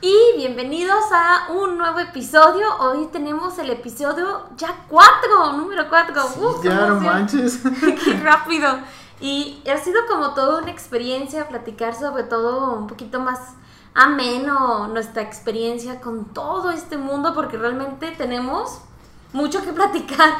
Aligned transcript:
Y 0.00 0.14
bienvenidos 0.36 1.04
a 1.10 1.50
un 1.52 1.76
nuevo 1.76 1.98
episodio. 1.98 2.64
Hoy 2.78 3.08
tenemos 3.10 3.58
el 3.58 3.70
episodio 3.70 4.44
ya 4.56 4.84
4, 4.86 5.54
número 5.54 5.88
4. 5.88 6.62
ya 6.62 6.86
no 6.86 7.00
manches. 7.00 7.58
Qué 8.04 8.14
rápido. 8.20 8.78
Y 9.20 9.60
ha 9.68 9.76
sido 9.76 10.02
como 10.06 10.34
toda 10.34 10.62
una 10.62 10.70
experiencia 10.70 11.48
platicar 11.48 11.96
sobre 11.96 12.22
todo 12.22 12.74
un 12.74 12.86
poquito 12.86 13.18
más 13.18 13.40
ameno 13.92 14.86
nuestra 14.86 15.22
experiencia 15.22 16.00
con 16.00 16.26
todo 16.26 16.70
este 16.70 16.96
mundo 16.96 17.34
porque 17.34 17.56
realmente 17.56 18.12
tenemos 18.16 18.78
mucho 19.32 19.64
que 19.64 19.72
platicar. 19.72 20.30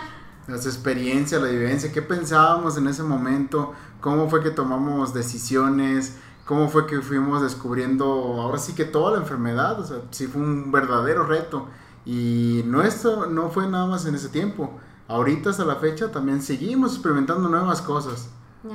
Las 0.46 0.66
experiencias, 0.66 1.42
la 1.42 1.48
vivencia, 1.48 1.92
qué 1.92 2.00
pensábamos 2.00 2.76
en 2.76 2.86
ese 2.86 3.02
momento, 3.02 3.74
cómo 4.00 4.30
fue 4.30 4.40
que 4.40 4.50
tomamos 4.50 5.12
decisiones, 5.12 6.14
cómo 6.48 6.70
fue 6.70 6.86
que 6.86 7.02
fuimos 7.02 7.42
descubriendo 7.42 8.06
ahora 8.40 8.56
sí 8.56 8.74
que 8.74 8.86
toda 8.86 9.12
la 9.12 9.18
enfermedad, 9.18 9.78
o 9.78 9.84
sea, 9.84 9.98
sí 10.10 10.26
fue 10.26 10.40
un 10.40 10.72
verdadero 10.72 11.24
reto. 11.24 11.68
Y 12.06 12.62
nuestro 12.64 13.26
no 13.26 13.50
fue 13.50 13.66
nada 13.66 13.84
más 13.84 14.06
en 14.06 14.14
ese 14.14 14.30
tiempo. 14.30 14.70
Ahorita 15.08 15.50
hasta 15.50 15.66
la 15.66 15.76
fecha 15.76 16.10
también 16.10 16.40
seguimos 16.40 16.94
experimentando 16.94 17.50
nuevas 17.50 17.82
cosas. 17.82 18.30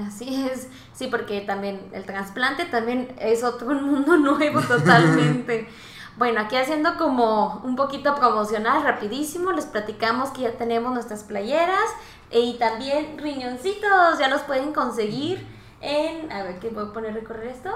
Así 0.06 0.46
es, 0.46 0.68
sí, 0.94 1.08
porque 1.08 1.42
también 1.42 1.90
el 1.94 2.06
trasplante 2.06 2.66
también 2.66 3.16
es 3.18 3.44
otro 3.44 3.74
mundo 3.74 4.18
nuevo 4.18 4.62
totalmente. 4.62 5.68
bueno, 6.18 6.42
aquí 6.42 6.56
haciendo 6.56 6.96
como 7.00 7.60
un 7.64 7.76
poquito 7.76 8.14
promocional, 8.14 8.84
rapidísimo, 8.84 9.52
les 9.52 9.66
platicamos 9.66 10.30
que 10.30 10.42
ya 10.42 10.52
tenemos 10.60 10.94
nuestras 10.94 11.24
playeras 11.24 11.90
y 12.30 12.54
también 12.60 13.18
riñoncitos, 13.18 14.20
ya 14.20 14.28
los 14.28 14.44
pueden 14.44 14.74
conseguir 14.74 15.63
en, 15.84 16.32
a 16.32 16.44
ver, 16.44 16.60
¿qué 16.60 16.70
voy 16.70 16.86
a 16.86 16.94
poner 16.94 17.14
recorrer 17.14 17.48
esto? 17.48 17.70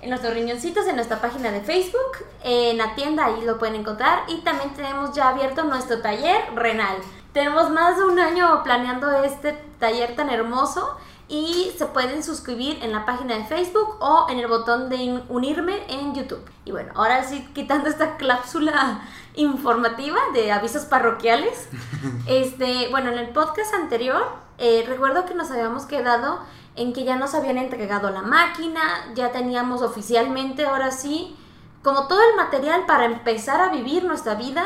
En 0.00 0.08
nuestros 0.08 0.32
riñoncitos, 0.32 0.86
en 0.86 0.96
nuestra 0.96 1.20
página 1.20 1.52
de 1.52 1.60
Facebook, 1.60 2.24
en 2.42 2.78
la 2.78 2.94
tienda, 2.94 3.26
ahí 3.26 3.42
lo 3.44 3.58
pueden 3.58 3.76
encontrar. 3.76 4.24
Y 4.26 4.38
también 4.38 4.72
tenemos 4.74 5.14
ya 5.14 5.28
abierto 5.28 5.62
nuestro 5.64 6.00
taller 6.00 6.42
renal. 6.54 6.96
Tenemos 7.34 7.70
más 7.70 7.98
de 7.98 8.04
un 8.04 8.18
año 8.18 8.62
planeando 8.62 9.22
este 9.22 9.52
taller 9.78 10.16
tan 10.16 10.30
hermoso 10.30 10.96
y 11.28 11.72
se 11.76 11.86
pueden 11.86 12.22
suscribir 12.22 12.78
en 12.82 12.92
la 12.92 13.04
página 13.04 13.36
de 13.36 13.44
Facebook 13.44 13.96
o 14.00 14.26
en 14.30 14.38
el 14.38 14.46
botón 14.46 14.88
de 14.88 15.22
unirme 15.28 15.82
en 15.88 16.14
YouTube. 16.14 16.44
Y 16.64 16.72
bueno, 16.72 16.92
ahora 16.94 17.22
sí, 17.24 17.46
quitando 17.54 17.88
esta 17.88 18.16
cláusula 18.16 19.02
informativa 19.34 20.18
de 20.32 20.52
avisos 20.52 20.84
parroquiales, 20.86 21.68
este, 22.26 22.88
bueno, 22.90 23.10
en 23.12 23.18
el 23.18 23.28
podcast 23.28 23.74
anterior 23.74 24.22
eh, 24.58 24.84
recuerdo 24.86 25.24
que 25.26 25.34
nos 25.34 25.50
habíamos 25.50 25.86
quedado 25.86 26.38
en 26.74 26.92
que 26.92 27.04
ya 27.04 27.16
nos 27.16 27.34
habían 27.34 27.58
entregado 27.58 28.10
la 28.10 28.22
máquina, 28.22 28.82
ya 29.14 29.32
teníamos 29.32 29.82
oficialmente, 29.82 30.64
ahora 30.66 30.90
sí, 30.90 31.36
como 31.82 32.06
todo 32.06 32.20
el 32.30 32.36
material 32.36 32.86
para 32.86 33.04
empezar 33.04 33.60
a 33.60 33.70
vivir 33.70 34.04
nuestra 34.04 34.34
vida 34.34 34.64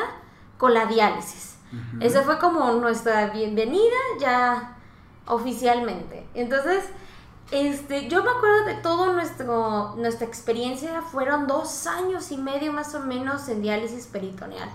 con 0.58 0.74
la 0.74 0.86
diálisis. 0.86 1.56
Esa 2.00 2.22
fue 2.22 2.38
como 2.38 2.72
nuestra 2.72 3.26
bienvenida, 3.26 3.96
ya 4.20 4.76
oficialmente. 5.26 6.26
Entonces, 6.34 6.84
este, 7.50 8.08
yo 8.08 8.22
me 8.22 8.30
acuerdo 8.30 8.64
de 8.64 8.74
todo 8.74 9.12
nuestro, 9.12 9.94
nuestra 9.96 10.26
experiencia, 10.26 11.02
fueron 11.02 11.46
dos 11.46 11.86
años 11.86 12.30
y 12.30 12.38
medio 12.38 12.72
más 12.72 12.94
o 12.94 13.00
menos 13.00 13.48
en 13.48 13.62
diálisis 13.62 14.06
peritoneal. 14.06 14.68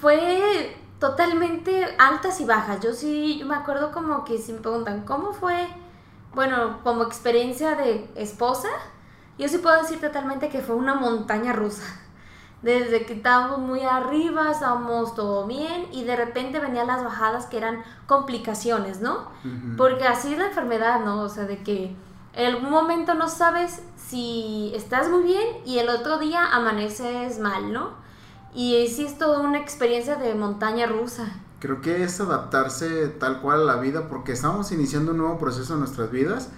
Fue 0.00 0.76
totalmente 0.98 1.84
altas 1.98 2.40
y 2.40 2.44
bajas. 2.44 2.80
Yo 2.80 2.92
sí, 2.92 3.42
me 3.44 3.56
acuerdo 3.56 3.92
como 3.92 4.24
que 4.24 4.38
si 4.38 4.52
me 4.52 4.60
preguntan, 4.60 5.04
¿cómo 5.04 5.32
fue? 5.32 5.68
Bueno, 6.38 6.78
como 6.84 7.02
experiencia 7.02 7.74
de 7.74 8.08
esposa, 8.14 8.68
yo 9.38 9.48
sí 9.48 9.58
puedo 9.58 9.82
decir 9.82 10.00
totalmente 10.00 10.48
que 10.48 10.60
fue 10.60 10.76
una 10.76 10.94
montaña 10.94 11.52
rusa 11.52 11.82
desde 12.62 13.04
que 13.06 13.14
estábamos 13.14 13.58
muy 13.58 13.80
arriba, 13.80 14.52
estábamos 14.52 15.16
todo 15.16 15.48
bien 15.48 15.86
y 15.90 16.04
de 16.04 16.14
repente 16.14 16.60
venían 16.60 16.86
las 16.86 17.02
bajadas 17.02 17.46
que 17.46 17.56
eran 17.56 17.82
complicaciones, 18.06 19.00
¿no? 19.00 19.32
Porque 19.76 20.04
así 20.04 20.32
es 20.32 20.38
la 20.38 20.46
enfermedad, 20.46 21.00
¿no? 21.04 21.22
O 21.22 21.28
sea, 21.28 21.42
de 21.42 21.64
que 21.64 21.96
en 22.34 22.54
algún 22.54 22.70
momento 22.70 23.14
no 23.14 23.28
sabes 23.28 23.82
si 23.96 24.70
estás 24.76 25.10
muy 25.10 25.24
bien 25.24 25.44
y 25.66 25.80
el 25.80 25.88
otro 25.88 26.18
día 26.18 26.54
amaneces 26.54 27.40
mal, 27.40 27.72
¿no? 27.72 27.94
Y 28.54 28.86
sí 28.86 29.06
es 29.06 29.18
toda 29.18 29.40
una 29.40 29.58
experiencia 29.58 30.14
de 30.14 30.36
montaña 30.36 30.86
rusa. 30.86 31.32
Creo 31.60 31.80
que 31.80 32.04
es 32.04 32.20
adaptarse 32.20 33.08
tal 33.08 33.40
cual 33.40 33.62
a 33.62 33.64
la 33.64 33.80
vida 33.80 34.08
porque 34.08 34.32
estamos 34.32 34.70
iniciando 34.70 35.10
un 35.10 35.18
nuevo 35.18 35.38
proceso 35.38 35.74
en 35.74 35.80
nuestras 35.80 36.10
vidas 36.10 36.50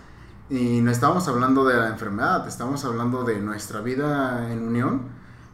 y 0.51 0.83
no 0.83 0.91
estamos 0.91 1.27
hablando 1.27 1.65
de 1.65 1.77
la 1.77 1.89
enfermedad, 1.89 2.47
estamos 2.47 2.85
hablando 2.85 3.25
de 3.25 3.41
nuestra 3.41 3.81
vida 3.81 4.53
en 4.53 4.67
unión 4.67 5.03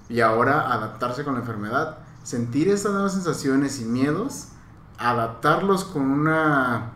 y 0.09 0.21
ahora 0.21 0.73
adaptarse 0.73 1.23
con 1.23 1.35
la 1.35 1.41
enfermedad. 1.41 1.99
Sentir 2.25 2.69
esas 2.69 2.93
nuevas 2.93 3.13
sensaciones 3.13 3.81
y 3.81 3.85
miedos, 3.85 4.49
adaptarlos 4.99 5.85
con 5.85 6.03
una, 6.11 6.93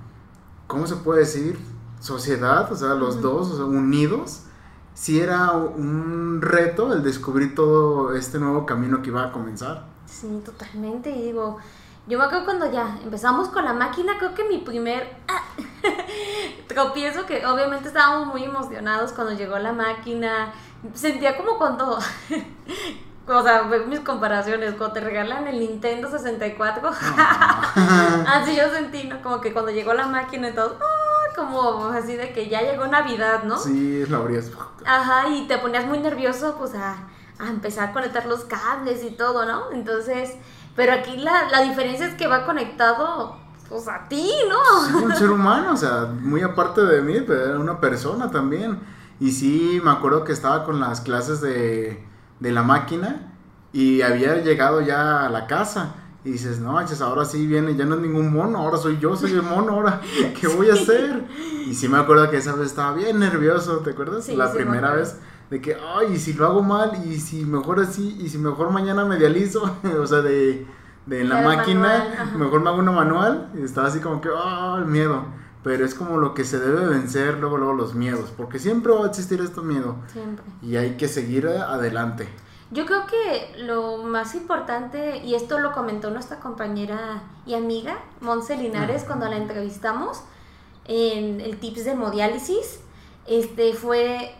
¿cómo 0.66 0.88
se 0.88 0.96
puede 0.96 1.20
decir? 1.20 1.56
Sociedad, 2.00 2.72
o 2.72 2.74
sea, 2.74 2.94
los 2.94 3.20
dos, 3.22 3.48
o 3.50 3.56
sea, 3.56 3.64
unidos. 3.64 4.42
Sí 4.94 5.20
era 5.20 5.52
un 5.52 6.40
reto 6.42 6.92
el 6.92 7.04
descubrir 7.04 7.54
todo 7.54 8.12
este 8.14 8.40
nuevo 8.40 8.66
camino 8.66 9.02
que 9.02 9.10
iba 9.10 9.24
a 9.24 9.30
comenzar. 9.30 9.86
Sí, 10.06 10.42
totalmente. 10.44 11.10
Y 11.10 11.26
digo, 11.26 11.58
yo 12.06 12.18
me 12.18 12.24
acuerdo 12.24 12.44
cuando 12.44 12.70
ya 12.70 12.98
empezamos 13.02 13.48
con 13.48 13.64
la 13.64 13.72
máquina, 13.72 14.14
creo 14.18 14.34
que 14.34 14.44
mi 14.44 14.58
primer 14.58 15.16
tropiezo, 16.66 17.26
que 17.26 17.44
obviamente 17.46 17.88
estábamos 17.88 18.28
muy 18.28 18.44
emocionados 18.44 19.12
cuando 19.12 19.34
llegó 19.34 19.58
la 19.58 19.72
máquina, 19.72 20.52
sentía 20.94 21.36
como 21.36 21.58
cuando, 21.58 21.98
o 23.28 23.42
sea, 23.42 23.62
mis 23.86 24.00
comparaciones, 24.00 24.74
cuando 24.74 24.94
te 24.94 25.00
regalan 25.00 25.46
el 25.46 25.60
Nintendo 25.60 26.10
64, 26.10 26.90
así 28.26 28.56
yo 28.56 28.70
sentí, 28.70 29.04
¿no? 29.04 29.22
Como 29.22 29.40
que 29.40 29.52
cuando 29.52 29.70
llegó 29.70 29.94
la 29.94 30.06
máquina 30.06 30.48
y 30.48 30.54
todo, 30.54 30.78
como 31.36 31.86
así 31.88 32.16
de 32.16 32.32
que 32.32 32.48
ya 32.48 32.62
llegó 32.62 32.86
Navidad, 32.86 33.44
¿no? 33.44 33.56
Sí, 33.58 34.02
es 34.02 34.10
la 34.10 34.16
abrías. 34.16 34.50
Ajá, 34.84 35.28
y 35.28 35.46
te 35.46 35.58
ponías 35.58 35.86
muy 35.86 35.98
nervioso, 35.98 36.56
pues 36.58 36.74
a, 36.74 36.96
a 37.38 37.48
empezar 37.48 37.90
a 37.90 37.92
conectar 37.92 38.26
los 38.26 38.44
cables 38.44 39.04
y 39.04 39.10
todo, 39.10 39.44
¿no? 39.44 39.70
Entonces 39.72 40.34
pero 40.76 40.92
aquí 40.92 41.16
la, 41.16 41.48
la 41.50 41.62
diferencia 41.62 42.06
es 42.06 42.14
que 42.14 42.26
va 42.26 42.44
conectado 42.44 43.36
pues 43.68 43.86
a 43.86 44.08
ti, 44.08 44.28
¿no? 44.48 44.98
un 45.04 45.14
ser 45.14 45.30
humano, 45.30 45.72
o 45.72 45.76
sea, 45.76 46.06
muy 46.20 46.42
aparte 46.42 46.84
de 46.84 47.02
mí, 47.02 47.22
pero 47.26 47.44
era 47.46 47.58
una 47.58 47.80
persona 47.80 48.30
también. 48.30 48.80
Y 49.20 49.30
sí, 49.30 49.80
me 49.84 49.90
acuerdo 49.90 50.24
que 50.24 50.32
estaba 50.32 50.64
con 50.64 50.80
las 50.80 51.00
clases 51.02 51.40
de, 51.40 52.04
de 52.40 52.52
la 52.52 52.62
máquina 52.62 53.32
y 53.72 54.02
había 54.02 54.36
llegado 54.36 54.80
ya 54.80 55.26
a 55.26 55.28
la 55.30 55.46
casa. 55.46 55.94
Y 56.24 56.32
dices, 56.32 56.58
no 56.58 56.72
manches, 56.72 57.00
ahora 57.00 57.24
sí 57.24 57.46
viene, 57.46 57.76
ya 57.76 57.86
no 57.86 57.94
es 57.94 58.00
ningún 58.02 58.30
mono, 58.32 58.58
ahora 58.58 58.76
soy 58.76 58.98
yo, 58.98 59.16
soy 59.16 59.32
el 59.32 59.42
mono, 59.42 59.72
ahora, 59.72 60.00
¿qué 60.38 60.48
voy 60.48 60.68
a 60.68 60.74
hacer? 60.74 61.24
Y 61.66 61.74
sí 61.74 61.88
me 61.88 61.96
acuerdo 61.96 62.28
que 62.28 62.36
esa 62.36 62.54
vez 62.54 62.66
estaba 62.66 62.92
bien 62.92 63.18
nervioso, 63.18 63.78
¿te 63.78 63.90
acuerdas? 63.90 64.24
Sí, 64.26 64.36
la 64.36 64.52
primera 64.52 64.92
vez 64.94 65.16
de 65.50 65.60
que, 65.60 65.74
ay, 65.74 66.14
y 66.14 66.18
si 66.18 66.32
lo 66.32 66.46
hago 66.46 66.62
mal, 66.62 67.02
y 67.04 67.18
si 67.18 67.44
mejor 67.44 67.80
así, 67.80 68.16
y 68.20 68.28
si 68.28 68.38
mejor 68.38 68.70
mañana 68.70 69.04
me 69.04 69.16
dializo, 69.16 69.78
o 70.00 70.06
sea, 70.06 70.20
de, 70.20 70.66
de 71.06 71.24
la 71.24 71.42
máquina, 71.42 72.32
mejor 72.36 72.60
me 72.60 72.70
hago 72.70 72.78
una 72.78 72.92
manual, 72.92 73.50
y 73.58 73.62
estaba 73.62 73.88
así 73.88 73.98
como 73.98 74.20
que, 74.20 74.28
oh, 74.28 74.76
el 74.78 74.86
miedo. 74.86 75.24
Pero 75.62 75.84
es 75.84 75.94
como 75.94 76.16
lo 76.16 76.32
que 76.32 76.44
se 76.44 76.58
debe 76.58 76.86
vencer 76.86 77.38
luego, 77.38 77.58
luego 77.58 77.74
los 77.74 77.94
miedos, 77.94 78.32
porque 78.34 78.58
siempre 78.58 78.92
va 78.92 79.04
a 79.04 79.08
existir 79.08 79.40
este 79.40 79.60
miedo. 79.60 79.96
Siempre. 80.10 80.44
Y 80.62 80.76
hay 80.76 80.96
que 80.96 81.06
seguir 81.06 81.48
adelante. 81.48 82.28
Yo 82.70 82.86
creo 82.86 83.04
que 83.06 83.60
lo 83.62 83.98
más 83.98 84.34
importante, 84.36 85.18
y 85.18 85.34
esto 85.34 85.58
lo 85.58 85.72
comentó 85.72 86.10
nuestra 86.10 86.38
compañera 86.38 87.24
y 87.44 87.54
amiga, 87.54 87.98
Monse 88.20 88.56
Linares, 88.56 89.02
cuando 89.02 89.28
la 89.28 89.36
entrevistamos 89.36 90.22
en 90.84 91.40
el 91.40 91.58
tips 91.58 91.84
de 91.84 91.90
hemodiálisis, 91.90 92.80
este 93.26 93.74
fue 93.74 94.34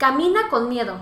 camina 0.00 0.48
con 0.48 0.68
miedo. 0.68 0.96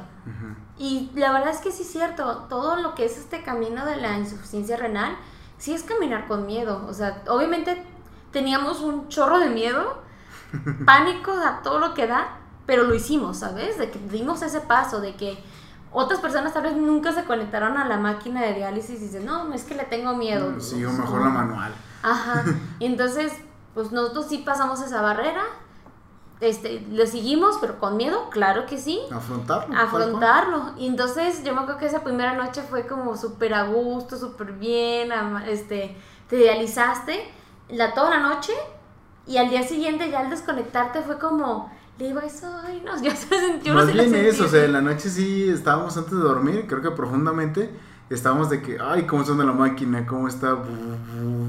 Y 0.77 1.11
la 1.15 1.33
verdad 1.33 1.51
es 1.51 1.59
que 1.59 1.73
sí 1.73 1.83
es 1.83 1.91
cierto, 1.91 2.47
todo 2.49 2.77
lo 2.77 2.95
que 2.95 3.05
es 3.05 3.17
este 3.17 3.43
camino 3.43 3.87
de 3.87 3.97
la 3.97 4.19
insuficiencia 4.19 4.77
renal, 4.77 5.17
sí 5.57 5.73
es 5.73 5.85
caminar 5.85 6.27
con 6.27 6.47
miedo. 6.47 6.85
O 6.89 6.93
sea, 6.93 7.23
obviamente 7.29 7.83
teníamos 8.33 8.81
un 8.81 9.09
chorro 9.09 9.39
de 9.39 9.51
miedo, 9.51 10.03
pánico 10.85 11.33
a 11.33 11.63
todo 11.63 11.79
lo 11.79 11.95
que 11.95 12.07
da, 12.07 12.39
pero 12.67 12.83
lo 12.85 12.95
hicimos, 12.95 13.39
¿sabes? 13.39 13.79
De 13.79 13.91
que 13.91 13.99
dimos 14.11 14.43
ese 14.43 14.61
paso, 14.61 15.01
de 15.01 15.15
que 15.15 15.43
otras 15.93 16.21
personas 16.21 16.53
tal 16.53 16.65
vez 16.65 16.77
nunca 16.77 17.13
se 17.13 17.25
conectaron 17.25 17.79
a 17.79 17.87
la 17.87 17.99
máquina 17.99 18.43
de 18.43 18.55
diálisis 18.55 19.01
y 19.01 19.05
dicen, 19.05 19.25
no, 19.25 19.53
es 19.53 19.65
que 19.65 19.75
le 19.75 19.85
tengo 19.85 20.17
miedo. 20.17 20.51
Mm, 20.51 20.61
sí, 20.61 20.85
o 20.85 20.93
mejor 20.93 21.23
la 21.23 21.31
manual. 21.31 21.73
Ajá. 22.03 22.45
Y 22.81 22.87
entonces, 22.87 23.33
pues 23.75 23.93
nosotros 23.93 24.27
sí 24.29 24.39
pasamos 24.39 24.83
esa 24.83 25.03
barrera, 25.03 25.45
este, 26.41 26.87
lo 26.91 27.07
seguimos, 27.07 27.59
pero 27.61 27.79
con 27.79 27.97
miedo, 27.97 28.31
claro 28.31 28.67
que 28.67 28.79
sí. 28.79 29.01
Afrontarlo. 29.11 29.77
Afrontarlo. 29.77 30.73
Y 30.79 30.87
entonces 30.87 31.43
yo 31.45 31.53
me 31.55 31.61
acuerdo 31.61 31.81
que 31.81 31.87
esa 31.87 32.05
primera 32.05 32.35
noche 32.35 32.63
fue 32.63 32.87
como 32.87 33.17
súper 33.17 33.55
a 33.55 33.65
gusto, 33.65 34.17
súper 34.17 34.53
bien, 34.53 35.11
este, 35.47 35.97
te 36.29 36.37
idealizaste 36.37 37.29
la, 37.69 37.95
toda 37.95 38.11
la 38.11 38.21
noche 38.21 38.53
y 39.27 39.37
al 39.37 39.51
día 39.51 39.63
siguiente 39.63 40.11
ya 40.11 40.21
al 40.21 40.31
desconectarte 40.31 41.03
fue 41.03 41.19
como, 41.19 41.71
Le 41.99 42.07
digo, 42.09 42.21
eso, 42.21 42.47
ay, 42.65 42.83
no, 42.85 42.97
ya 43.03 43.15
se 43.15 43.39
sintió. 43.39 43.75
Más 43.75 43.93
bien 43.93 44.15
eso, 44.15 44.45
o 44.45 44.49
sea, 44.49 44.65
en 44.65 44.73
la 44.73 44.81
noche 44.81 45.11
sí 45.11 45.49
estábamos 45.49 45.97
antes 45.97 46.13
de 46.13 46.21
dormir, 46.21 46.67
creo 46.69 46.81
que 46.81 46.91
profundamente 46.93 47.71
estábamos 48.15 48.51
de 48.51 48.63
que, 48.63 48.79
ay, 48.81 49.07
cómo 49.07 49.25
suena 49.25 49.45
la 49.45 49.53
máquina, 49.53 50.07
cómo 50.07 50.29
está. 50.29 50.57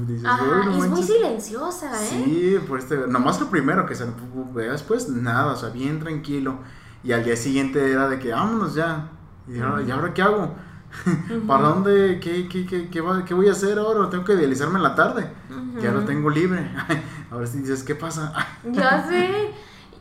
Dices, 0.06 0.24
Ajá, 0.26 0.70
es 0.70 0.88
muy 0.88 1.02
silenciosa, 1.02 1.90
¿eh? 2.02 2.08
Sí, 2.08 2.58
por 2.66 2.78
este, 2.78 2.96
nomás 3.08 3.40
lo 3.40 3.48
primero 3.48 3.86
que 3.86 3.94
se 3.94 4.06
después 4.54 5.08
nada, 5.08 5.52
o 5.52 5.56
sea, 5.56 5.70
bien 5.70 6.00
tranquilo. 6.00 6.58
Y 7.02 7.12
al 7.12 7.24
día 7.24 7.36
siguiente 7.36 7.90
era 7.90 8.08
de 8.08 8.18
que, 8.18 8.30
vámonos 8.32 8.74
ya. 8.74 9.08
Y, 9.48 9.58
ahora, 9.58 9.82
¿y 9.82 9.90
ahora 9.90 10.12
qué 10.12 10.22
hago? 10.22 10.54
¿Para 11.46 11.68
dónde? 11.68 12.20
¿Qué, 12.20 12.48
qué, 12.48 12.66
qué, 12.66 12.90
qué, 12.90 13.00
voy 13.34 13.48
a 13.48 13.52
hacer 13.52 13.78
ahora? 13.78 14.10
Tengo 14.10 14.24
que 14.24 14.34
idealizarme 14.34 14.76
en 14.76 14.82
la 14.82 14.94
tarde. 14.94 15.32
Ya 15.80 15.92
lo 15.92 16.04
tengo 16.04 16.28
libre. 16.28 16.70
ahora 17.30 17.46
sí 17.46 17.58
dices, 17.58 17.82
¿qué 17.82 17.94
pasa? 17.94 18.32
ya 18.64 19.02
sé. 19.08 19.52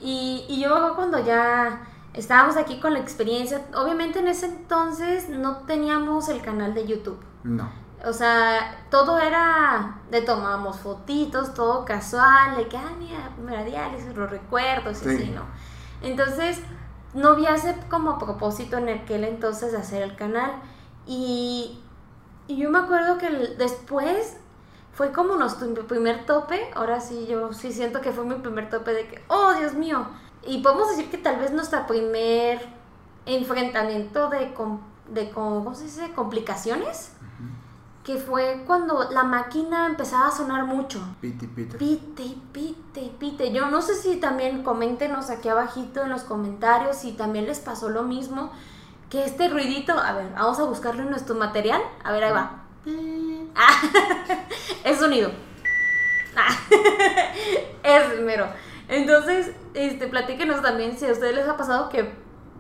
Y, 0.02 0.46
y 0.50 0.62
yo 0.62 0.94
cuando 0.96 1.24
ya 1.24 1.82
estábamos 2.20 2.58
aquí 2.58 2.80
con 2.80 2.94
la 2.94 3.00
experiencia, 3.00 3.66
obviamente 3.76 4.20
en 4.20 4.28
ese 4.28 4.48
entonces 4.48 5.30
no 5.30 5.58
teníamos 5.66 6.30
el 6.30 6.42
canal 6.42 6.74
de 6.74 6.86
YouTube. 6.86 7.20
No. 7.44 7.70
O 8.06 8.14
sea, 8.14 8.86
todo 8.90 9.20
era 9.20 10.02
de 10.10 10.22
tomábamos 10.22 10.80
fotitos, 10.80 11.54
todo 11.54 11.84
casual, 11.84 12.56
de 12.56 12.68
que, 12.68 12.78
ah, 12.78 12.92
mira, 12.98 13.32
primera 13.36 13.64
diálisis, 13.64 14.16
los 14.16 14.30
recuerdos 14.30 15.04
y 15.06 15.10
así, 15.10 15.30
¿no? 15.32 15.44
Entonces, 16.02 16.60
no 17.14 17.30
había 17.30 17.56
ese 17.56 17.76
como 17.90 18.18
propósito 18.18 18.78
en 18.78 18.90
aquel 18.90 19.26
entonces 19.26 19.74
de 19.74 19.80
hacer 19.80 20.04
el 20.04 20.16
canal. 20.16 20.52
Y, 21.06 21.82
y 22.48 22.56
yo 22.58 22.70
me 22.70 22.80
acuerdo 22.80 23.18
que 23.18 23.30
después 23.58 24.38
fue 24.94 25.12
como 25.12 25.36
nuestro 25.36 25.68
primer 25.88 26.26
tope, 26.26 26.72
ahora 26.76 27.02
sí 27.02 27.28
yo 27.30 27.52
sí 27.54 27.72
siento 27.72 28.02
que 28.02 28.12
fue 28.12 28.26
mi 28.26 28.36
primer 28.36 28.70
tope 28.70 28.94
de 28.94 29.08
que, 29.08 29.24
oh 29.28 29.54
Dios 29.54 29.74
mío, 29.74 30.08
y 30.46 30.60
podemos 30.60 30.90
decir 30.90 31.10
que 31.10 31.18
tal 31.18 31.38
vez 31.38 31.52
nuestro 31.52 31.86
primer 31.88 32.68
enfrentamiento 33.26 34.30
de, 34.30 34.54
de 35.10 35.30
¿cómo 35.32 35.76
se 35.76 35.86
dice? 35.86 36.12
complicaciones, 36.14 37.12
que 38.04 38.18
fue 38.18 38.64
cuando 38.66 39.10
la 39.12 39.24
máquina 39.24 39.86
empezaba 39.86 40.28
a 40.28 40.32
sonar 40.32 40.66
mucho. 40.66 41.00
Pite, 41.22 41.48
pite. 41.48 41.78
Pite, 41.78 42.36
pite, 42.52 43.12
pite. 43.20 43.52
Yo 43.52 43.70
no 43.70 43.82
sé 43.82 43.94
si 43.96 44.16
también 44.16 44.64
coméntenos 44.64 45.30
aquí 45.30 45.50
abajito 45.50 46.04
en 46.04 46.10
los 46.10 46.24
comentarios 46.24 46.98
si 46.98 47.12
también 47.12 47.46
les 47.46 47.60
pasó 47.60 47.90
lo 47.90 48.04
mismo, 48.04 48.52
que 49.10 49.26
este 49.26 49.50
ruidito, 49.50 49.94
a 49.94 50.14
ver, 50.14 50.32
vamos 50.34 50.60
a 50.60 50.64
buscarlo 50.64 51.04
en 51.04 51.10
nuestro 51.10 51.36
material, 51.36 51.82
a 52.04 52.12
ver, 52.12 52.24
ahí 52.24 52.32
va. 52.32 52.64
Ah, 53.56 53.82
es 54.84 54.98
sonido. 54.98 55.32
Ah, 56.36 56.56
es 57.84 58.04
primero. 58.14 58.48
Entonces, 58.90 59.52
este, 59.76 60.08
platíquenos 60.08 60.62
también 60.64 60.98
si 60.98 61.06
a 61.06 61.12
ustedes 61.12 61.36
les 61.36 61.48
ha 61.48 61.56
pasado 61.56 61.90
que 61.90 62.12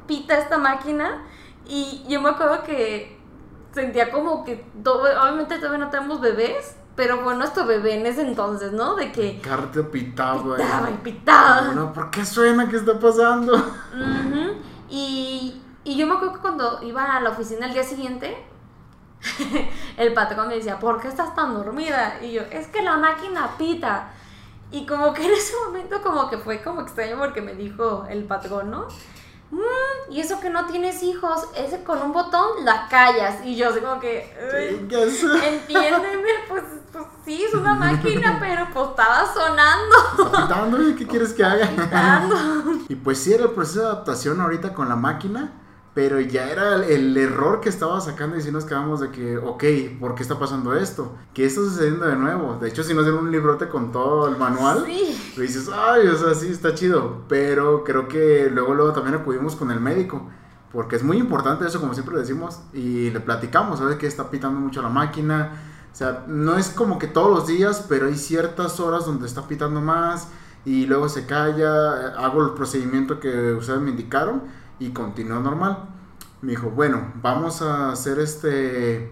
pita 0.05 0.37
esta 0.37 0.57
máquina. 0.59 1.23
Y 1.67 2.05
yo 2.07 2.21
me 2.21 2.29
acuerdo 2.29 2.63
que 2.63 3.19
sentía 3.73 4.11
como 4.11 4.45
que, 4.45 4.63
todo, 4.83 5.03
obviamente 5.21 5.57
todavía 5.57 5.79
no 5.85 5.89
tenemos 5.89 6.21
bebés, 6.21 6.75
pero 6.95 7.19
fue 7.19 7.35
nuestro 7.35 7.65
bebé 7.65 7.95
en 7.95 8.05
ese 8.05 8.21
entonces, 8.21 8.71
¿no? 8.71 8.95
De 8.95 9.11
que... 9.11 9.41
Carte 9.41 9.83
pitado, 9.83 10.55
Pitaba 10.55 10.89
y 10.91 10.97
pitaba. 10.97 11.61
No, 11.73 11.93
¿por 11.93 12.11
qué 12.11 12.23
suena? 12.25 12.69
¿Qué 12.69 12.77
está 12.77 12.99
pasando? 12.99 13.57
y, 14.89 15.61
y 15.83 15.97
yo 15.97 16.05
me 16.05 16.13
acuerdo 16.13 16.35
que 16.35 16.41
cuando 16.41 16.79
iba 16.83 17.15
a 17.15 17.21
la 17.21 17.31
oficina 17.31 17.65
el 17.65 17.73
día 17.73 17.83
siguiente, 17.83 18.37
el 19.97 20.13
patrón 20.13 20.47
me 20.47 20.55
decía, 20.55 20.77
¿por 20.77 21.01
qué 21.01 21.07
estás 21.07 21.33
tan 21.35 21.55
dormida? 21.55 22.19
Y 22.21 22.33
yo, 22.33 22.43
es 22.51 22.67
que 22.67 22.83
la 22.83 22.97
máquina 22.97 23.49
pita. 23.57 24.11
Y 24.71 24.85
como 24.85 25.13
que 25.13 25.25
en 25.25 25.31
ese 25.31 25.53
momento 25.65 26.01
como 26.01 26.29
que 26.29 26.37
fue 26.37 26.61
como 26.61 26.81
extraño 26.81 27.17
porque 27.17 27.41
me 27.41 27.55
dijo 27.55 28.05
el 28.09 28.25
patrón, 28.25 28.69
¿no? 28.69 28.87
Mm, 29.51 30.11
y 30.11 30.19
eso 30.19 30.39
que 30.39 30.51
no 30.51 30.65
tienes 30.67 31.01
hijos, 31.01 31.47
ese 31.57 31.83
con 31.83 32.01
un 32.01 32.13
botón 32.13 32.63
la 32.63 32.87
callas. 32.87 33.43
Y 33.43 33.55
yo 33.55 33.69
así 33.69 33.79
como 33.79 33.99
que, 33.99 34.31
entiéndeme, 35.43 36.29
pues, 36.47 36.63
pues, 36.91 37.05
sí, 37.25 37.43
es 37.43 37.53
una 37.55 37.73
máquina, 37.73 38.37
pero 38.39 38.67
pues 38.71 38.89
estaba 38.89 39.33
sonando. 39.33 39.95
¿y 40.89 40.95
qué 40.95 41.07
quieres 41.07 41.33
que 41.33 41.43
haga? 41.43 41.67
y 42.87 42.95
pues 42.95 43.19
sí 43.19 43.33
era 43.33 43.45
el 43.45 43.51
proceso 43.51 43.81
de 43.81 43.85
adaptación 43.87 44.39
ahorita 44.39 44.73
con 44.75 44.87
la 44.87 44.95
máquina. 44.95 45.51
Pero 45.99 46.21
ya 46.21 46.49
era 46.49 46.75
el, 46.85 47.17
error 47.17 47.59
que 47.59 47.67
estaba 47.67 47.99
sacando 47.99 48.37
y 48.37 48.41
si 48.41 48.53
nos 48.53 48.63
quedamos 48.63 49.01
de 49.01 49.11
que, 49.11 49.37
ok, 49.37 49.99
¿por 49.99 50.15
qué 50.15 50.23
está 50.23 50.39
pasando 50.39 50.73
esto? 50.73 51.13
¿Qué 51.33 51.45
está 51.45 51.59
sucediendo 51.59 52.07
de 52.07 52.15
nuevo? 52.15 52.57
De 52.57 52.69
hecho, 52.69 52.85
si 52.85 52.93
nos 52.93 53.03
dieron 53.03 53.25
un 53.25 53.31
librote 53.33 53.67
con 53.67 53.91
todo 53.91 54.29
el 54.29 54.37
manual, 54.37 54.85
sí. 54.85 55.33
dices, 55.35 55.69
ay, 55.69 56.07
o 56.07 56.15
sea, 56.15 56.33
sí, 56.35 56.47
está 56.47 56.73
chido. 56.73 57.23
Pero 57.27 57.83
creo 57.83 58.07
que 58.07 58.49
luego, 58.49 58.75
luego 58.75 58.93
también 58.93 59.15
acudimos 59.15 59.57
con 59.57 59.71
el 59.71 59.81
médico. 59.81 60.25
Porque 60.71 60.95
es 60.95 61.03
muy 61.03 61.17
importante 61.17 61.67
eso, 61.67 61.81
como 61.81 61.93
siempre 61.93 62.17
decimos, 62.17 62.61
y 62.71 63.09
le 63.09 63.19
platicamos, 63.19 63.79
¿sabes? 63.79 63.97
Que 63.97 64.07
está 64.07 64.29
pitando 64.29 64.57
mucho 64.57 64.81
la 64.81 64.87
máquina. 64.87 65.51
O 65.91 65.95
sea, 65.97 66.23
no 66.27 66.55
es 66.55 66.69
como 66.69 66.97
que 66.97 67.07
todos 67.07 67.29
los 67.29 67.45
días, 67.45 67.85
pero 67.89 68.07
hay 68.07 68.15
ciertas 68.15 68.79
horas 68.79 69.05
donde 69.05 69.27
está 69.27 69.49
pitando 69.49 69.81
más 69.81 70.29
y 70.63 70.85
luego 70.85 71.09
se 71.09 71.25
calla, 71.25 72.15
hago 72.15 72.41
el 72.45 72.51
procedimiento 72.53 73.19
que 73.19 73.51
ustedes 73.51 73.81
me 73.81 73.89
indicaron 73.89 74.43
y 74.79 74.91
continuó 74.91 75.39
normal. 75.39 75.89
Me 76.41 76.51
dijo, 76.51 76.69
bueno, 76.69 77.11
vamos 77.21 77.61
a 77.61 77.91
hacer 77.91 78.19
este 78.19 79.11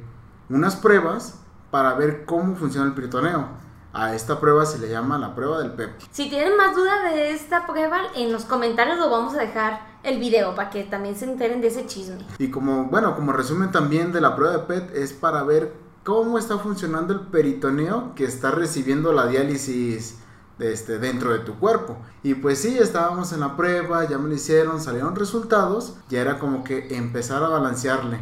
unas 0.49 0.77
pruebas 0.77 1.39
para 1.71 1.93
ver 1.95 2.25
cómo 2.25 2.55
funciona 2.55 2.87
el 2.87 2.93
peritoneo. 2.93 3.67
A 3.93 4.13
esta 4.13 4.39
prueba 4.39 4.65
se 4.65 4.77
le 4.77 4.89
llama 4.89 5.17
la 5.17 5.33
prueba 5.33 5.59
del 5.59 5.71
PEP. 5.71 5.89
Si 6.11 6.29
tienen 6.29 6.55
más 6.55 6.75
duda 6.75 7.09
de 7.09 7.31
esta 7.31 7.65
prueba, 7.65 7.99
en 8.15 8.31
los 8.31 8.45
comentarios 8.45 8.99
lo 8.99 9.09
vamos 9.09 9.33
a 9.33 9.39
dejar 9.39 9.81
el 10.03 10.19
video 10.19 10.55
para 10.55 10.69
que 10.69 10.83
también 10.83 11.15
se 11.15 11.25
enteren 11.25 11.61
de 11.61 11.67
ese 11.67 11.85
chisme. 11.87 12.17
Y 12.37 12.51
como, 12.51 12.85
bueno, 12.85 13.15
como 13.15 13.33
resumen 13.33 13.71
también 13.71 14.11
de 14.11 14.21
la 14.21 14.35
prueba 14.35 14.57
de 14.57 14.63
PET 14.63 14.95
es 14.95 15.13
para 15.13 15.43
ver 15.43 15.73
cómo 16.03 16.37
está 16.37 16.57
funcionando 16.57 17.13
el 17.13 17.21
peritoneo 17.21 18.13
que 18.15 18.25
está 18.25 18.51
recibiendo 18.51 19.13
la 19.13 19.25
diálisis 19.25 20.19
este, 20.59 20.99
dentro 20.99 21.31
de 21.31 21.39
tu 21.39 21.55
cuerpo. 21.59 21.97
Y 22.23 22.35
pues 22.35 22.59
sí, 22.59 22.77
estábamos 22.77 23.31
en 23.33 23.41
la 23.41 23.55
prueba, 23.55 24.07
ya 24.07 24.17
me 24.17 24.29
lo 24.29 24.35
hicieron, 24.35 24.81
salieron 24.81 25.15
resultados, 25.15 25.95
ya 26.09 26.21
era 26.21 26.39
como 26.39 26.63
que 26.63 26.95
empezar 26.95 27.43
a 27.43 27.49
balancearle. 27.49 28.19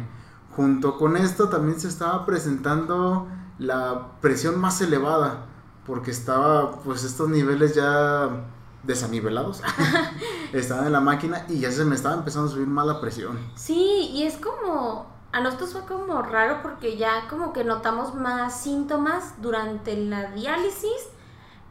Junto 0.54 0.96
con 0.96 1.16
esto 1.16 1.48
también 1.48 1.78
se 1.78 1.88
estaba 1.88 2.24
presentando 2.24 3.28
la 3.58 4.12
presión 4.20 4.58
más 4.58 4.80
elevada, 4.80 5.46
porque 5.86 6.10
estaba 6.10 6.80
pues 6.80 7.04
estos 7.04 7.28
niveles 7.28 7.74
ya 7.74 8.30
desanivelados 8.82 9.62
estaban 10.52 10.86
en 10.86 10.92
la 10.92 11.00
máquina 11.00 11.44
y 11.48 11.58
ya 11.58 11.72
se 11.72 11.84
me 11.84 11.96
estaba 11.96 12.14
empezando 12.14 12.48
a 12.48 12.52
subir 12.52 12.68
más 12.68 12.86
la 12.86 13.00
presión. 13.00 13.38
Sí, 13.54 14.10
y 14.12 14.22
es 14.24 14.36
como 14.36 15.06
a 15.32 15.40
nosotros 15.40 15.72
fue 15.72 15.82
como 15.82 16.22
raro 16.22 16.60
porque 16.62 16.96
ya 16.96 17.28
como 17.28 17.52
que 17.52 17.64
notamos 17.64 18.14
más 18.14 18.58
síntomas 18.58 19.34
durante 19.42 19.96
la 19.96 20.30
diálisis 20.30 21.08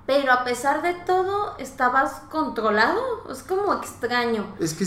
pero 0.06 0.32
a 0.32 0.44
pesar 0.44 0.82
de 0.82 0.94
todo 0.94 1.56
estabas 1.58 2.22
controlado. 2.30 3.02
Es 3.30 3.44
como 3.44 3.74
extraño. 3.74 4.46
Es 4.60 4.74
que 4.74 4.86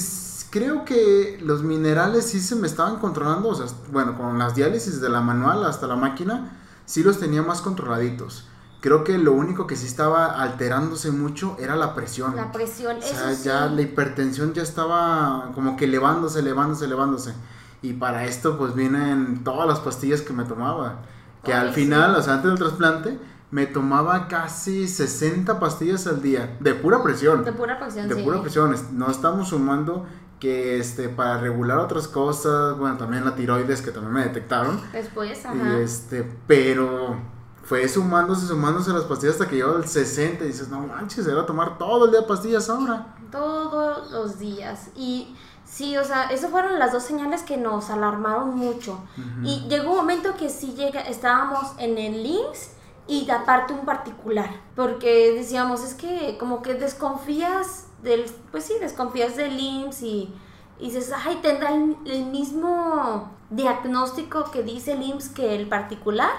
creo 0.51 0.85
que 0.85 1.39
los 1.43 1.63
minerales 1.63 2.27
sí 2.27 2.41
se 2.41 2.55
me 2.55 2.67
estaban 2.67 2.99
controlando. 2.99 3.49
O 3.49 3.55
sea, 3.55 3.67
bueno, 3.91 4.17
con 4.17 4.39
las 4.39 4.55
diálisis 4.55 5.01
de 5.01 5.09
la 5.09 5.21
manual 5.21 5.65
hasta 5.65 5.87
la 5.87 5.97
máquina, 5.97 6.57
sí 6.85 7.03
los 7.03 7.19
tenía 7.19 7.43
más 7.43 7.61
controladitos. 7.61 8.47
Creo 8.81 9.03
que 9.03 9.19
lo 9.19 9.33
único 9.33 9.67
que 9.67 9.75
sí 9.75 9.87
estaba 9.87 10.41
alterándose 10.41 11.11
mucho 11.11 11.57
era 11.59 11.75
la 11.75 11.97
presión. 11.97 12.37
La 12.37 12.53
presión, 12.53 12.99
o 12.99 13.03
sea, 13.03 13.33
ya 13.33 13.67
la 13.67 13.83
hipertensión 13.83 14.53
ya 14.53 14.63
estaba 14.63 15.51
como 15.53 15.77
que 15.77 15.87
elevándose, 15.87 16.39
elevándose, 16.39 16.85
elevándose. 16.85 17.35
Y 17.83 17.95
para 17.95 18.25
esto 18.25 18.57
pues 18.57 18.77
vienen 18.77 19.43
todas 19.43 19.67
las 19.67 19.81
pastillas 19.81 20.21
que 20.21 20.33
me 20.33 20.45
tomaba. 20.45 21.01
Que 21.43 21.55
al 21.55 21.73
final, 21.73 22.15
o 22.15 22.23
sea, 22.23 22.35
antes 22.35 22.51
del 22.51 22.59
trasplante, 22.59 23.19
me 23.51 23.67
tomaba 23.67 24.29
casi 24.29 24.87
60 24.89 25.59
pastillas 25.59 26.07
al 26.07 26.21
día, 26.21 26.57
de 26.61 26.75
pura 26.75 27.03
presión. 27.03 27.45
De 27.45 27.53
pura 27.53 27.79
presión, 27.79 28.09
De 28.09 28.17
pura 28.17 28.43
presión. 28.43 28.75
No 28.93 29.11
estamos 29.11 29.49
sumando 29.49 30.07
que 30.39 30.79
este 30.79 31.09
para 31.09 31.39
regular 31.39 31.79
otras 31.79 32.07
cosas, 32.07 32.77
bueno, 32.79 32.97
también 32.97 33.25
la 33.25 33.35
tiroides 33.35 33.83
que 33.83 33.91
también 33.91 34.13
me 34.13 34.25
detectaron. 34.25 34.81
Después, 34.93 35.45
ajá. 35.45 35.57
Y 35.57 35.83
este, 35.83 36.31
pero 36.47 37.17
fue 37.65 37.89
sumándose, 37.89 38.47
sumándose 38.47 38.93
las 38.93 39.05
pastillas 39.05 39.35
hasta 39.35 39.49
que 39.49 39.57
llegó 39.57 39.77
al 39.77 39.89
60 39.89 40.45
y 40.45 40.49
dices, 40.49 40.69
no 40.69 40.81
manches, 40.81 41.25
se 41.25 41.35
va 41.35 41.43
a 41.43 41.47
tomar 41.47 41.79
todo 41.79 42.05
el 42.07 42.11
día 42.13 42.27
pastillas 42.27 42.69
ahora. 42.69 43.15
Todos 43.33 44.11
los 44.11 44.39
días. 44.39 44.89
Y 44.95 45.35
sí, 45.65 45.97
o 45.97 46.05
sea, 46.05 46.25
esas 46.31 46.51
fueron 46.51 46.79
las 46.79 46.93
dos 46.93 47.03
señales 47.03 47.43
que 47.43 47.57
nos 47.57 47.91
alarmaron 47.91 48.57
mucho. 48.57 49.01
Y 49.43 49.67
llegó 49.69 49.91
un 49.91 49.97
momento 49.97 50.35
que 50.37 50.51
sí 50.51 50.75
llega, 50.75 51.01
estábamos 51.01 51.73
en 51.79 51.99
el 51.99 52.23
links 52.23 52.73
y 53.09 53.29
aparte 53.31 53.73
un 53.73 53.87
particular, 53.87 54.51
porque 54.77 55.33
decíamos, 55.33 55.83
es 55.83 55.95
que 55.95 56.37
como 56.39 56.61
que 56.61 56.75
desconfías 56.75 57.87
del, 58.03 58.27
pues 58.51 58.65
sí, 58.65 58.75
desconfías 58.81 59.35
del 59.35 59.59
IMSS 59.59 60.03
y, 60.03 60.35
dices, 60.79 61.11
ay, 61.25 61.39
tendrá 61.43 61.73
el, 61.73 62.27
mismo 62.27 63.33
diagnóstico 63.49 64.51
que 64.51 64.63
dice 64.63 64.93
el 64.93 65.03
IMSS 65.03 65.31
que 65.31 65.57
el 65.57 65.69
particular, 65.69 66.31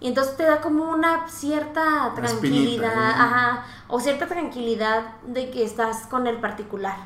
Y 0.00 0.08
entonces 0.08 0.36
te 0.36 0.44
da 0.44 0.60
como 0.60 0.90
una 0.90 1.28
cierta 1.28 2.12
tranquilidad, 2.14 2.34
espinita, 2.34 2.86
¿eh? 2.86 3.14
ajá, 3.16 3.66
o 3.88 4.00
cierta 4.00 4.26
tranquilidad 4.26 5.16
de 5.26 5.50
que 5.50 5.64
estás 5.64 6.06
con 6.06 6.26
el 6.26 6.40
particular. 6.40 6.96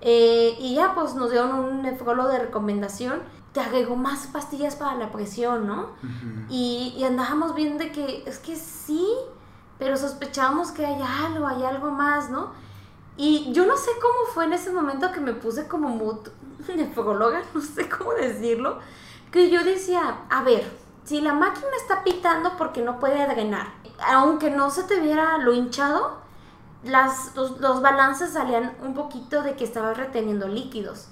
Eh, 0.00 0.56
y 0.58 0.76
ya 0.76 0.94
pues 0.94 1.14
nos 1.14 1.30
dieron 1.30 1.52
un 1.54 1.82
nefrólogo 1.82 2.28
de 2.28 2.38
recomendación, 2.38 3.20
te 3.52 3.60
agregó 3.60 3.96
más 3.96 4.26
pastillas 4.26 4.76
para 4.76 4.94
la 4.96 5.10
presión, 5.10 5.66
¿no? 5.66 5.90
Y, 6.48 6.94
y 6.96 7.04
andábamos 7.04 7.54
viendo 7.54 7.84
de 7.84 7.92
que 7.92 8.24
es 8.26 8.38
que 8.38 8.56
sí, 8.56 9.06
pero 9.78 9.96
sospechábamos 9.96 10.70
que 10.70 10.84
hay 10.84 11.00
algo, 11.02 11.46
hay 11.46 11.64
algo 11.64 11.90
más, 11.90 12.30
¿no? 12.30 12.52
Y 13.16 13.52
yo 13.52 13.66
no 13.66 13.76
sé 13.76 13.90
cómo 14.00 14.32
fue 14.32 14.44
en 14.44 14.52
ese 14.52 14.70
momento 14.70 15.10
que 15.10 15.20
me 15.20 15.32
puse 15.32 15.66
como 15.66 15.88
mood 15.88 16.28
nefróloga, 16.76 17.42
no 17.54 17.60
sé 17.60 17.88
cómo 17.88 18.12
decirlo, 18.12 18.78
que 19.32 19.50
yo 19.50 19.64
decía, 19.64 20.20
a 20.30 20.42
ver, 20.42 20.70
si 21.04 21.20
la 21.20 21.32
máquina 21.32 21.68
está 21.80 22.04
pitando 22.04 22.56
porque 22.56 22.82
no 22.82 23.00
puede 23.00 23.26
drenar, 23.26 23.72
aunque 24.06 24.50
no 24.50 24.70
se 24.70 24.84
te 24.84 25.00
viera 25.00 25.38
lo 25.38 25.52
hinchado, 25.52 26.18
las, 26.84 27.34
los, 27.34 27.60
los 27.60 27.82
balances 27.82 28.30
salían 28.30 28.76
un 28.82 28.94
poquito 28.94 29.42
de 29.42 29.56
que 29.56 29.64
estaba 29.64 29.94
reteniendo 29.94 30.46
líquidos. 30.46 31.08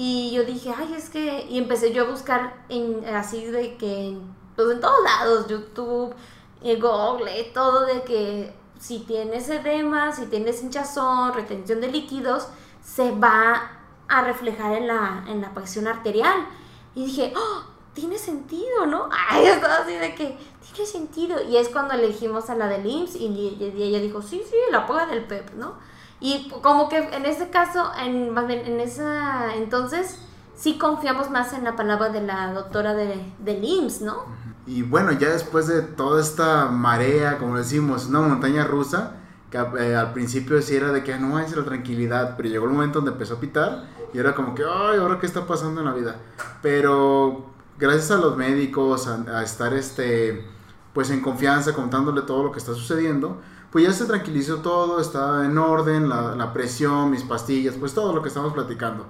Y 0.00 0.30
yo 0.30 0.44
dije, 0.44 0.72
ay, 0.76 0.94
es 0.96 1.10
que... 1.10 1.44
Y 1.50 1.58
empecé 1.58 1.92
yo 1.92 2.04
a 2.04 2.10
buscar 2.10 2.54
en, 2.68 3.04
así 3.04 3.44
de 3.46 3.76
que, 3.76 4.16
pues 4.54 4.70
en 4.70 4.80
todos 4.80 5.02
lados, 5.02 5.48
YouTube, 5.48 6.14
eh, 6.62 6.76
Google, 6.76 7.50
todo 7.52 7.84
de 7.84 8.04
que 8.04 8.54
si 8.78 9.00
tienes 9.00 9.48
edema, 9.48 10.12
si 10.12 10.26
tienes 10.26 10.62
hinchazón, 10.62 11.34
retención 11.34 11.80
de 11.80 11.88
líquidos, 11.88 12.46
se 12.80 13.10
va 13.10 13.72
a 14.06 14.22
reflejar 14.22 14.76
en 14.76 14.86
la, 14.86 15.24
en 15.26 15.40
la 15.40 15.52
presión 15.52 15.88
arterial. 15.88 16.46
Y 16.94 17.06
dije, 17.06 17.32
oh, 17.36 17.64
tiene 17.92 18.18
sentido, 18.18 18.86
¿no? 18.86 19.08
Ay, 19.28 19.46
estaba 19.46 19.78
así 19.78 19.94
de 19.94 20.14
que, 20.14 20.38
tiene 20.74 20.88
sentido. 20.88 21.42
Y 21.42 21.56
es 21.56 21.70
cuando 21.70 21.94
elegimos 21.94 22.50
a 22.50 22.54
la 22.54 22.68
del 22.68 22.86
IMSS 22.86 23.16
y, 23.16 23.58
ella 23.76 23.98
dijo, 23.98 24.22
sí, 24.22 24.44
sí, 24.48 24.56
la 24.70 24.86
prueba 24.86 25.06
del 25.06 25.24
PEP, 25.24 25.54
¿no? 25.54 25.74
Y 26.20 26.50
como 26.62 26.88
que 26.88 26.98
en 26.98 27.24
ese 27.26 27.50
caso, 27.50 27.90
en, 28.02 28.36
en 28.36 28.80
esa 28.80 29.54
entonces, 29.54 30.18
sí 30.56 30.78
confiamos 30.78 31.30
más 31.30 31.52
en 31.52 31.64
la 31.64 31.76
palabra 31.76 32.08
de 32.08 32.22
la 32.22 32.52
doctora 32.52 32.94
de, 32.94 33.32
del 33.38 33.60
¿no? 34.02 34.24
Y 34.66 34.82
bueno, 34.82 35.12
ya 35.12 35.30
después 35.30 35.66
de 35.68 35.80
toda 35.82 36.20
esta 36.20 36.66
marea, 36.66 37.38
como 37.38 37.56
decimos, 37.56 38.06
una 38.06 38.20
montaña 38.20 38.64
rusa, 38.64 39.12
que 39.50 39.58
eh, 39.58 39.96
al 39.96 40.12
principio 40.12 40.60
sí 40.60 40.76
era 40.76 40.92
de 40.92 41.02
que 41.02 41.14
"Ah, 41.14 41.18
no 41.18 41.38
es 41.38 41.56
la 41.56 41.64
tranquilidad, 41.64 42.34
pero 42.36 42.48
llegó 42.48 42.66
el 42.66 42.72
momento 42.72 42.98
donde 42.98 43.12
empezó 43.12 43.34
a 43.34 43.40
pitar 43.40 43.84
y 44.12 44.18
era 44.18 44.34
como 44.34 44.54
que, 44.54 44.62
ay, 44.64 44.98
ahora 44.98 45.18
qué 45.18 45.26
está 45.26 45.46
pasando 45.46 45.80
en 45.80 45.86
la 45.86 45.94
vida. 45.94 46.16
Pero 46.60 47.46
gracias 47.78 48.10
a 48.10 48.16
los 48.16 48.36
médicos, 48.36 49.06
a, 49.06 49.38
a 49.38 49.42
estar 49.42 49.72
este, 49.72 50.44
pues 50.92 51.10
en 51.10 51.20
confianza, 51.22 51.72
contándole 51.72 52.22
todo 52.22 52.42
lo 52.42 52.52
que 52.52 52.58
está 52.58 52.74
sucediendo, 52.74 53.40
pues 53.70 53.84
ya 53.84 53.92
se 53.92 54.06
tranquilizó 54.06 54.56
todo, 54.56 55.00
está 55.00 55.44
en 55.44 55.58
orden, 55.58 56.08
la, 56.08 56.34
la 56.34 56.52
presión, 56.52 57.10
mis 57.10 57.22
pastillas, 57.22 57.74
pues 57.74 57.94
todo 57.94 58.14
lo 58.14 58.22
que 58.22 58.28
estamos 58.28 58.52
platicando. 58.52 59.06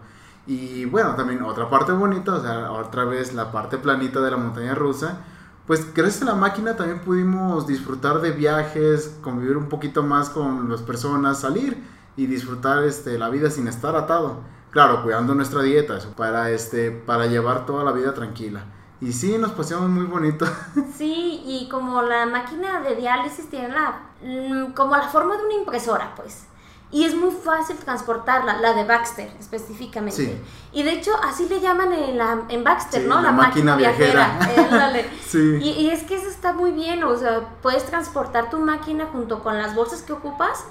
Y 0.47 0.87
bueno, 0.87 1.15
también 1.15 1.43
otra 1.43 1.69
parte 1.69 1.93
bonita, 1.93 2.35
o 2.35 2.41
sea, 2.41 2.73
otra 2.73 3.05
vez 3.05 3.35
la 3.35 3.53
parte 3.53 3.77
planita 3.77 4.21
de 4.21 4.31
la 4.31 4.39
montaña 4.39 4.75
rusa, 4.75 5.19
pues 5.67 5.93
gracias 5.93 6.23
a 6.23 6.25
la 6.25 6.35
máquina 6.35 6.75
también 6.77 7.01
pudimos 7.01 7.67
disfrutar 7.67 8.23
de 8.23 8.31
viajes, 8.31 9.19
convivir 9.21 9.59
un 9.59 9.69
poquito 9.69 10.03
más 10.03 10.31
con 10.31 10.71
las 10.71 10.81
personas, 10.81 11.41
salir 11.41 11.77
y 12.17 12.27
disfrutar 12.27 12.83
este, 12.85 13.19
la 13.19 13.29
vida 13.29 13.51
sin 13.51 13.69
estar 13.69 13.95
atado. 13.95 14.41
Claro, 14.71 15.03
cuidando 15.03 15.35
nuestra 15.35 15.61
dieta, 15.61 15.99
eso, 15.99 16.13
para, 16.17 16.51
este, 16.51 16.91
para 16.91 17.27
llevar 17.27 17.67
toda 17.67 17.85
la 17.85 17.93
vida 17.93 18.15
tranquila. 18.15 18.65
Y 19.01 19.13
sí, 19.13 19.39
nos 19.39 19.53
paseamos 19.53 19.89
muy 19.91 20.05
bonito. 20.05 20.47
Sí, 20.97 21.43
y 21.47 21.69
como 21.69 22.03
la 22.03 22.27
máquina 22.27 22.81
de 22.81 22.97
diálisis 22.97 23.49
tiene 23.49 23.69
la, 23.69 24.01
mm, 24.23 24.73
como 24.73 24.97
la 24.97 25.09
forma 25.09 25.37
de 25.37 25.45
una 25.45 25.55
impresora, 25.55 26.15
pues. 26.17 26.45
Y 26.91 27.05
es 27.05 27.15
muy 27.15 27.31
fácil 27.31 27.77
transportarla, 27.77 28.57
la 28.61 28.73
de 28.73 28.85
Baxter 28.85 29.31
específicamente. 29.39 30.17
Sí. 30.17 30.43
Y 30.73 30.83
de 30.83 30.93
hecho, 30.93 31.13
así 31.23 31.47
le 31.49 31.61
llaman 31.61 31.93
en, 31.93 32.17
la, 32.17 32.45
en 32.49 32.65
Baxter, 32.65 33.03
Sí, 33.03 33.09
¿no? 33.09 33.21
la 33.21 33.31
máquina 33.31 33.77
viajera. 33.77 34.39
Sí. 35.29 35.59
Y, 35.63 35.69
y 35.83 35.91
es 35.91 36.05
que 36.05 36.17
eso 36.17 36.29
está 36.29 36.55
muy 36.55 36.73
bien, 36.73 37.05
o 37.05 37.15
sea, 37.17 37.41
puedes 37.63 37.85
transportar 37.85 38.49
tu 38.49 38.59
máquina 38.59 39.07
junto 39.13 39.43
con 39.43 39.59
las 39.59 39.75
bolsas 39.75 40.01
que 40.03 40.15
ocupas. 40.15 40.65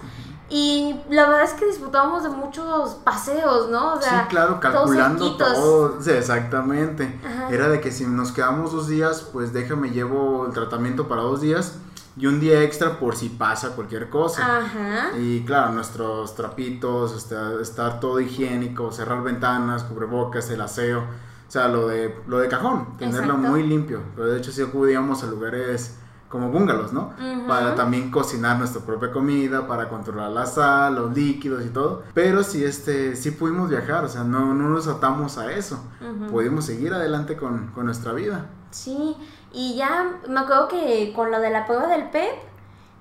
Y 0.50 0.96
la 1.10 1.28
verdad 1.28 1.44
es 1.44 1.54
que 1.54 1.66
disfrutamos 1.66 2.24
de 2.24 2.30
muchos 2.30 2.96
paseos, 3.04 3.70
¿no? 3.70 3.96
O 3.96 4.02
sea, 4.02 4.22
sí, 4.24 4.28
claro, 4.30 4.60
calculando 4.60 5.36
todo. 5.36 6.02
Sí, 6.02 6.12
exactamente. 6.12 7.20
Ajá. 7.26 7.50
Era 7.50 7.68
de 7.68 7.82
que 7.82 7.92
si 7.92 8.06
nos 8.06 8.32
quedamos 8.32 8.72
dos 8.72 8.88
días, 8.88 9.28
pues 9.34 9.52
déjame 9.52 9.90
llevo 9.90 10.46
el 10.46 10.54
tratamiento 10.54 11.08
para 11.08 11.22
dos 11.22 11.42
días 11.42 11.76
y 12.16 12.26
un 12.26 12.40
día 12.40 12.64
extra 12.64 12.98
por 12.98 13.16
si 13.16 13.30
pasa 13.30 13.76
cualquier 13.76 14.10
cosa. 14.10 14.60
Ajá. 14.60 15.18
Y 15.18 15.44
claro, 15.44 15.74
nuestros 15.74 16.34
trapitos, 16.36 17.16
este, 17.16 17.36
estar 17.62 18.00
todo 18.00 18.20
higiénico, 18.20 18.92
cerrar 18.92 19.24
ventanas, 19.24 19.84
cubrebocas, 19.84 20.50
el 20.50 20.62
aseo, 20.62 21.00
o 21.02 21.52
sea, 21.52 21.68
lo 21.68 21.88
de, 21.88 22.16
lo 22.28 22.40
de 22.40 22.48
cajón, 22.48 22.98
tenerlo 22.98 23.34
Exacto. 23.34 23.50
muy 23.50 23.64
limpio. 23.64 24.02
Pero 24.16 24.28
de 24.30 24.38
hecho 24.38 24.52
sí 24.52 24.62
acudíamos 24.62 25.24
a 25.24 25.28
lugares 25.28 25.96
como 26.30 26.50
bungalows, 26.50 26.92
¿no? 26.94 27.14
Ujú. 27.18 27.48
Para 27.48 27.76
también 27.76 28.12
cocinar 28.12 28.58
nuestra 28.58 28.82
propia 28.82 29.12
comida, 29.12 29.68
para 29.68 29.88
controlar 29.88 30.32
la 30.32 30.46
sal, 30.46 30.96
los 30.96 31.14
líquidos 31.14 31.66
y 31.66 31.70
todo. 31.70 32.04
Pero 32.14 32.44
sí, 32.44 32.64
este, 32.64 33.16
sí 33.16 33.32
pudimos 33.32 33.70
viajar, 33.70 34.04
o 34.04 34.10
sea, 34.10 34.24
no, 34.24 34.54
no 34.54 34.70
nos 34.70 34.88
atamos 34.88 35.38
a 35.38 35.52
eso. 35.54 35.84
Ujú. 36.02 36.32
Pudimos 36.32 36.66
seguir 36.66 36.94
adelante 36.94 37.38
con, 37.38 37.68
con 37.68 37.86
nuestra 37.86 38.14
vida. 38.14 38.48
Sí, 38.72 39.16
y 39.54 39.76
ya 39.76 40.20
me 40.28 40.42
acuerdo 40.42 40.68
que 40.68 41.14
con 41.16 41.32
lo 41.32 41.40
de 41.40 41.50
la 41.50 41.66
prueba 41.66 41.88
del 41.88 42.10
PEP, 42.10 42.34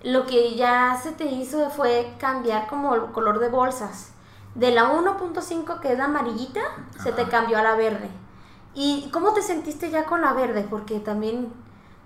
lo 0.04 0.26
que 0.26 0.54
ya 0.54 0.98
se 1.02 1.12
te 1.12 1.26
hizo 1.26 1.68
fue 1.70 2.14
cambiar 2.18 2.68
como 2.68 2.94
el 2.94 3.02
color 3.06 3.40
de 3.40 3.48
bolsas. 3.48 4.12
De 4.54 4.70
la 4.70 4.90
1.5 4.92 5.80
que 5.80 5.92
es 5.92 5.98
la 5.98 6.04
amarillita, 6.04 6.60
se 7.02 7.12
te 7.12 7.24
cambió 7.24 7.58
a 7.58 7.62
la 7.62 7.74
verde. 7.74 8.08
¿Y 8.74 9.10
cómo 9.12 9.32
te 9.32 9.42
sentiste 9.42 9.90
ya 9.90 10.04
con 10.04 10.20
la 10.22 10.32
verde? 10.32 10.66
Porque 10.68 11.00
también 11.00 11.52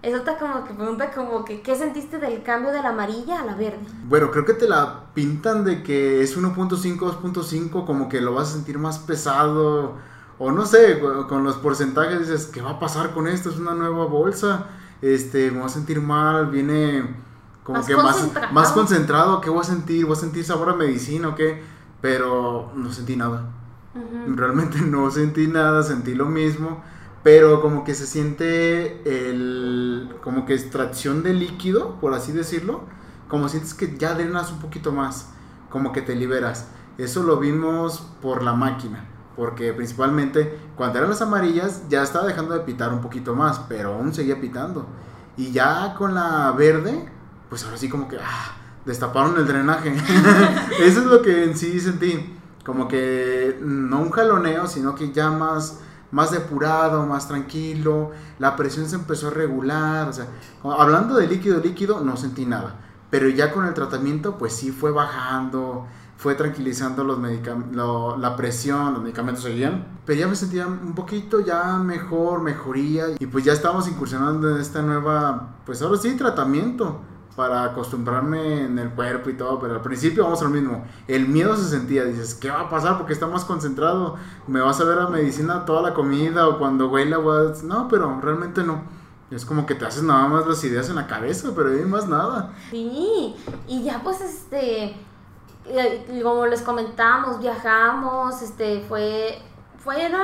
es 0.03 0.19
otra 0.19 0.39
como 0.39 0.65
que 0.65 0.75
pregunta 0.75 1.11
como 1.13 1.45
que 1.45 1.61
¿qué 1.63 1.77
sentiste 1.77 2.19
del 2.19 2.43
cambio 2.43 2.73
de 2.73 2.83
la 2.83 2.91
amarilla 2.91 3.41
a 3.41 3.45
la 3.45 3.55
verde? 3.55 3.81
Bueno, 4.09 4.31
creo 4.31 4.45
que 4.45 4.55
te 4.55 4.69
la 4.69 5.05
pintan 5.15 5.65
de 5.65 5.83
que 5.83 6.23
es 6.23 6.37
1.5, 6.39 6.99
2.5, 6.99 7.85
como 7.87 8.09
que 8.09 8.21
lo 8.21 8.35
vas 8.35 8.49
a 8.51 8.53
sentir 8.53 8.79
más 8.79 8.99
pesado. 8.99 9.97
O 10.39 10.51
no 10.53 10.65
sé, 10.65 10.99
con 11.29 11.45
los 11.45 11.57
porcentajes 11.57 12.21
dices, 12.21 12.47
¿qué 12.47 12.63
va 12.63 12.71
a 12.71 12.79
pasar 12.79 13.13
con 13.13 13.29
esto? 13.29 13.51
Es 13.51 13.59
una 13.59 13.75
nueva 13.75 14.07
bolsa. 14.07 14.69
Este, 15.03 15.51
me 15.51 15.59
voy 15.59 15.67
a 15.67 15.71
sentir 15.71 16.01
mal, 16.01 16.47
viene 16.47 17.15
como 17.63 17.79
Más 17.79 17.87
que 17.87 17.95
más, 17.95 18.17
concentrado. 18.17 18.53
más 18.55 18.73
concentrado. 18.73 19.41
¿Qué 19.43 19.51
voy 19.51 19.61
a 19.61 19.65
sentir? 19.65 20.07
¿Voy 20.07 20.17
a 20.17 20.21
sentir 20.21 20.45
sabor 20.45 20.71
a 20.71 20.75
medicina 20.75 21.29
o 21.29 21.35
qué? 21.35 21.63
Pero 22.01 22.73
no 22.75 22.91
sentí 22.91 23.17
nada. 23.17 23.51
Ujú. 23.95 24.35
Realmente 24.35 24.81
no 24.81 25.11
sentí 25.11 25.47
nada, 25.47 25.83
sentí 25.83 26.15
lo 26.15 26.25
mismo, 26.27 26.83
pero 27.23 27.61
como 27.61 27.85
que 27.85 27.95
se 27.95 28.07
siente 28.07 29.03
el, 29.05 30.17
como 30.23 30.47
que 30.47 30.55
extracción 30.55 31.23
de 31.23 31.35
líquido, 31.35 32.01
por 32.01 32.15
así 32.15 32.33
decirlo, 32.33 32.83
como 33.29 33.49
sientes 33.49 33.75
que 33.75 33.97
ya 33.97 34.15
drenas 34.15 34.51
un 34.51 34.59
poquito 34.59 34.93
más, 34.93 35.31
como 35.69 35.93
que 35.93 36.03
te 36.03 36.15
liberas. 36.15 36.69
Eso 36.99 37.23
lo 37.23 37.39
vimos 37.39 38.07
por 38.21 38.43
la 38.43 38.55
máquina, 38.55 39.05
porque 39.37 39.73
principalmente 39.73 40.59
cuando 40.77 40.99
eran 40.99 41.11
las 41.11 41.23
amarillas 41.23 41.83
ya 41.89 42.03
estaba 42.03 42.27
dejando 42.27 42.55
de 42.55 42.61
pitar 42.61 42.93
un 42.93 43.01
poquito 43.01 43.35
más, 43.35 43.61
pero 43.69 43.95
aún 43.95 44.15
seguía 44.15 44.41
pitando. 44.41 44.87
Y 45.37 45.53
ya 45.53 45.95
con 45.95 46.15
la 46.15 46.53
verde, 46.53 47.09
pues 47.49 47.65
ahora 47.65 47.77
sí 47.77 47.89
como 47.89 48.09
que 48.09 48.17
ah, 48.17 48.57
destaparon 48.85 49.37
el 49.37 49.47
drenaje. 49.47 49.95
Eso 50.81 51.01
es 51.01 51.07
lo 51.07 51.23
que 51.23 51.45
en 51.45 51.57
sí 51.57 51.81
sentí. 51.81 52.37
Como 52.65 52.89
que 52.89 53.59
no 53.63 54.01
un 54.01 54.11
jaloneo, 54.11 54.67
sino 54.67 54.95
que 54.95 55.13
ya 55.13 55.31
más, 55.31 55.81
más 56.11 56.31
depurado, 56.31 57.07
más 57.07 57.29
tranquilo. 57.29 58.11
La 58.39 58.57
presión 58.57 58.89
se 58.89 58.97
empezó 58.97 59.29
a 59.29 59.31
regular. 59.31 60.09
O 60.09 60.13
sea, 60.13 60.27
hablando 60.63 61.17
de 61.17 61.27
líquido, 61.27 61.61
líquido, 61.61 62.01
no 62.01 62.17
sentí 62.17 62.47
nada. 62.47 62.77
Pero 63.11 63.29
ya 63.29 63.53
con 63.53 63.67
el 63.67 63.75
tratamiento, 63.75 64.39
pues 64.39 64.53
sí 64.53 64.71
fue 64.71 64.93
bajando, 64.93 65.87
fue 66.17 66.35
tranquilizando 66.35 67.03
los 67.03 67.19
lo- 67.73 68.17
la 68.17 68.37
presión, 68.37 68.93
los 68.95 69.03
medicamentos 69.03 69.43
seguían. 69.43 69.99
Pero 70.05 70.21
ya 70.21 70.29
me 70.29 70.37
sentía 70.37 70.67
un 70.67 70.95
poquito 70.95 71.41
ya 71.41 71.77
mejor, 71.79 72.41
mejoría. 72.43 73.07
Y 73.19 73.27
pues 73.27 73.45
ya 73.45 73.53
estamos 73.53 73.89
incursionando 73.89 74.55
en 74.55 74.61
esta 74.61 74.83
nueva, 74.83 75.57
pues 75.67 75.83
ahora 75.83 75.99
sí, 75.99 76.15
tratamiento 76.17 77.01
para 77.37 77.65
acostumbrarme 77.65 78.65
en 78.65 78.79
el 78.79 78.91
cuerpo 78.91 79.31
y 79.31 79.35
todo, 79.35 79.59
pero 79.61 79.75
al 79.75 79.81
principio 79.81 80.25
vamos 80.25 80.41
a 80.41 80.45
lo 80.45 80.51
mismo. 80.51 80.85
El 81.09 81.29
miedo 81.29 81.57
se 81.57 81.69
sentía, 81.69 82.05
dices, 82.05 82.35
¿qué 82.35 82.51
va 82.51 82.63
a 82.63 82.69
pasar? 82.69 82.99
Porque 82.99 83.13
está 83.13 83.27
más 83.27 83.45
concentrado. 83.45 84.17
¿Me 84.47 84.61
vas 84.61 84.81
a 84.81 84.85
ver 84.85 84.99
a 84.99 85.09
medicina 85.09 85.65
toda 85.65 85.83
la 85.83 85.95
comida 85.95 86.49
o 86.49 86.59
cuando 86.59 86.89
huela? 86.89 87.17
a-". 87.17 87.65
No, 87.65 87.89
pero 87.89 88.21
realmente 88.21 88.63
no. 88.63 88.83
Es 89.31 89.45
como 89.45 89.65
que 89.65 89.77
te 89.77 89.87
haces 89.87 90.03
nada 90.03 90.27
más 90.27 90.47
las 90.47 90.63
ideas 90.65 90.89
en 90.89 90.97
la 90.97 91.07
cabeza, 91.07 91.51
pero 91.55 91.71
hay 91.71 91.85
más 91.85 92.09
nada. 92.09 92.53
Sí, 92.71 93.37
y 93.69 93.85
ya 93.85 94.01
pues 94.03 94.21
este, 94.21 94.97
eh, 95.67 96.21
como 96.23 96.47
les 96.47 96.63
comentábamos, 96.63 97.39
viajamos, 97.39 98.43
este, 98.43 98.85
fue, 98.89 99.41
fueron 99.79 100.21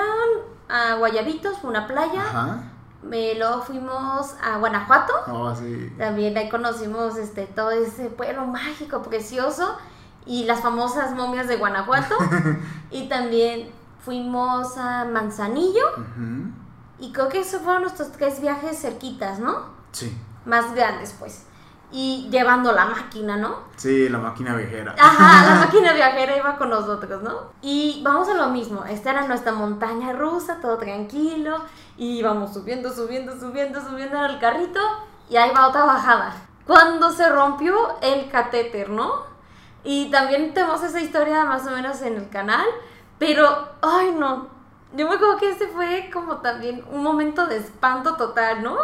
a 0.69 0.97
Guayabitos, 0.97 1.59
fue 1.59 1.71
una 1.71 1.87
playa, 1.87 2.23
Ajá. 2.23 2.73
Eh, 3.13 3.35
luego 3.39 3.63
fuimos 3.63 4.35
a 4.43 4.59
Guanajuato. 4.59 5.13
Oh, 5.29 5.55
sí. 5.55 5.93
También 5.99 6.37
ahí 6.37 6.49
conocimos 6.49 7.17
este, 7.17 7.47
todo 7.47 7.71
ese 7.71 8.07
pueblo 8.11 8.47
mágico, 8.47 9.03
precioso. 9.03 9.77
Y 10.25 10.45
las 10.45 10.61
famosas 10.61 11.15
momias 11.15 11.49
de 11.49 11.57
Guanajuato. 11.57 12.17
y 12.91 13.09
también 13.09 13.71
fuimos 14.05 14.77
a 14.77 15.05
Manzanillo. 15.05 15.85
Y 16.99 17.13
creo 17.13 17.29
que 17.29 17.41
esos 17.41 17.63
fueron 17.63 17.83
nuestros 17.83 18.13
tres 18.13 18.41
viajes 18.41 18.81
cerquitas, 18.81 19.39
¿no? 19.39 19.67
Sí. 19.93 20.17
Más 20.45 20.75
grandes, 20.75 21.15
pues. 21.19 21.45
Y 21.99 22.29
llevando 22.31 22.73
la 22.73 22.85
máquina, 22.85 23.39
¿no? 23.39 23.61
Sí, 23.77 24.11
la 24.11 24.19
máquina 24.19 24.55
viajera. 24.55 24.95
Ajá, 24.99 25.47
la 25.49 25.61
máquina 25.65 25.95
viajera 25.95 26.37
iba 26.37 26.59
con 26.59 26.69
nosotros, 26.69 27.23
¿no? 27.23 27.53
Y 27.63 28.03
vamos 28.05 28.29
a 28.29 28.35
lo 28.35 28.49
mismo. 28.49 28.85
Esta 28.85 29.13
era 29.13 29.27
nuestra 29.27 29.53
montaña 29.53 30.13
rusa, 30.13 30.59
todo 30.61 30.77
tranquilo. 30.77 31.57
Y 31.97 32.19
íbamos 32.19 32.53
subiendo, 32.53 32.93
subiendo, 32.93 33.41
subiendo, 33.41 33.81
subiendo 33.81 34.19
en 34.19 34.31
el 34.31 34.39
carrito. 34.39 34.79
Y 35.31 35.37
ahí 35.37 35.51
va 35.57 35.69
otra 35.69 35.85
bajada. 35.85 36.35
Cuando 36.67 37.11
se 37.13 37.31
rompió 37.31 37.75
el 38.03 38.29
catéter, 38.29 38.91
¿no? 38.91 39.23
Y 39.83 40.11
también 40.11 40.53
tenemos 40.53 40.83
esa 40.83 41.01
historia 41.01 41.47
más 41.47 41.67
o 41.67 41.71
menos 41.71 42.03
en 42.03 42.17
el 42.17 42.29
canal. 42.29 42.67
Pero, 43.19 43.71
ay 43.81 44.15
no. 44.19 44.49
Yo 44.95 45.09
me 45.09 45.15
acuerdo 45.15 45.39
que 45.39 45.49
ese 45.49 45.69
fue 45.69 46.11
como 46.13 46.43
también 46.43 46.85
un 46.91 47.03
momento 47.03 47.47
de 47.47 47.57
espanto 47.57 48.17
total, 48.17 48.63
¿no? 48.63 48.77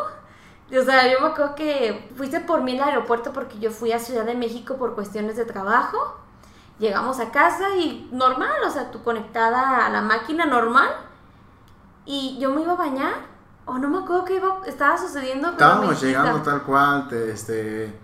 O 0.78 0.84
sea, 0.84 1.10
yo 1.12 1.20
me 1.20 1.28
acuerdo 1.28 1.54
que 1.54 2.10
fuiste 2.16 2.40
por 2.40 2.62
mí 2.62 2.78
al 2.78 2.88
aeropuerto 2.88 3.32
porque 3.32 3.58
yo 3.58 3.70
fui 3.70 3.92
a 3.92 3.98
Ciudad 3.98 4.24
de 4.24 4.34
México 4.34 4.76
por 4.76 4.94
cuestiones 4.94 5.36
de 5.36 5.44
trabajo. 5.44 6.16
Llegamos 6.78 7.20
a 7.20 7.30
casa 7.30 7.76
y 7.76 8.08
normal, 8.10 8.56
o 8.66 8.70
sea, 8.70 8.90
tú 8.90 9.02
conectada 9.02 9.86
a 9.86 9.90
la 9.90 10.00
máquina 10.00 10.46
normal. 10.46 10.88
Y 12.06 12.38
yo 12.40 12.50
me 12.54 12.62
iba 12.62 12.72
a 12.72 12.76
bañar, 12.76 13.14
o 13.66 13.78
no 13.78 13.88
me 13.88 13.98
acuerdo 13.98 14.24
qué 14.24 14.36
iba, 14.36 14.60
estaba 14.66 14.96
sucediendo. 14.96 15.50
Estábamos 15.50 16.02
llegando 16.02 16.40
tal 16.40 16.62
cual, 16.62 17.06
te, 17.06 17.30
este, 17.30 18.00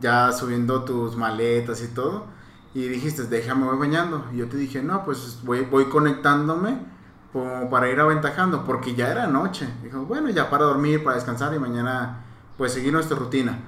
ya 0.00 0.30
subiendo 0.30 0.84
tus 0.84 1.16
maletas 1.16 1.82
y 1.82 1.88
todo. 1.88 2.26
Y 2.74 2.88
dijiste, 2.88 3.24
déjame, 3.24 3.66
voy 3.66 3.76
bañando. 3.76 4.24
Y 4.32 4.38
yo 4.38 4.48
te 4.48 4.56
dije, 4.56 4.82
no, 4.82 5.04
pues 5.04 5.40
voy, 5.42 5.62
voy 5.62 5.88
conectándome 5.88 6.93
como 7.34 7.68
para 7.68 7.90
ir 7.90 7.98
aventajando, 7.98 8.64
porque 8.64 8.94
ya 8.94 9.10
era 9.10 9.26
noche. 9.26 9.68
Dijo, 9.82 10.04
bueno, 10.06 10.30
ya 10.30 10.48
para 10.48 10.66
dormir, 10.66 11.02
para 11.02 11.16
descansar 11.16 11.52
y 11.52 11.58
mañana, 11.58 12.24
pues 12.56 12.72
seguir 12.72 12.92
nuestra 12.92 13.18
rutina. 13.18 13.58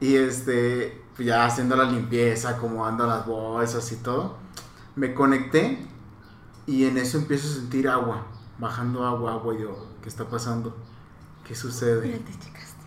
Y 0.00 0.16
este, 0.16 1.02
pues, 1.16 1.26
ya 1.26 1.46
haciendo 1.46 1.76
la 1.76 1.84
limpieza, 1.84 2.50
acomodando 2.50 3.06
las 3.06 3.24
bolsas 3.24 3.90
y 3.90 3.96
todo. 3.96 4.36
Me 4.96 5.14
conecté 5.14 5.78
y 6.66 6.84
en 6.84 6.98
eso 6.98 7.16
empiezo 7.16 7.48
a 7.48 7.54
sentir 7.54 7.88
agua, 7.88 8.26
bajando 8.58 9.06
agua, 9.06 9.32
agua. 9.32 9.54
Y 9.54 9.62
yo, 9.62 9.86
¿qué 10.02 10.10
está 10.10 10.26
pasando? 10.26 10.76
¿Qué 11.42 11.54
sucede? 11.54 12.06
Mira, 12.06 12.18
te 12.18 12.32
checaste. 12.32 12.84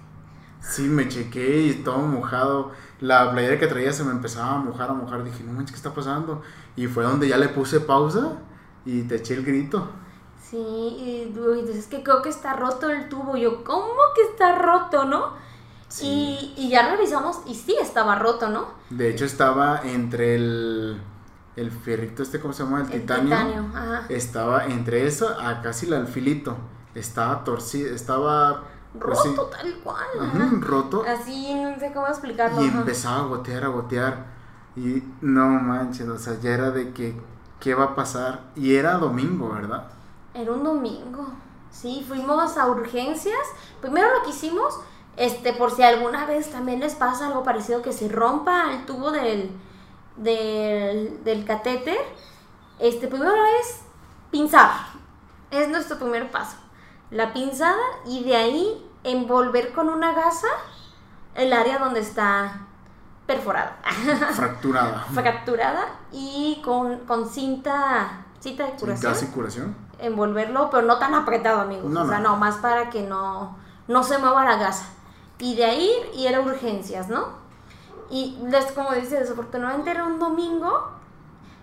Sí, 0.61 0.83
me 0.83 1.07
chequé 1.07 1.63
y 1.63 1.73
todo 1.83 1.97
mojado. 2.03 2.71
La 2.99 3.31
playera 3.31 3.57
que 3.57 3.65
traía 3.65 3.91
se 3.93 4.03
me 4.03 4.11
empezaba 4.11 4.57
a 4.57 4.57
mojar, 4.59 4.91
a 4.91 4.93
mojar. 4.93 5.23
Dije, 5.23 5.43
no 5.43 5.53
manches, 5.53 5.71
¿qué 5.71 5.77
está 5.77 5.95
pasando? 5.95 6.43
Y 6.75 6.85
fue 6.85 7.03
donde 7.03 7.27
ya 7.27 7.37
le 7.37 7.49
puse 7.49 7.79
pausa 7.79 8.33
y 8.85 9.01
te 9.01 9.15
eché 9.15 9.33
el 9.33 9.43
grito. 9.43 9.89
Sí, 10.49 10.57
y 10.57 11.31
tú 11.33 11.51
dices, 11.53 11.75
es 11.77 11.87
que 11.87 12.01
creo 12.03 12.21
que 12.21 12.29
está 12.29 12.53
roto 12.55 12.89
el 12.89 13.07
tubo. 13.09 13.37
Yo, 13.37 13.63
¿cómo 13.63 13.93
que 14.15 14.23
está 14.23 14.55
roto, 14.57 15.05
no? 15.05 15.33
Sí. 15.87 16.07
Y, 16.07 16.53
y 16.57 16.69
ya 16.69 16.89
revisamos 16.95 17.41
y 17.45 17.55
sí 17.55 17.75
estaba 17.79 18.15
roto, 18.15 18.49
¿no? 18.49 18.67
De 18.89 19.09
hecho, 19.09 19.25
estaba 19.25 19.81
entre 19.83 20.35
el, 20.35 21.01
el 21.55 21.71
fierrito 21.71 22.23
este, 22.23 22.39
¿cómo 22.39 22.53
se 22.53 22.63
llama? 22.63 22.81
El, 22.81 22.91
El 22.91 23.01
titanio. 23.01 23.23
titanio, 23.25 23.65
ajá. 23.75 24.05
Estaba 24.09 24.65
entre 24.65 25.05
eso 25.07 25.29
a 25.39 25.61
casi 25.61 25.85
el 25.87 25.93
alfilito. 25.93 26.57
Estaba 26.95 27.43
torcido, 27.43 27.93
estaba... 27.93 28.63
pues, 29.03 29.19
Roto 29.25 29.43
tal 29.45 29.75
cual. 29.83 30.05
ajá. 30.19 30.49
roto. 30.61 31.03
Así, 31.07 31.53
no 31.53 31.77
sé 31.79 31.91
cómo 31.93 32.07
explicarlo. 32.07 32.63
Y 32.63 32.67
ajá. 32.69 32.79
empezaba 32.79 33.17
a 33.19 33.27
gotear, 33.27 33.63
a 33.65 33.67
gotear. 33.67 34.25
Y 34.75 35.03
no 35.21 35.47
manches, 35.47 36.07
o 36.07 36.17
sea, 36.17 36.39
ya 36.39 36.51
era 36.51 36.71
de 36.71 36.93
que, 36.93 37.19
¿qué 37.59 37.75
va 37.75 37.85
a 37.85 37.95
pasar? 37.95 38.51
Y 38.55 38.75
era 38.75 38.93
domingo, 38.93 39.49
¿verdad? 39.49 39.87
Era 40.33 40.51
un 40.51 40.63
domingo. 40.63 41.27
Sí, 41.71 42.03
fuimos 42.07 42.57
a 42.57 42.67
urgencias. 42.67 43.39
Primero 43.81 44.07
lo 44.13 44.23
que 44.23 44.29
hicimos, 44.29 44.79
este, 45.17 45.53
por 45.53 45.71
si 45.71 45.83
alguna 45.83 46.25
vez 46.25 46.51
también 46.51 46.79
les 46.79 46.95
pasa 46.95 47.27
algo 47.27 47.43
parecido, 47.43 47.81
que 47.81 47.93
se 47.93 48.09
rompa 48.09 48.71
el 48.73 48.85
tubo 48.85 49.11
del, 49.11 49.51
del, 50.17 51.23
del 51.23 51.45
catéter. 51.45 51.99
Este, 52.79 53.07
primero 53.07 53.35
es 53.61 53.81
pinzar. 54.31 54.71
Es 55.51 55.67
nuestro 55.69 55.97
primer 55.97 56.29
paso. 56.31 56.57
La 57.11 57.33
pinzada 57.33 57.75
y 58.05 58.23
de 58.23 58.35
ahí 58.35 58.85
envolver 59.03 59.71
con 59.73 59.89
una 59.89 60.13
gasa 60.13 60.47
el 61.35 61.53
área 61.53 61.79
donde 61.79 62.01
está 62.01 62.67
perforada. 63.25 63.77
Fracturada. 64.33 65.05
fracturada 65.13 65.85
y 66.11 66.61
con, 66.63 66.99
con 67.05 67.29
cinta, 67.29 68.25
cinta 68.39 68.65
de 68.65 68.71
curación 68.71 69.13
Casi 69.13 69.27
curación. 69.27 69.88
Envolverlo, 70.01 70.69
pero 70.69 70.85
no 70.85 70.97
tan 70.97 71.13
apretado, 71.13 71.61
amigos. 71.61 71.91
No, 71.91 72.03
o 72.03 72.07
sea, 72.07 72.19
no. 72.19 72.31
no, 72.31 72.37
más 72.37 72.57
para 72.57 72.89
que 72.89 73.03
no, 73.03 73.57
no 73.87 74.03
se 74.03 74.17
mueva 74.17 74.45
la 74.45 74.57
gasa. 74.57 74.85
Y 75.39 75.55
de 75.55 75.65
ahí 75.65 75.91
y 76.13 76.27
era 76.27 76.41
urgencias, 76.41 77.07
¿no? 77.09 77.27
Y 78.09 78.37
les, 78.43 78.65
como 78.71 78.93
dice, 78.93 79.19
desafortunadamente 79.19 79.91
era 79.91 80.05
un 80.05 80.19
domingo 80.19 80.99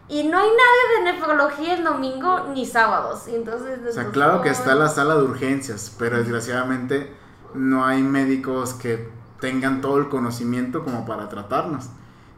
y 0.09 0.23
no 0.23 0.39
hay 0.39 0.49
nadie 0.49 1.05
de 1.05 1.13
nefrología 1.13 1.75
el 1.75 1.85
domingo 1.85 2.47
ni 2.55 2.65
sábados. 2.65 3.27
Y 3.29 3.35
entonces, 3.35 3.81
O 3.89 3.93
sea, 3.93 4.11
claro 4.11 4.41
que 4.41 4.51
está 4.51 4.75
la 4.75 4.89
sala 4.89 5.17
de 5.17 5.25
urgencias, 5.25 5.95
pero 5.99 6.19
desgraciadamente 6.19 7.13
no 7.55 7.85
hay 7.85 8.03
médicos 8.03 8.75
que 8.75 9.11
tengan 9.41 9.81
todo 9.81 9.99
el 9.99 10.09
conocimiento 10.09 10.85
como 10.85 11.05
para 11.05 11.29
tratarnos. 11.29 11.87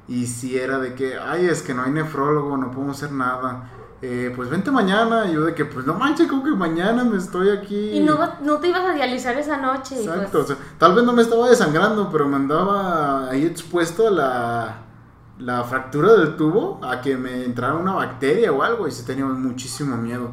Y 0.09 0.27
si 0.27 0.59
era 0.59 0.79
de 0.79 0.95
que, 0.95 1.19
ay, 1.19 1.47
es 1.47 1.63
que 1.63 1.75
no 1.75 1.83
hay 1.83 1.91
nefrólogo, 1.91 2.57
no 2.57 2.71
podemos 2.71 2.97
hacer 2.97 3.13
nada. 3.13 3.71
Eh, 4.01 4.33
pues 4.35 4.49
vente 4.49 4.71
mañana. 4.71 5.27
Y 5.27 5.35
yo 5.35 5.45
de 5.45 5.55
que, 5.55 5.65
pues 5.65 5.87
no 5.87 5.95
manches, 5.95 6.29
como 6.29 6.45
que 6.45 6.51
mañana 6.51 7.05
me 7.05 7.17
estoy 7.17 7.51
aquí. 7.51 7.91
Y 7.93 8.01
no, 8.01 8.19
no 8.43 8.59
te 8.59 8.69
ibas 8.69 8.85
a 8.85 8.95
dializar 8.95 9.37
esa 9.39 9.57
noche. 9.57 10.01
Exacto, 10.01 10.29
pues, 10.33 10.45
o 10.45 10.47
sea, 10.47 10.57
tal 10.79 10.95
vez 10.95 11.05
no 11.05 11.13
me 11.13 11.23
estaba 11.23 11.49
desangrando, 11.49 12.09
pero 12.11 12.29
me 12.29 12.37
andaba 12.37 13.31
ahí 13.31 13.45
expuesto 13.45 14.09
a 14.09 14.11
la, 14.11 14.77
la 15.39 15.65
fractura 15.65 16.13
del 16.15 16.37
tubo, 16.37 16.81
a 16.83 17.01
que 17.01 17.17
me 17.17 17.45
entrara 17.45 17.75
una 17.75 17.95
bacteria 17.95 18.53
o 18.53 18.63
algo, 18.63 18.87
y 18.87 18.93
sí 18.93 19.05
teníamos 19.05 19.39
muchísimo 19.39 19.97
miedo. 19.97 20.31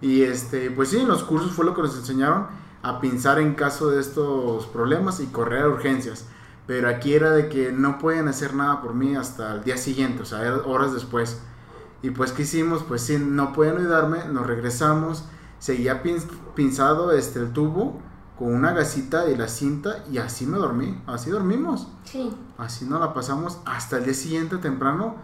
Y 0.00 0.22
este, 0.22 0.70
pues 0.70 0.90
sí, 0.90 0.98
en 0.98 1.08
los 1.08 1.24
cursos 1.24 1.52
fue 1.52 1.64
lo 1.64 1.74
que 1.74 1.82
nos 1.82 1.96
enseñaron 1.96 2.46
a 2.82 3.00
pensar 3.00 3.40
en 3.40 3.54
caso 3.54 3.90
de 3.90 4.00
estos 4.00 4.66
problemas 4.66 5.20
y 5.20 5.26
correr 5.26 5.64
a 5.64 5.68
urgencias. 5.68 6.26
Pero 6.66 6.88
aquí 6.88 7.14
era 7.14 7.30
de 7.30 7.48
que 7.48 7.72
no 7.72 7.98
pueden 7.98 8.28
hacer 8.28 8.54
nada 8.54 8.82
por 8.82 8.94
mí 8.94 9.16
hasta 9.16 9.54
el 9.54 9.64
día 9.64 9.76
siguiente, 9.76 10.22
o 10.22 10.26
sea, 10.26 10.40
horas 10.66 10.92
después. 10.92 11.40
Y 12.02 12.10
pues, 12.10 12.32
¿qué 12.32 12.42
hicimos? 12.42 12.82
Pues 12.84 13.02
sí, 13.02 13.18
no 13.18 13.52
pueden 13.52 13.78
ayudarme, 13.78 14.24
nos 14.26 14.46
regresamos, 14.46 15.24
seguía 15.58 16.02
pin- 16.02 16.22
pinzado 16.54 17.12
este, 17.12 17.40
el 17.40 17.52
tubo 17.52 18.00
con 18.38 18.54
una 18.54 18.72
gasita 18.72 19.28
y 19.28 19.36
la 19.36 19.48
cinta 19.48 20.04
y 20.10 20.18
así 20.18 20.46
me 20.46 20.58
dormí, 20.58 21.00
así 21.06 21.30
dormimos. 21.30 21.88
sí. 22.04 22.32
Así 22.56 22.84
nos 22.86 23.00
la 23.00 23.14
pasamos 23.14 23.58
hasta 23.66 23.98
el 23.98 24.04
día 24.04 24.14
siguiente 24.14 24.56
temprano. 24.58 25.14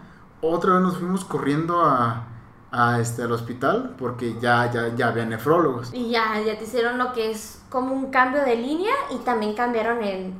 Otra 0.41 0.73
vez 0.73 0.81
nos 0.83 0.97
fuimos 0.97 1.25
corriendo 1.25 1.81
a, 1.83 2.27
a, 2.71 2.99
este, 3.01 3.23
al 3.23 3.31
hospital 3.33 3.95
porque 3.97 4.35
ya, 4.39 4.71
ya, 4.71 4.95
ya 4.95 5.07
había 5.09 5.25
nefrólogos. 5.25 5.93
Y 5.93 6.11
ya, 6.11 6.39
ya 6.45 6.57
te 6.57 6.63
hicieron 6.65 6.97
lo 6.97 7.11
que 7.13 7.31
es 7.31 7.61
como 7.69 7.93
un 7.93 8.09
cambio 8.11 8.43
de 8.43 8.55
línea 8.55 8.93
y 9.11 9.17
también 9.25 9.53
cambiaron 9.55 10.01
el, 10.03 10.33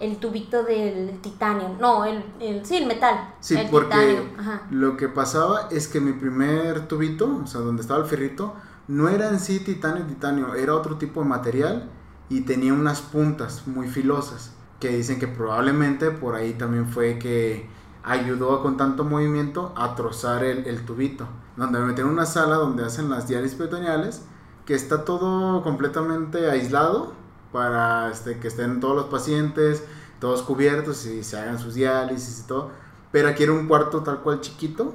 el 0.00 0.16
tubito 0.16 0.64
del 0.64 1.20
titanio. 1.20 1.76
No, 1.78 2.04
el, 2.04 2.24
el 2.40 2.64
sí, 2.64 2.78
el 2.78 2.86
metal. 2.86 3.34
Sí, 3.40 3.56
el 3.56 3.68
porque 3.68 4.22
lo 4.70 4.96
que 4.96 5.08
pasaba 5.08 5.68
es 5.70 5.86
que 5.88 6.00
mi 6.00 6.12
primer 6.12 6.88
tubito, 6.88 7.40
o 7.44 7.46
sea, 7.46 7.60
donde 7.60 7.82
estaba 7.82 8.00
el 8.00 8.06
ferrito, 8.06 8.54
no 8.88 9.08
era 9.08 9.28
en 9.28 9.38
sí 9.38 9.60
titanio, 9.60 10.04
titanio, 10.04 10.54
era 10.54 10.74
otro 10.74 10.96
tipo 10.96 11.22
de 11.22 11.28
material 11.28 11.90
y 12.28 12.40
tenía 12.40 12.72
unas 12.72 13.02
puntas 13.02 13.66
muy 13.66 13.88
filosas 13.88 14.54
que 14.80 14.88
dicen 14.88 15.18
que 15.18 15.28
probablemente 15.28 16.10
por 16.10 16.34
ahí 16.34 16.54
también 16.54 16.88
fue 16.88 17.18
que 17.18 17.68
ayudó 18.02 18.62
con 18.62 18.78
tanto 18.78 19.04
movimiento 19.04 19.74
a 19.76 19.94
trozar 19.94 20.42
el, 20.42 20.66
el 20.66 20.84
tubito. 20.86 21.28
Donde 21.56 21.78
me 21.78 21.86
metieron 21.86 22.12
en 22.12 22.18
una 22.18 22.26
sala 22.26 22.56
donde 22.56 22.84
hacen 22.84 23.10
las 23.10 23.28
diálisis 23.28 23.58
peritoneales, 23.58 24.24
que 24.64 24.74
está 24.74 25.04
todo 25.04 25.62
completamente 25.62 26.50
aislado 26.50 27.19
para 27.52 28.10
este, 28.10 28.38
que 28.38 28.48
estén 28.48 28.80
todos 28.80 28.96
los 28.96 29.06
pacientes, 29.06 29.82
todos 30.20 30.42
cubiertos 30.42 31.06
y 31.06 31.22
se 31.22 31.38
hagan 31.38 31.58
sus 31.58 31.74
diálisis 31.74 32.40
y 32.40 32.46
todo. 32.46 32.70
Pero 33.12 33.28
aquí 33.28 33.42
era 33.42 33.52
un 33.52 33.66
cuarto 33.66 34.02
tal 34.02 34.20
cual 34.20 34.40
chiquito 34.40 34.94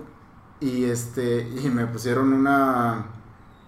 y 0.59 0.85
este 0.85 1.49
y 1.63 1.69
me 1.69 1.85
pusieron 1.87 2.31
una 2.33 3.07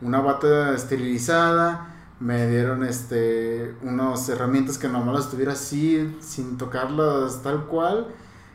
una 0.01 0.21
bata 0.21 0.73
esterilizada, 0.73 1.95
me 2.19 2.47
dieron 2.47 2.83
este 2.83 3.75
unas 3.81 4.29
herramientas 4.29 4.77
que 4.77 4.87
nomás 4.87 5.15
las 5.15 5.31
tuviera 5.31 5.53
así 5.53 6.15
sin 6.21 6.57
tocarlas 6.57 7.41
tal 7.43 7.65
cual. 7.65 8.07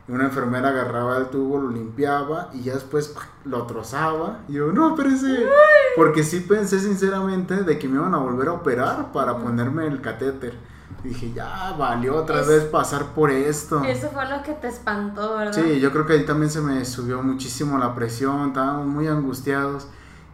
Y 0.09 0.13
una 0.13 0.25
enfermera 0.25 0.71
agarraba 0.71 1.17
el 1.19 1.27
tubo, 1.27 1.61
lo 1.61 1.71
limpiaba 1.71 2.51
y 2.53 2.63
ya 2.63 2.75
después 2.75 3.15
lo 3.45 3.67
trozaba. 3.67 4.41
Y 4.49 4.55
yo, 4.55 4.73
no, 4.73 4.91
espérese. 4.91 5.47
Porque 5.97 6.25
sí 6.25 6.41
pensé 6.41 6.81
sinceramente 6.81 7.63
de 7.63 7.79
que 7.79 7.89
me 7.89 7.97
iban 7.97 8.15
a 8.15 8.19
volver 8.19 8.49
a 8.49 8.53
operar 8.53 9.13
para 9.13 9.37
ponerme 9.39 9.87
el 9.87 10.01
catéter. 10.01 10.55
dije, 11.05 11.33
ya 11.33 11.75
valió 11.79 12.17
otra 12.17 12.43
vez 12.43 12.65
pasar 12.65 13.15
por 13.15 13.31
esto. 13.31 13.85
Eso 13.85 14.09
fue 14.09 14.29
lo 14.29 14.43
que 14.43 14.55
te 14.55 14.69
espantó, 14.69 15.37
¿verdad? 15.37 15.53
Sí, 15.53 15.79
yo 15.79 15.93
creo 15.93 16.05
que 16.05 16.15
ahí 16.15 16.27
también 16.27 16.51
se 16.51 16.61
me 16.61 16.85
subió 16.85 17.23
muchísimo 17.23 17.79
la 17.79 17.95
presión, 17.95 18.49
estábamos 18.49 18.87
muy 18.87 19.07
angustiados. 19.07 19.87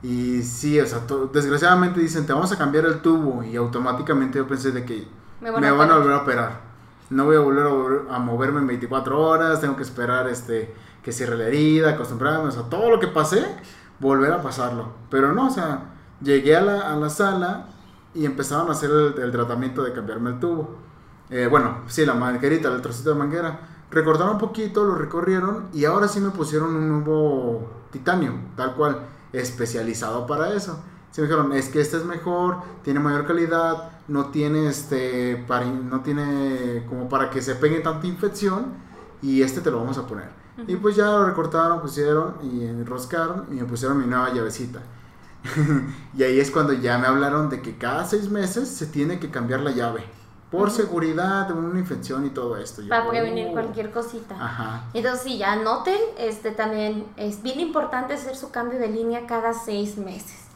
Y 0.02 0.42
sí, 0.42 0.81
o 0.81 0.87
sea, 0.87 1.00
desgraciadamente 1.33 2.00
dicen, 2.00 2.24
te 2.24 2.33
vamos 2.33 2.52
a 2.52 2.57
cambiar 2.57 2.87
el 2.87 3.02
tubo. 3.02 3.42
Y 3.42 3.57
automáticamente 3.57 4.38
yo 4.38 4.46
pensé 4.46 4.70
de 4.70 4.85
que 4.85 5.09
me, 5.40 5.50
van, 5.50 5.64
a, 5.64 5.98
volver 5.98 6.12
a 6.12 6.18
operar. 6.18 6.67
No 7.11 7.25
voy 7.25 7.37
a 7.37 7.40
volver 7.40 7.66
a, 8.11 8.18
moverme 8.18 8.61
en 8.61 8.66
24 8.66 9.21
horas, 9.21 9.61
tengo 9.61 9.77
que 9.77 9.83
esperar 9.83 10.29
este 10.29 10.75
que 11.03 11.12
cierre 11.12 11.37
la 11.37 11.44
herida, 11.44 11.90
acostumbrarme, 11.90 12.49
o 12.49 12.51
sea, 12.51 12.64
todo 12.64 12.90
lo 12.90 13.01
que 13.01 13.07
pasé, 13.07 13.47
volver 13.99 14.33
a 14.33 14.42
pasarlo. 14.42 14.92
Pero 15.11 15.33
no, 15.33 15.47
o 15.47 15.51
sea, 15.51 15.85
llegué 16.21 16.57
a 16.57 16.61
la, 16.61 16.92
a 16.92 16.97
la 16.97 17.09
sala 17.09 17.66
y 18.14 18.27
empezaron 18.27 18.68
a 18.68 18.73
hacer 18.73 18.90
el, 18.90 19.33
tratamiento 19.33 19.83
de 19.83 19.92
cambiarme 19.92 20.31
el 20.31 20.40
tubo. 20.40 20.77
Eh, 21.31 21.47
bueno, 21.51 21.83
sí, 21.87 22.05
la 22.05 22.14
manguerita, 22.14 22.68
el 22.68 22.83
trocito 22.83 23.11
de 23.11 23.16
manguera. 23.16 23.61
Recortaron 23.90 24.35
un 24.35 24.38
poquito, 24.38 24.85
lo 24.85 24.94
recorrieron 24.94 25.68
y 25.73 25.85
ahora 25.85 26.09
sí 26.09 26.21
me 26.21 26.31
pusieron 26.31 26.75
un 26.75 26.88
nuevo 26.88 27.71
titanio, 27.90 28.35
tal 28.57 28.75
cual, 28.75 28.99
especializado 29.33 30.27
para 30.27 30.53
eso. 30.53 30.83
Se 31.18 31.22
me 31.22 31.26
dijeron, 31.26 31.52
es 31.52 31.68
que 31.68 31.81
este 31.81 31.96
es 31.96 32.04
mejor, 32.04 32.59
tiene 32.85 33.00
mayor 33.00 33.26
calidad, 33.26 33.90
no 34.07 34.26
tiene 34.26 34.68
este, 34.68 35.35
para, 35.48 35.66
no 35.66 36.00
tiene 36.00 36.87
como 36.88 37.09
para 37.09 37.28
que 37.28 37.42
se 37.42 37.57
pegue 37.57 37.81
tanta 37.81 38.07
infección 38.07 38.66
y 39.20 39.42
este 39.42 39.61
te 39.61 39.72
lo 39.72 39.81
vamos 39.81 39.98
a 39.98 40.07
poner. 40.07 40.28
Y 40.68 40.76
pues 40.76 40.94
ya 40.94 41.07
lo 41.07 41.26
recortaron, 41.26 41.81
pusieron 41.81 42.37
y 42.40 42.64
enroscaron 42.64 43.48
y 43.50 43.54
me 43.54 43.64
pusieron 43.64 43.98
mi 43.98 44.07
nueva 44.07 44.33
llavecita. 44.33 44.78
y 46.16 46.22
ahí 46.22 46.38
es 46.38 46.52
cuando 46.52 46.72
ya 46.72 46.98
me 46.98 47.09
hablaron 47.09 47.50
de 47.50 47.62
que 47.62 47.76
cada 47.76 48.04
seis 48.04 48.31
meses 48.31 48.68
se 48.68 48.87
tiene 48.87 49.18
que 49.18 49.28
cambiar 49.28 49.62
la 49.62 49.72
llave. 49.72 50.04
Por 50.52 50.70
seguridad 50.70 51.48
de 51.48 51.54
una 51.54 51.81
infección 51.81 52.26
y 52.26 52.31
todo 52.31 52.57
esto. 52.57 52.81
Para 52.88 53.11
prevenir 53.11 53.48
oh". 53.48 53.54
cualquier 53.54 53.90
cosita. 53.90 54.37
Ajá. 54.37 54.85
Entonces, 54.94 55.22
sí, 55.24 55.37
ya 55.37 55.57
noten, 55.57 55.98
este 56.16 56.52
también 56.52 57.07
es 57.16 57.42
bien 57.42 57.59
importante 57.59 58.14
hacer 58.14 58.37
su 58.37 58.52
cambio 58.52 58.78
de 58.78 58.87
línea 58.87 59.26
cada 59.26 59.52
seis 59.52 59.98
meses. 59.98 60.47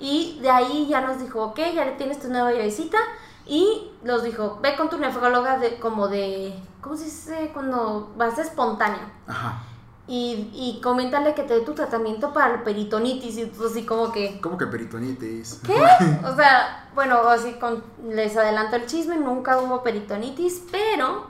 Y 0.00 0.38
de 0.40 0.50
ahí 0.50 0.86
ya 0.88 1.02
nos 1.02 1.20
dijo, 1.20 1.42
ok, 1.44 1.58
ya 1.74 1.84
le 1.84 1.92
tienes 1.92 2.18
tu 2.20 2.28
nueva 2.28 2.52
llavecita. 2.52 2.98
Y 3.46 3.90
nos 4.02 4.22
dijo, 4.22 4.58
ve 4.62 4.76
con 4.76 4.88
tu 4.88 4.98
nefróloga 4.98 5.58
de, 5.58 5.78
como 5.78 6.08
de, 6.08 6.54
¿cómo 6.80 6.96
se 6.96 7.04
dice? 7.04 7.50
Cuando 7.52 8.12
vas 8.16 8.38
espontáneo. 8.38 9.00
Ajá. 9.26 9.62
Y, 10.06 10.50
y 10.54 10.80
coméntale 10.82 11.34
que 11.34 11.42
te 11.42 11.54
dé 11.54 11.60
tu 11.60 11.74
tratamiento 11.74 12.32
para 12.32 12.54
el 12.54 12.62
peritonitis. 12.62 13.38
Y 13.38 13.46
tú 13.46 13.66
así 13.66 13.84
como 13.84 14.10
que... 14.10 14.40
¿Cómo 14.40 14.56
que 14.56 14.66
peritonitis? 14.66 15.60
¿Qué? 15.64 15.74
o 16.26 16.34
sea, 16.34 16.88
bueno, 16.94 17.18
así 17.28 17.52
con, 17.54 17.84
les 18.08 18.36
adelanto 18.36 18.76
el 18.76 18.86
chisme, 18.86 19.16
nunca 19.18 19.60
hubo 19.60 19.82
peritonitis, 19.82 20.64
pero... 20.70 21.28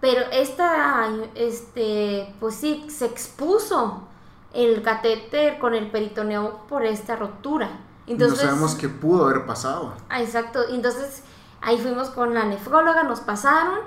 Pero 0.00 0.22
esta, 0.32 1.10
este, 1.34 2.34
pues 2.40 2.54
sí, 2.54 2.86
se 2.88 3.04
expuso 3.04 4.08
el 4.54 4.82
catéter 4.82 5.58
con 5.58 5.74
el 5.74 5.90
peritoneo 5.90 6.60
por 6.68 6.86
esta 6.86 7.16
rotura. 7.16 7.70
Entonces, 8.10 8.42
no 8.42 8.50
sabemos 8.50 8.74
qué 8.74 8.88
pudo 8.88 9.26
haber 9.26 9.46
pasado. 9.46 9.94
Ah, 10.08 10.20
exacto. 10.20 10.60
Entonces 10.68 11.22
ahí 11.60 11.78
fuimos 11.78 12.10
con 12.10 12.34
la 12.34 12.44
nefróloga, 12.44 13.04
nos 13.04 13.20
pasaron, 13.20 13.78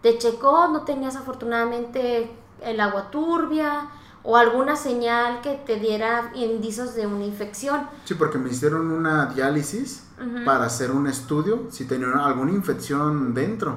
te 0.00 0.16
checó, 0.16 0.68
no 0.68 0.82
tenías 0.82 1.16
afortunadamente 1.16 2.34
el 2.62 2.80
agua 2.80 3.10
turbia 3.10 3.88
o 4.22 4.36
alguna 4.36 4.76
señal 4.76 5.42
que 5.42 5.54
te 5.66 5.78
diera 5.78 6.32
indicios 6.34 6.94
de 6.94 7.06
una 7.06 7.24
infección. 7.24 7.82
Sí, 8.04 8.14
porque 8.14 8.38
me 8.38 8.50
hicieron 8.50 8.90
una 8.90 9.26
diálisis 9.26 10.04
para 10.46 10.64
hacer 10.64 10.90
un 10.90 11.06
estudio 11.06 11.66
si 11.70 11.84
tenía 11.84 12.08
alguna 12.24 12.52
infección 12.52 13.34
dentro 13.34 13.76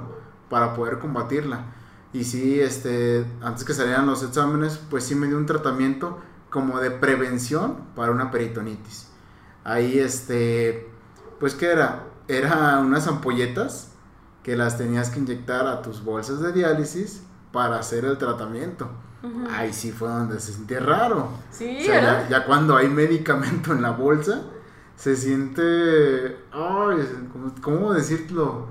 para 0.49 0.73
poder 0.73 0.99
combatirla. 0.99 1.65
Y 2.13 2.23
sí, 2.23 2.59
este, 2.59 3.25
antes 3.41 3.65
que 3.65 3.73
salieran 3.73 4.07
los 4.07 4.23
exámenes, 4.23 4.79
pues 4.89 5.03
sí 5.03 5.13
me 5.13 5.27
dio 5.27 5.37
un 5.37 5.45
tratamiento 5.45 6.17
como 6.49 6.79
de 6.79 6.89
prevención 6.89 7.75
para 7.95 8.11
una 8.11 8.31
peritonitis. 8.31 9.08
Ahí, 9.69 9.99
este, 9.99 10.89
pues, 11.39 11.53
¿qué 11.53 11.67
era? 11.67 12.05
Era 12.27 12.79
unas 12.79 13.07
ampolletas 13.07 13.91
que 14.41 14.55
las 14.57 14.79
tenías 14.79 15.11
que 15.11 15.19
inyectar 15.19 15.67
a 15.67 15.83
tus 15.83 16.03
bolsas 16.03 16.41
de 16.41 16.51
diálisis 16.51 17.21
para 17.51 17.77
hacer 17.77 18.03
el 18.03 18.17
tratamiento. 18.17 18.89
Ahí 19.51 19.71
sí 19.71 19.91
fue 19.91 20.09
donde 20.09 20.39
se 20.39 20.53
sentía 20.53 20.79
raro. 20.79 21.29
Sí, 21.51 21.83
ya, 21.85 22.45
cuando 22.47 22.77
hay 22.77 22.89
medicamento 22.89 23.73
en 23.73 23.83
la 23.83 23.91
bolsa, 23.91 24.41
se 24.95 25.15
siente. 25.15 26.37
Ay, 26.51 27.27
¿cómo, 27.61 27.93
decirlo? 27.93 28.69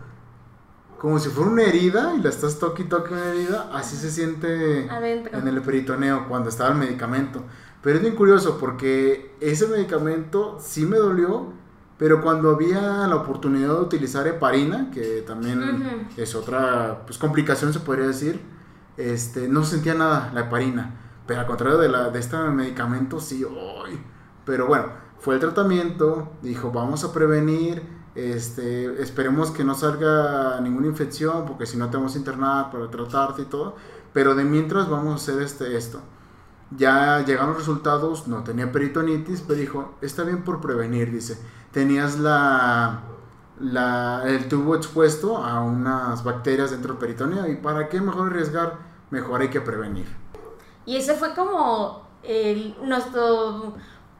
Como 0.98 1.20
si 1.20 1.28
fuera 1.28 1.50
una 1.50 1.62
herida 1.62 2.14
y 2.18 2.22
la 2.22 2.30
estás 2.30 2.58
toque 2.58 2.82
y 2.82 2.87
toque 2.87 3.12
una 3.12 3.26
herida, 3.26 3.70
así 3.72 3.94
se 3.94 4.11
siente 4.11 4.87
en 4.88 5.46
el 5.46 5.62
peritoneo 5.62 6.26
cuando 6.26 6.48
estaba 6.48 6.70
el 6.70 6.78
medicamento. 6.78 7.44
Pero 7.82 7.96
es 7.96 8.02
bien 8.02 8.16
curioso 8.16 8.58
porque 8.58 9.36
ese 9.40 9.66
medicamento 9.68 10.58
sí 10.60 10.84
me 10.84 10.96
dolió, 10.96 11.52
pero 11.96 12.22
cuando 12.22 12.50
había 12.50 13.06
la 13.06 13.16
oportunidad 13.16 13.74
de 13.74 13.80
utilizar 13.80 14.26
heparina, 14.26 14.90
que 14.90 15.22
también 15.26 16.08
es 16.16 16.34
otra 16.34 17.02
pues, 17.06 17.18
complicación 17.18 17.72
se 17.72 17.80
podría 17.80 18.06
decir, 18.06 18.40
este, 18.96 19.48
no 19.48 19.64
sentía 19.64 19.94
nada 19.94 20.30
la 20.34 20.42
heparina. 20.42 20.94
Pero 21.26 21.40
al 21.40 21.46
contrario 21.46 21.78
de, 21.78 21.88
la, 21.88 22.10
de 22.10 22.18
este 22.18 22.36
medicamento, 22.36 23.20
sí, 23.20 23.44
hoy. 23.44 24.00
Pero 24.44 24.66
bueno, 24.66 24.86
fue 25.18 25.34
el 25.34 25.40
tratamiento, 25.40 26.32
dijo, 26.42 26.72
vamos 26.72 27.04
a 27.04 27.12
prevenir, 27.12 27.82
este, 28.14 29.00
esperemos 29.02 29.50
que 29.50 29.62
no 29.62 29.74
salga 29.74 30.60
ninguna 30.60 30.86
infección, 30.86 31.44
porque 31.46 31.66
si 31.66 31.76
no 31.76 31.90
te 31.90 31.96
vamos 31.96 32.14
a 32.14 32.18
internar 32.18 32.70
para 32.70 32.90
tratarte 32.90 33.42
y 33.42 33.44
todo. 33.44 33.76
Pero 34.12 34.34
de 34.34 34.44
mientras 34.44 34.88
vamos 34.88 35.12
a 35.12 35.16
hacer 35.16 35.42
este, 35.42 35.76
esto. 35.76 36.00
Ya 36.70 37.24
llegaron 37.24 37.50
los 37.50 37.59
resultados, 37.59 38.28
no 38.28 38.44
tenía 38.44 38.70
peritonitis, 38.70 39.40
pero 39.40 39.59
dijo, 39.59 39.94
está 40.02 40.22
bien 40.24 40.44
por 40.44 40.61
prevenir, 40.61 41.11
dice. 41.11 41.38
Tenías 41.72 42.18
la, 42.18 43.00
la, 43.61 44.22
el 44.26 44.48
tubo 44.48 44.74
expuesto 44.76 45.38
a 45.38 45.61
unas 45.61 46.22
bacterias 46.24 46.70
dentro 46.70 46.92
del 46.92 46.98
peritoneo 46.98 47.48
y 47.48 47.57
para 47.57 47.88
qué 47.88 48.00
mejor 48.00 48.31
arriesgar, 48.31 48.78
mejor 49.11 49.40
hay 49.40 49.48
que 49.48 49.61
prevenir. 49.61 50.07
Y 50.85 50.96
ese 50.96 51.14
fue 51.14 51.35
como 51.35 52.07
el, 52.22 52.76
nuestro 52.83 53.74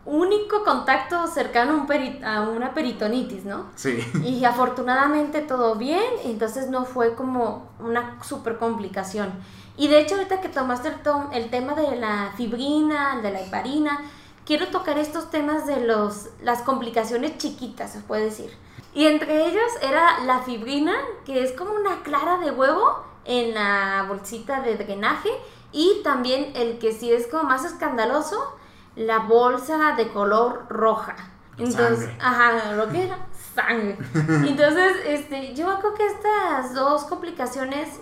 único 0.04 0.64
contacto 0.64 1.26
cercano 1.26 1.72
a, 1.72 1.94
un 1.94 2.24
a 2.24 2.48
una 2.48 2.72
peritonitis, 2.72 3.44
¿no? 3.44 3.66
Sí. 3.74 3.98
Y 4.24 4.44
afortunadamente 4.44 5.42
todo 5.42 5.76
bien, 5.76 6.02
entonces 6.24 6.70
no 6.70 6.84
fue 6.84 7.14
como 7.14 7.70
una 7.78 8.22
super 8.22 8.58
complicación. 8.58 9.32
Y 9.78 9.86
de 9.86 10.00
hecho, 10.00 10.16
ahorita 10.16 10.40
que 10.40 10.48
tomaste 10.48 10.92
el, 11.32 11.50
tema 11.50 11.74
de 11.74 11.96
la 11.96 12.32
fibrina, 12.36 13.20
de 13.22 13.30
la 13.30 13.40
heparina, 13.40 14.00
quiero 14.44 14.66
tocar 14.66 14.98
estos 14.98 15.30
temas 15.30 15.66
de 15.66 15.86
los, 15.86 16.30
las 16.42 16.62
complicaciones 16.62 17.38
chiquitas, 17.38 17.92
se 17.92 18.00
puede 18.00 18.24
decir. 18.24 18.50
Y 18.92 19.06
entre 19.06 19.46
ellas 19.46 19.70
era 19.80 20.24
la 20.24 20.40
fibrina, 20.40 20.96
que 21.24 21.44
es 21.44 21.52
como 21.52 21.74
una 21.74 22.02
clara 22.02 22.38
de 22.38 22.50
huevo 22.50 23.04
en 23.24 23.54
la 23.54 24.04
bolsita 24.08 24.62
de 24.62 24.76
drenaje. 24.76 25.30
Y 25.70 26.00
también 26.02 26.50
el 26.56 26.80
que 26.80 26.92
sí 26.92 27.12
es 27.12 27.28
como 27.28 27.44
más 27.44 27.64
escandaloso, 27.64 28.56
la 28.96 29.20
bolsa 29.20 29.94
de 29.96 30.08
color 30.08 30.66
roja. 30.68 31.14
Entonces, 31.56 32.10
ajá, 32.20 32.72
lo 32.72 32.88
que 32.88 33.04
era 33.04 33.18
sangre. 33.54 33.96
Entonces, 34.14 34.96
este, 35.06 35.54
yo 35.54 35.78
creo 35.78 35.94
que 35.94 36.06
estas 36.06 36.74
dos 36.74 37.04
complicaciones 37.04 38.00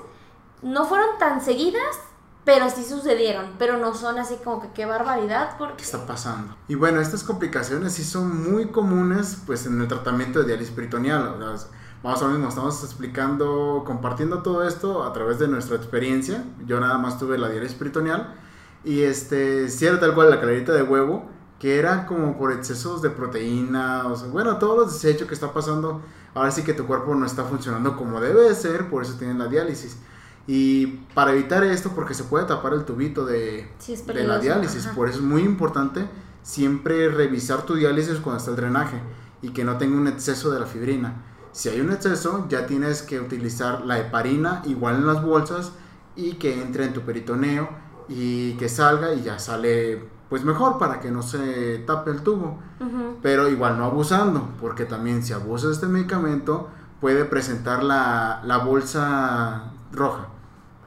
no 0.62 0.84
fueron 0.86 1.18
tan 1.18 1.40
seguidas, 1.40 1.96
pero 2.44 2.70
sí 2.70 2.84
sucedieron, 2.84 3.54
pero 3.58 3.76
no 3.76 3.94
son 3.94 4.18
así 4.18 4.36
como 4.42 4.62
que 4.62 4.68
qué 4.72 4.86
barbaridad. 4.86 5.56
Porque... 5.58 5.78
¿Qué 5.78 5.82
está 5.82 6.06
pasando? 6.06 6.56
Y 6.68 6.76
bueno, 6.76 7.00
estas 7.00 7.24
complicaciones 7.24 7.94
sí 7.94 8.04
son 8.04 8.50
muy 8.50 8.68
comunes 8.68 9.42
pues 9.46 9.66
en 9.66 9.80
el 9.80 9.88
tratamiento 9.88 10.40
de 10.40 10.46
diálisis 10.46 10.74
peritoneal. 10.74 11.36
vamos 12.02 12.22
a 12.22 12.28
nos 12.28 12.48
estamos 12.50 12.84
explicando, 12.84 13.82
compartiendo 13.84 14.42
todo 14.42 14.66
esto 14.66 15.02
a 15.02 15.12
través 15.12 15.38
de 15.38 15.48
nuestra 15.48 15.76
experiencia. 15.76 16.44
Yo 16.66 16.78
nada 16.78 16.98
más 16.98 17.18
tuve 17.18 17.36
la 17.36 17.48
diálisis 17.48 17.76
peritoneal 17.76 18.34
y 18.86 19.02
este, 19.02 19.68
sí 19.68 19.84
era 19.84 19.98
tal 19.98 20.14
cual 20.14 20.30
la 20.30 20.40
calerita 20.40 20.72
de 20.72 20.84
huevo, 20.84 21.24
que 21.58 21.80
era 21.80 22.06
como 22.06 22.38
por 22.38 22.52
excesos 22.52 23.02
de 23.02 23.10
proteína, 23.10 24.06
o 24.06 24.14
sea, 24.14 24.28
bueno, 24.28 24.58
todos 24.58 24.78
los 24.78 24.92
desechos 24.92 25.26
que 25.26 25.34
está 25.34 25.52
pasando, 25.52 26.02
ahora 26.34 26.52
sí 26.52 26.62
que 26.62 26.72
tu 26.72 26.86
cuerpo 26.86 27.12
no 27.16 27.26
está 27.26 27.42
funcionando 27.42 27.96
como 27.96 28.20
debe 28.20 28.54
ser, 28.54 28.88
por 28.88 29.02
eso 29.02 29.14
tienen 29.18 29.40
la 29.40 29.48
diálisis. 29.48 29.98
Y 30.46 30.87
para 31.14 31.32
evitar 31.32 31.64
esto, 31.64 31.90
porque 31.94 32.14
se 32.14 32.24
puede 32.24 32.44
tapar 32.46 32.72
el 32.72 32.85
tubito 32.85 33.26
de, 33.26 33.68
de 34.14 34.24
la 34.24 34.38
diálisis, 34.38 34.87
por 34.94 35.09
eso 35.09 35.18
es 35.18 35.24
muy 35.24 35.42
importante 35.42 36.09
siempre 36.42 37.09
revisar 37.09 37.62
tu 37.62 37.74
diálisis 37.74 38.18
cuando 38.18 38.38
está 38.38 38.50
el 38.52 38.56
drenaje 38.56 39.00
y 39.42 39.50
que 39.50 39.64
no 39.64 39.76
tenga 39.76 39.96
un 39.96 40.06
exceso 40.06 40.50
de 40.52 40.61
la 40.61 40.66
fibrina. 40.66 41.24
Si 41.50 41.68
hay 41.68 41.80
un 41.80 41.90
exceso, 41.90 42.46
ya 42.48 42.66
tienes 42.66 43.02
que 43.02 43.18
utilizar 43.18 43.85
la 43.85 43.98
heparina 43.98 44.62
igual 44.66 44.96
en 44.96 45.06
las 45.06 45.22
bolsas 45.22 45.72
y 46.14 46.35
que 46.35 46.62
entre 46.62 46.85
en 46.85 46.92
tu 46.92 47.00
peritoneo 47.00 47.68
y 48.09 48.52
que 48.52 48.68
salga 48.68 49.14
y 49.14 49.22
ya 49.22 49.38
sale 49.38 50.04
pues 50.28 50.44
mejor 50.44 50.78
para 50.78 51.00
que 51.00 51.11
no 51.11 51.22
se 51.22 51.78
tape 51.87 52.11
el 52.11 52.22
tubo. 52.22 52.59
Pero 53.22 53.48
igual 53.48 53.78
no 53.78 53.85
abusando, 53.85 54.48
porque 54.61 54.85
también 54.85 55.22
si 55.22 55.32
abusas 55.32 55.70
de 55.70 55.74
este 55.74 55.87
medicamento 55.87 56.68
puede 57.00 57.24
presentar 57.24 57.82
la, 57.82 58.42
la 58.44 58.59
bolsa 58.59 59.72
roja. 59.92 60.28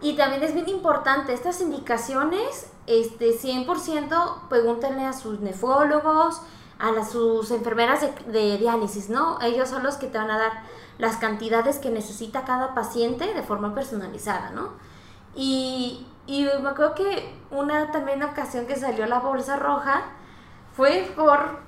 Y 0.02 0.16
también 0.16 0.44
es 0.44 0.54
bien 0.54 0.70
importante, 0.70 1.34
estas 1.34 1.60
indicaciones, 1.60 2.72
este 2.88 3.32
100% 3.32 4.48
pregúntenle 4.48 5.06
a 5.06 5.14
sus 5.14 5.42
nefrólogos, 5.42 6.42
a 6.80 7.04
sus 7.04 7.52
enfermeras 7.52 8.02
de, 8.02 8.32
de, 8.32 8.58
diálisis, 8.58 9.10
¿no? 9.10 9.38
Ellos 9.42 9.68
son 9.68 9.84
los 9.84 9.98
que 9.98 10.08
te 10.08 10.18
van 10.18 10.32
a 10.32 10.38
dar 10.38 10.64
las 10.98 11.18
cantidades 11.18 11.80
que 11.80 11.90
necesita 11.90 12.46
cada 12.46 12.74
paciente 12.74 13.34
de 13.34 13.44
forma 13.44 13.76
personalizada, 13.76 14.52
¿no? 14.52 14.70
Y, 15.36 16.08
y 16.26 16.46
me 16.62 16.70
acuerdo 16.70 16.96
que 16.96 17.38
una 17.52 17.92
también 17.92 18.24
ocasión 18.24 18.66
que 18.68 18.78
salió 18.78 19.06
la 19.06 19.20
bolsa 19.20 19.58
roja 19.58 20.04
fue 20.76 21.12
por... 21.16 21.60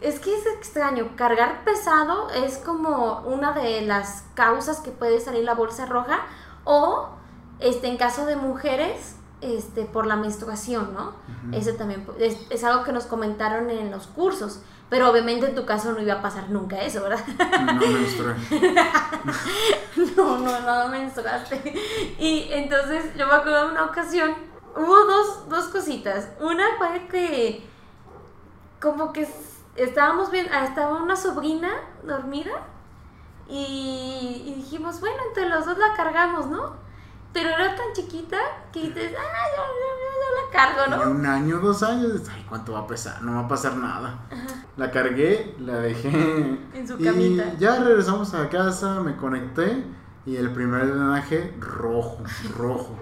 Es 0.00 0.20
que 0.20 0.36
es 0.36 0.46
extraño, 0.46 1.16
cargar 1.16 1.64
pesado 1.64 2.28
es 2.30 2.58
como 2.58 3.20
una 3.20 3.52
de 3.52 3.80
las 3.82 4.24
causas 4.34 4.80
que 4.80 4.90
puede 4.90 5.18
salir 5.20 5.44
la 5.44 5.54
bolsa 5.54 5.86
roja 5.86 6.20
o 6.64 7.08
este, 7.60 7.88
en 7.88 7.96
caso 7.96 8.26
de 8.26 8.36
mujeres 8.36 9.16
este, 9.40 9.84
por 9.84 10.06
la 10.06 10.16
menstruación, 10.16 10.94
¿no? 10.94 11.12
Ese 11.52 11.74
también 11.74 12.06
es, 12.18 12.38
es, 12.48 12.64
algo 12.64 12.82
que 12.82 12.92
nos 12.92 13.04
comentaron 13.04 13.68
en 13.68 13.90
los 13.90 14.06
cursos. 14.06 14.60
Pero 14.88 15.10
obviamente 15.10 15.46
en 15.46 15.54
tu 15.54 15.64
caso 15.66 15.92
no 15.92 16.00
iba 16.00 16.14
a 16.14 16.22
pasar 16.22 16.50
nunca 16.50 16.80
eso, 16.80 17.02
¿verdad? 17.02 17.24
No 17.74 17.80
menstrué. 17.80 18.34
no, 20.16 20.38
no, 20.38 20.60
no 20.60 20.88
menstruaste. 20.88 21.74
Y 22.18 22.48
entonces 22.52 23.14
yo 23.16 23.26
me 23.26 23.34
acuerdo 23.34 23.66
de 23.66 23.72
una 23.72 23.84
ocasión, 23.84 24.34
hubo 24.76 25.04
dos, 25.04 25.48
dos 25.48 25.64
cositas. 25.68 26.28
Una 26.40 26.64
fue 26.78 27.06
que 27.08 27.66
como 28.80 29.12
que 29.12 29.26
estábamos 29.76 30.30
bien, 30.30 30.48
ah, 30.52 30.64
estaba 30.64 31.02
una 31.02 31.16
sobrina 31.16 31.70
dormida 32.02 32.52
y, 33.48 34.44
y 34.46 34.54
dijimos, 34.54 35.00
bueno, 35.00 35.16
entre 35.28 35.48
los 35.48 35.66
dos 35.66 35.76
la 35.76 35.94
cargamos, 35.96 36.46
¿no? 36.46 36.83
Pero 37.34 37.50
era 37.50 37.74
tan 37.74 37.92
chiquita 37.92 38.38
que 38.72 38.80
dices, 38.82 39.12
ah, 39.18 39.46
yo, 39.56 39.62
yo, 39.66 40.34
la 40.36 40.50
cargo, 40.52 41.04
¿no? 41.04 41.10
un 41.10 41.26
año, 41.26 41.58
dos 41.58 41.82
años, 41.82 42.22
ay, 42.32 42.46
¿cuánto 42.48 42.72
va 42.72 42.80
a 42.80 42.86
pesar? 42.86 43.20
No 43.22 43.34
va 43.34 43.40
a 43.40 43.48
pasar 43.48 43.76
nada. 43.76 44.20
La 44.76 44.90
cargué, 44.90 45.56
la 45.58 45.78
dejé. 45.78 46.08
En 46.74 46.86
su 46.86 46.96
camita. 46.96 47.52
Y 47.54 47.58
ya 47.58 47.82
regresamos 47.82 48.32
a 48.34 48.48
casa, 48.48 49.00
me 49.00 49.16
conecté 49.16 49.84
y 50.26 50.36
el 50.36 50.52
primer 50.52 50.86
drenaje 50.86 51.52
rojo, 51.58 52.22
rojo. 52.56 52.96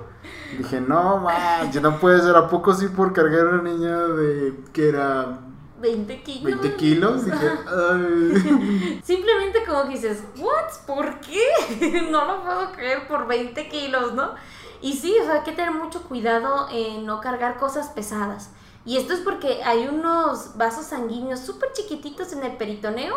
Dije, 0.56 0.80
no, 0.80 1.18
man, 1.18 1.70
ya 1.70 1.80
no 1.80 1.98
puede 1.98 2.20
ser. 2.20 2.34
¿A 2.34 2.48
poco 2.48 2.74
sí 2.74 2.88
por 2.88 3.12
cargar 3.12 3.46
a 3.46 3.50
una 3.50 3.62
niña 3.62 3.98
de 3.98 4.64
que 4.72 4.88
era 4.88 5.40
20 5.82 6.22
kilos. 6.22 6.60
20 6.60 6.76
kilos. 6.76 7.24
Dije, 7.26 7.50
Ay. 7.66 9.00
Simplemente 9.04 9.64
como 9.66 9.82
que 9.82 9.90
dices, 9.90 10.22
¿what? 10.38 10.86
¿Por 10.86 11.20
qué? 11.20 12.02
no 12.10 12.24
lo 12.24 12.42
puedo 12.42 12.72
creer 12.72 13.06
por 13.06 13.26
20 13.26 13.68
kilos, 13.68 14.14
¿no? 14.14 14.34
Y 14.80 14.94
sí, 14.94 15.14
o 15.20 15.24
sea, 15.24 15.34
hay 15.34 15.42
que 15.42 15.52
tener 15.52 15.72
mucho 15.72 16.02
cuidado 16.04 16.68
en 16.72 17.04
no 17.04 17.20
cargar 17.20 17.58
cosas 17.58 17.88
pesadas. 17.88 18.50
Y 18.84 18.96
esto 18.96 19.12
es 19.12 19.20
porque 19.20 19.62
hay 19.62 19.86
unos 19.86 20.56
vasos 20.56 20.86
sanguíneos 20.86 21.40
súper 21.40 21.72
chiquititos 21.72 22.32
en 22.32 22.42
el 22.42 22.56
peritoneo. 22.56 23.14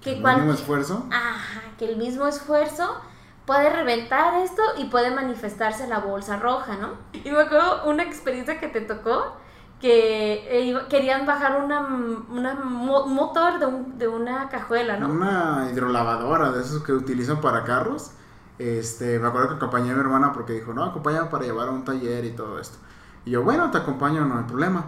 Que 0.00 0.12
¿El 0.12 0.22
mismo 0.22 0.52
esfuerzo? 0.52 1.06
Ajá, 1.10 1.62
que 1.78 1.84
el 1.84 1.96
mismo 1.96 2.26
esfuerzo 2.26 3.00
puede 3.44 3.68
reventar 3.70 4.34
esto 4.42 4.62
y 4.78 4.84
puede 4.84 5.10
manifestarse 5.10 5.88
la 5.88 5.98
bolsa 5.98 6.36
roja, 6.36 6.76
¿no? 6.76 6.90
Y 7.12 7.30
me 7.30 7.40
acuerdo 7.40 7.84
una 7.86 8.04
experiencia 8.04 8.60
que 8.60 8.68
te 8.68 8.80
tocó 8.80 9.34
que 9.80 10.70
eh, 10.70 10.78
querían 10.88 11.26
bajar 11.26 11.62
una, 11.64 11.80
un 11.80 13.14
motor 13.14 13.58
de, 13.58 13.66
un, 13.66 13.98
de, 13.98 14.08
una 14.08 14.48
cajuela, 14.48 14.98
¿no? 14.98 15.08
Una 15.08 15.68
hidrolavadora 15.72 16.52
de 16.52 16.60
esos 16.60 16.82
que 16.82 16.92
utilizan 16.92 17.40
para 17.40 17.64
carros. 17.64 18.12
Este, 18.58 19.18
me 19.18 19.28
acuerdo 19.28 19.48
que 19.48 19.54
acompañé 19.54 19.90
a 19.90 19.94
mi 19.94 20.00
hermana 20.00 20.34
porque 20.34 20.52
dijo, 20.52 20.74
no, 20.74 20.84
acompáñame 20.84 21.30
para 21.30 21.44
llevar 21.44 21.68
a 21.68 21.70
un 21.70 21.84
taller 21.84 22.26
y 22.26 22.32
todo 22.32 22.58
esto. 22.58 22.76
Y 23.24 23.30
yo, 23.30 23.42
bueno, 23.42 23.70
te 23.70 23.78
acompaño, 23.78 24.24
no 24.26 24.38
hay 24.38 24.44
problema. 24.44 24.84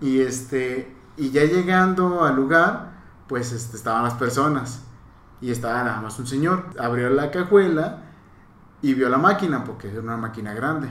Y 0.00 0.20
este, 0.20 0.96
y 1.16 1.30
ya 1.30 1.44
llegando 1.44 2.24
al 2.24 2.34
lugar, 2.34 2.90
pues 3.28 3.52
este, 3.52 3.76
estaban 3.76 4.02
las 4.02 4.14
personas. 4.14 4.82
Y 5.40 5.52
estaba 5.52 5.84
nada 5.84 6.00
más 6.00 6.18
un 6.18 6.26
señor. 6.26 6.66
Abrió 6.80 7.10
la 7.10 7.30
cajuela 7.30 8.02
y 8.80 8.94
vio 8.94 9.08
la 9.08 9.18
máquina, 9.18 9.62
porque 9.62 9.88
es 9.88 9.96
una 9.96 10.16
máquina 10.16 10.52
grande. 10.52 10.88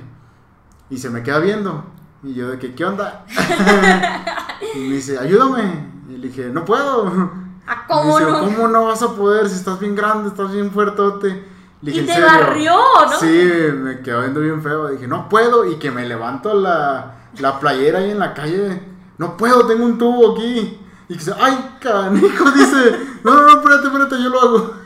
Y 0.89 0.97
se 0.97 1.09
me 1.09 1.23
queda 1.23 1.39
viendo. 1.39 1.85
Y 2.23 2.33
yo 2.33 2.49
de 2.49 2.59
que, 2.59 2.75
¿qué 2.75 2.85
onda? 2.85 3.25
y 4.75 4.79
me 4.79 4.95
dice, 4.95 5.17
ayúdame. 5.17 5.89
Y 6.09 6.17
le 6.17 6.27
dije, 6.27 6.49
no 6.49 6.63
puedo. 6.65 7.31
¿A 7.65 7.87
cómo 7.87 8.19
dice, 8.19 8.31
no? 8.31 8.39
¿Cómo 8.41 8.67
no 8.67 8.85
vas 8.85 9.01
a 9.01 9.15
poder 9.15 9.49
si 9.49 9.55
estás 9.55 9.79
bien 9.79 9.95
grande, 9.95 10.29
estás 10.29 10.51
bien 10.51 10.71
fuertote? 10.71 11.47
Le 11.81 11.91
dije, 11.91 12.03
y 12.03 12.05
te 12.05 12.21
barrió, 12.21 12.75
¿no? 13.09 13.19
Sí, 13.19 13.51
me 13.73 14.01
quedó 14.01 14.21
viendo 14.21 14.39
bien 14.39 14.61
feo. 14.61 14.89
Dije, 14.89 15.07
no 15.07 15.27
puedo. 15.29 15.65
Y 15.65 15.77
que 15.77 15.89
me 15.89 16.07
levanto 16.07 16.53
la, 16.53 17.15
la 17.39 17.59
playera 17.59 17.99
ahí 17.99 18.11
en 18.11 18.19
la 18.19 18.33
calle. 18.33 18.83
No 19.17 19.35
puedo, 19.35 19.65
tengo 19.65 19.85
un 19.85 19.97
tubo 19.97 20.33
aquí. 20.33 20.79
Y 21.09 21.13
que 21.13 21.19
dice, 21.19 21.33
ay, 21.39 21.77
canijo, 21.79 22.51
dice, 22.55 22.99
no, 23.23 23.33
no, 23.33 23.41
no, 23.41 23.53
espérate, 23.53 23.87
espérate, 23.87 24.21
yo 24.21 24.29
lo 24.29 24.41
hago. 24.41 24.80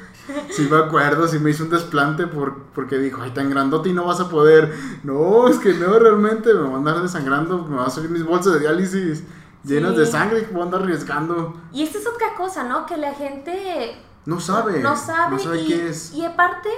Sí 0.50 0.68
me 0.70 0.78
acuerdo, 0.78 1.28
sí 1.28 1.40
me 1.40 1.52
hizo 1.52 1.64
un 1.64 1.70
desplante 1.70 2.28
por, 2.28 2.64
porque 2.74 2.98
dijo, 2.98 3.22
ay, 3.22 3.32
tan 3.32 3.50
grandote 3.50 3.90
y 3.90 3.94
no 3.94 4.06
vas 4.06 4.20
a 4.20 4.30
poder. 4.30 4.74
No, 5.04 5.48
es 5.48 5.58
que 5.58 5.74
no, 5.74 6.00
realmente 6.00 6.54
me 6.54 6.62
va 6.62 6.74
a 6.74 6.78
andar 6.78 7.02
desangrando, 7.02 7.64
me 7.64 7.78
va 7.78 7.86
a 7.86 7.90
salir 7.90 8.10
mis 8.10 8.26
bolsas 8.26 8.54
de 8.54 8.60
diálisis 8.62 9.24
llenas 9.64 9.94
sí. 9.94 10.00
de 10.00 10.06
sangre 10.06 10.46
que 10.46 10.52
voy 10.52 10.62
a 10.62 10.66
andar 10.66 10.82
arriesgando. 10.82 11.56
Y 11.72 11.84
esta 11.84 11.98
es 11.98 12.08
otra 12.08 12.34
cosa, 12.36 12.64
¿no? 12.64 12.86
Que 12.86 12.98
la 12.98 13.14
gente... 13.14 14.02
No 14.26 14.40
sabe. 14.40 14.80
No 14.80 14.96
sabe. 14.96 15.36
No 15.36 15.40
sabe 15.40 15.62
y, 15.62 15.68
qué 15.68 15.90
es. 15.90 16.14
Y 16.14 16.26
aparte, 16.26 16.70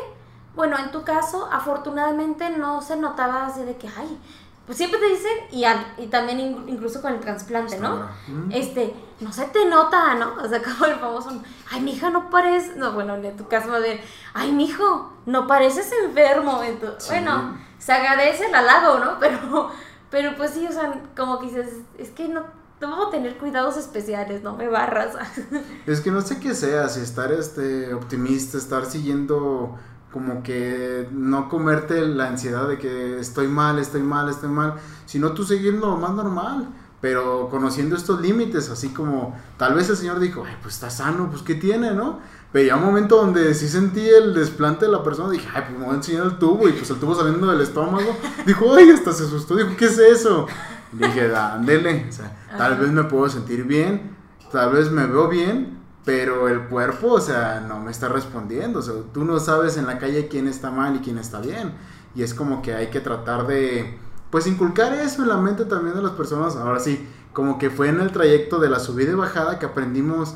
bueno, 0.55 0.77
en 0.77 0.91
tu 0.91 1.03
caso, 1.03 1.47
afortunadamente 1.51 2.49
no 2.57 2.81
se 2.81 2.97
notaba 2.97 3.45
así 3.45 3.63
de 3.63 3.77
que, 3.77 3.88
ay, 3.88 4.19
pues 4.67 4.77
siempre 4.77 4.99
te 4.99 5.08
dicen, 5.08 5.32
y, 5.49 5.63
al, 5.63 5.93
y 5.97 6.08
también 6.08 6.41
in, 6.41 6.65
incluso 6.67 7.01
con 7.01 7.13
el 7.13 7.21
trasplante, 7.21 7.80
¿no? 7.80 8.10
¿Mm? 8.27 8.51
Este, 8.51 8.93
no 9.21 9.32
se 9.32 9.45
te 9.45 9.65
nota, 9.65 10.15
¿no? 10.15 10.36
O 10.43 10.47
sea, 10.47 10.62
como 10.63 10.86
el 10.86 10.95
famoso, 10.95 11.41
ay, 11.71 11.80
mi 11.80 11.93
hija 11.93 12.10
no 12.10 12.30
parece, 12.30 12.75
no, 12.75 12.91
bueno, 12.91 13.15
en 13.15 13.38
tu 13.38 13.47
caso 13.47 13.69
más 13.69 13.82
bien, 13.82 14.01
ay, 14.34 14.51
mi 14.51 14.65
hijo, 14.65 15.13
no 15.25 15.47
pareces 15.47 15.89
enfermo. 16.06 16.62
Entonces, 16.62 17.03
sí. 17.03 17.10
Bueno, 17.12 17.58
se 17.80 17.93
agradece 17.93 18.45
el 18.45 18.56
halago, 18.56 18.99
¿no? 18.99 19.17
Pero, 19.21 19.71
pero 20.10 20.36
pues 20.36 20.51
sí, 20.51 20.65
o 20.67 20.71
sea, 20.71 21.01
como 21.15 21.39
que 21.39 21.47
dices, 21.47 21.67
es 21.97 22.10
que 22.10 22.27
no, 22.27 22.43
debo 22.80 23.10
tener 23.10 23.38
cuidados 23.38 23.77
especiales, 23.77 24.43
no 24.43 24.56
me 24.56 24.67
barras. 24.67 25.15
Es 25.86 26.01
que 26.01 26.12
no 26.12 26.21
sé 26.21 26.39
qué 26.39 26.53
sea, 26.53 26.89
si 26.89 27.01
estar 27.01 27.32
este, 27.32 27.93
optimista, 27.93 28.58
estar 28.58 28.86
siguiendo 28.86 29.77
como 30.17 30.41
que 30.41 31.08
no 31.12 31.47
comerte 31.47 32.08
la 32.08 32.27
ansiedad 32.27 32.67
de 32.67 32.80
que 32.80 33.19
estoy 33.19 33.47
mal, 33.47 33.77
estoy 33.77 34.01
mal, 34.01 34.27
estoy 34.30 34.49
mal, 34.49 34.73
sino 35.06 35.34
tú 35.34 35.43
seguir 35.43 35.75
lo 35.75 35.95
más 35.95 36.10
normal, 36.15 36.69
pero 36.99 37.49
conociendo 37.51 37.95
estos 37.95 38.19
límites, 38.19 38.71
así 38.71 38.89
como 38.89 39.38
tal 39.58 39.75
vez 39.75 39.88
el 39.91 39.95
señor 39.95 40.19
dijo, 40.19 40.43
ay, 40.43 40.56
pues 40.60 40.73
está 40.73 40.89
sano, 40.89 41.30
pues 41.30 41.43
qué 41.43 41.53
tiene, 41.53 41.91
¿no? 41.91 42.17
Pero 42.51 42.67
ya 42.67 42.77
un 42.77 42.86
momento 42.86 43.17
donde 43.17 43.53
sí 43.53 43.69
sentí 43.69 44.10
el 44.10 44.34
desplante 44.34 44.88
de 44.88 44.91
la 44.91 45.03
persona, 45.03 45.30
dije, 45.30 45.47
ay, 45.53 45.65
pues 45.67 45.77
me 45.77 45.86
voy 45.86 45.93
a 45.93 45.97
enseñar 45.97 46.25
el 46.25 46.39
tubo, 46.39 46.67
y 46.67 46.71
pues 46.71 46.89
el 46.89 46.97
tubo 46.97 47.13
saliendo 47.13 47.45
del 47.45 47.62
estómago, 47.62 48.17
dijo, 48.47 48.75
ay, 48.75 48.89
hasta 48.89 49.13
se 49.13 49.25
asustó, 49.25 49.56
dijo, 49.56 49.69
¿qué 49.77 49.86
es 49.86 49.99
eso? 49.99 50.47
Y 50.93 50.97
dije, 50.97 51.27
dándele, 51.27 52.08
o 52.10 52.12
sea, 52.12 52.36
tal 52.58 52.80
vez 52.80 52.89
me 52.89 53.03
puedo 53.03 53.30
sentir 53.30 53.65
bien, 53.65 54.15
tal 54.51 54.73
vez 54.73 54.89
me 54.89 55.06
veo 55.06 55.27
bien, 55.27 55.76
pero 56.08 56.48
el 56.48 56.62
cuerpo, 56.70 57.12
o 57.12 57.20
sea, 57.20 57.60
no 57.67 57.82
me 57.82 57.91
está 57.91 58.08
respondiendo. 58.08 58.80
O 58.80 58.82
sea, 58.82 58.93
tú 59.13 59.26
no 59.26 59.41
sabes 59.41 59.76
en 59.76 59.86
la 59.88 60.00
calle 60.00 60.30
quién 60.30 60.48
está 60.48 60.72
mal 60.72 60.96
y 60.96 61.00
quién 61.00 61.17
está 61.17 61.41
bien. 61.41 61.74
Y 62.15 62.24
es 62.24 62.34
como 62.34 62.62
que 62.62 62.74
hay 62.74 62.88
que 62.88 63.02
tratar 63.02 63.46
de, 63.46 64.00
pues, 64.32 64.48
inculcar 64.48 64.93
eso 64.93 65.24
en 65.24 65.28
la 65.28 65.36
mente 65.36 65.65
también 65.65 65.98
de 65.98 66.02
las 66.02 66.13
personas. 66.13 66.56
Ahora 66.56 66.80
sí, 66.80 67.06
como 67.34 67.58
que 67.58 67.70
fue 67.70 67.89
en 67.89 68.00
el 68.00 68.13
trayecto 68.13 68.58
de 68.58 68.70
la 68.70 68.80
subida 68.80 69.12
y 69.12 69.15
bajada 69.15 69.60
que 69.60 69.65
aprendimos 69.65 70.36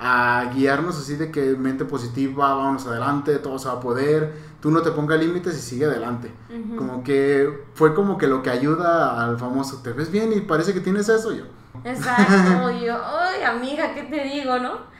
a 0.00 0.50
guiarnos 0.52 0.98
así 0.98 1.14
de 1.14 1.30
que 1.30 1.54
mente 1.56 1.84
positiva, 1.84 2.56
vamos 2.56 2.84
adelante, 2.88 3.36
todo 3.36 3.60
se 3.60 3.68
va 3.68 3.74
a 3.74 3.80
poder, 3.80 4.34
tú 4.60 4.72
no 4.72 4.82
te 4.82 4.90
pongas 4.90 5.20
límites 5.20 5.56
y 5.56 5.60
sigue 5.60 5.84
adelante. 5.84 6.32
Uh 6.50 6.54
-huh. 6.54 6.76
Como 6.76 7.04
que 7.04 7.66
fue 7.74 7.94
como 7.94 8.18
que 8.18 8.26
lo 8.26 8.42
que 8.42 8.50
ayuda 8.50 9.24
al 9.24 9.38
famoso, 9.38 9.82
te 9.84 9.92
ves 9.92 10.10
bien 10.10 10.32
y 10.32 10.40
parece 10.40 10.74
que 10.74 10.80
tienes 10.80 11.08
eso 11.08 11.30
yo. 11.30 11.44
Exacto, 11.84 12.70
yo, 12.84 12.96
ay 13.20 13.44
amiga, 13.44 13.94
¿qué 13.94 14.02
te 14.02 14.24
digo, 14.24 14.58
no? 14.58 14.91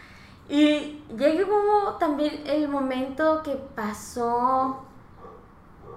Y 0.52 1.02
llegó 1.16 1.96
también 1.98 2.42
el 2.44 2.68
momento 2.68 3.42
que 3.42 3.54
pasó 3.54 4.84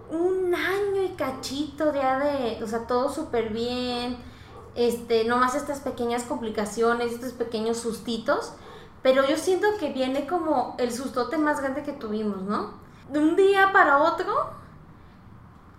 un 0.10 0.56
año 0.56 1.04
y 1.04 1.10
cachito 1.18 1.94
ya 1.94 2.20
de, 2.20 2.64
o 2.64 2.66
sea, 2.66 2.88
todo 2.88 3.10
súper 3.10 3.52
bien, 3.52 4.18
este, 4.74 5.26
nomás 5.26 5.56
estas 5.56 5.82
pequeñas 5.82 6.24
complicaciones, 6.24 7.12
estos 7.12 7.34
pequeños 7.34 7.76
sustitos, 7.76 8.54
pero 9.02 9.28
yo 9.28 9.36
siento 9.36 9.68
que 9.78 9.92
viene 9.92 10.26
como 10.26 10.78
el 10.78 10.94
sustote 10.94 11.38
más 11.38 11.60
grande 11.60 11.84
que 11.84 11.92
tuvimos, 11.92 12.42
¿no? 12.44 12.76
De 13.10 13.20
un 13.20 13.36
día 13.36 13.74
para 13.74 13.98
otro, 13.98 14.52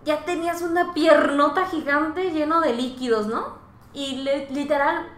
ya 0.04 0.26
tenías 0.26 0.60
una 0.60 0.92
piernota 0.92 1.64
gigante 1.64 2.30
lleno 2.30 2.60
de 2.60 2.74
líquidos, 2.74 3.26
¿no? 3.26 3.56
Y 3.94 4.16
literal, 4.50 5.08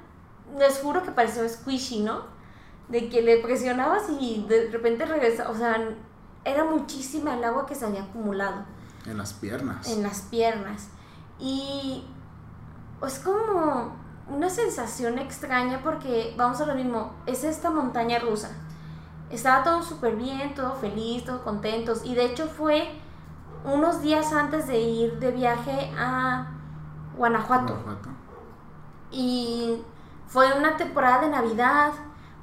les 0.57 0.79
juro 0.79 1.03
que 1.03 1.11
pareció 1.11 1.49
squishy, 1.49 2.03
¿no? 2.03 2.38
De 2.89 3.09
que 3.09 3.23
le 3.23 3.39
presionabas 3.39 4.05
y 4.19 4.47
de 4.49 4.71
repente 4.71 5.05
regresa, 5.05 5.51
o 5.51 5.55
sea, 5.55 5.77
era 6.45 6.65
muchísima 6.65 7.37
el 7.37 7.45
agua 7.45 7.67
que 7.67 7.75
se 7.75 7.85
había 7.85 8.03
acumulado. 8.03 8.65
En 9.07 9.19
las 9.19 9.35
piernas. 9.35 9.89
En 9.89 10.03
las 10.03 10.23
piernas. 10.23 10.89
Y 11.39 12.05
es 13.07 13.19
como 13.19 13.97
una 14.29 14.51
sensación 14.51 15.19
extraña 15.19 15.81
porque, 15.83 16.35
vamos 16.37 16.61
a 16.61 16.67
lo 16.67 16.75
mismo, 16.75 17.13
es 17.27 17.45
esta 17.45 17.71
montaña 17.71 18.19
rusa. 18.19 18.51
Estaba 19.31 19.63
todo 19.63 19.83
súper 19.83 20.17
bien, 20.17 20.55
todo 20.55 20.75
feliz, 20.75 21.25
todo 21.25 21.45
contentos. 21.45 22.03
Y 22.05 22.15
de 22.15 22.25
hecho 22.25 22.49
fue 22.49 22.89
unos 23.65 24.01
días 24.03 24.33
antes 24.33 24.67
de 24.67 24.79
ir 24.79 25.19
de 25.19 25.31
viaje 25.31 25.93
a 25.99 26.49
Guanajuato. 27.17 27.75
Guanajuato. 27.75 28.09
Y 29.11 29.83
fue 30.27 30.57
una 30.57 30.77
temporada 30.77 31.21
de 31.23 31.31
Navidad. 31.31 31.93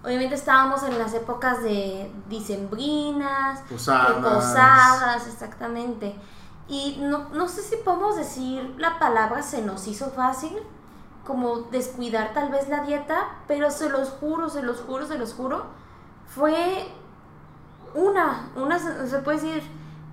Obviamente 0.06 0.36
estábamos 0.36 0.84
en 0.84 1.00
las 1.00 1.16
épocas 1.16 1.64
de 1.64 2.12
dicembrinas, 2.30 3.62
posadas, 3.62 4.16
de 4.16 4.22
posadas 4.22 5.28
exactamente. 5.28 6.16
Y 6.68 6.98
no, 7.02 7.30
no 7.30 7.48
sé 7.48 7.64
si 7.64 7.76
podemos 7.78 8.16
decir 8.16 8.76
la 8.78 9.00
palabra 9.00 9.42
se 9.42 9.64
nos 9.64 9.88
hizo 9.88 10.12
fácil, 10.12 10.56
como 11.26 11.62
descuidar 11.72 12.34
tal 12.34 12.52
vez 12.52 12.70
la 12.70 12.84
dieta, 12.84 13.30
pero 13.48 13.72
se 13.72 13.90
los 13.90 14.10
juro, 14.10 14.48
se 14.50 14.62
los 14.62 14.82
juro, 14.82 15.08
se 15.08 15.18
los 15.18 15.34
juro, 15.34 15.66
fue 16.28 16.88
una, 17.96 18.50
una, 18.56 18.78
se 18.78 19.20
puede 19.20 19.40
decir, 19.40 19.64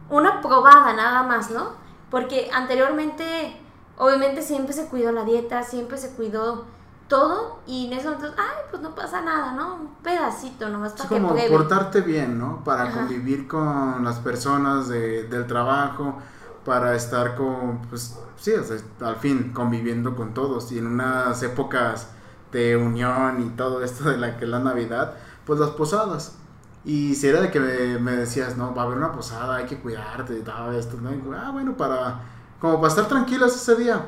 una 0.09 0.41
probada 0.41 0.95
nada 0.95 1.23
más, 1.23 1.51
¿no? 1.51 1.71
Porque 2.11 2.51
anteriormente, 2.53 3.61
obviamente 3.99 4.41
siempre 4.41 4.73
se 4.73 4.87
cuidó 4.87 5.13
la 5.13 5.25
dieta, 5.25 5.63
siempre 5.63 5.99
se 5.99 6.15
cuidó 6.15 6.65
todo 7.13 7.59
y 7.67 7.89
en 7.89 7.93
eso 7.93 8.11
entonces, 8.11 8.39
ay, 8.39 8.65
pues 8.71 8.83
no 8.83 8.95
pasa 8.95 9.21
nada, 9.21 9.53
¿no? 9.53 9.75
Un 9.75 9.89
pedacito 10.03 10.71
nomás 10.71 10.93
para 10.93 11.05
es 11.05 11.11
como 11.11 11.37
portarte 11.51 12.01
bien, 12.01 12.39
¿no? 12.39 12.65
Para 12.65 12.91
convivir 12.91 13.47
con 13.47 14.03
las 14.03 14.19
personas 14.21 14.89
de, 14.89 15.25
del 15.25 15.47
trabajo, 15.47 16.17
para 16.65 16.95
estar 16.97 17.35
con, 17.37 17.83
pues 17.91 18.19
sí, 18.37 18.53
o 18.53 18.65
sea, 18.65 18.79
al 19.07 19.17
fin 19.17 19.53
conviviendo 19.53 20.17
con 20.17 20.33
todos 20.33 20.73
y 20.73 20.79
en 20.79 20.87
unas 20.87 21.43
épocas 21.43 22.09
de 22.51 22.79
unión 22.79 23.43
y 23.43 23.51
todo 23.57 23.85
esto 23.85 24.09
de 24.09 24.17
la 24.17 24.39
que 24.39 24.47
la 24.47 24.61
Navidad, 24.61 25.13
pues 25.45 25.61
las 25.61 25.71
posadas. 25.71 26.37
Y 26.83 27.15
si 27.15 27.29
era 27.29 27.43
de 27.43 27.51
que 27.51 27.61
me, 27.61 28.13
decías, 28.13 28.57
no, 28.57 28.75
va 28.75 28.83
a 28.83 28.85
haber 28.87 28.97
una 28.97 29.13
posada, 29.13 29.57
hay 29.57 29.67
que 29.67 29.79
cuidarte 29.79 30.39
y 30.39 30.41
todo 30.41 30.73
esto, 30.73 30.97
¿no? 30.99 31.11
ah, 31.37 31.51
bueno, 31.53 31.77
para, 31.77 32.23
como 32.59 32.77
para 32.77 32.89
estar 32.89 33.07
tranquilos 33.07 33.55
ese 33.55 33.77
día. 33.77 34.07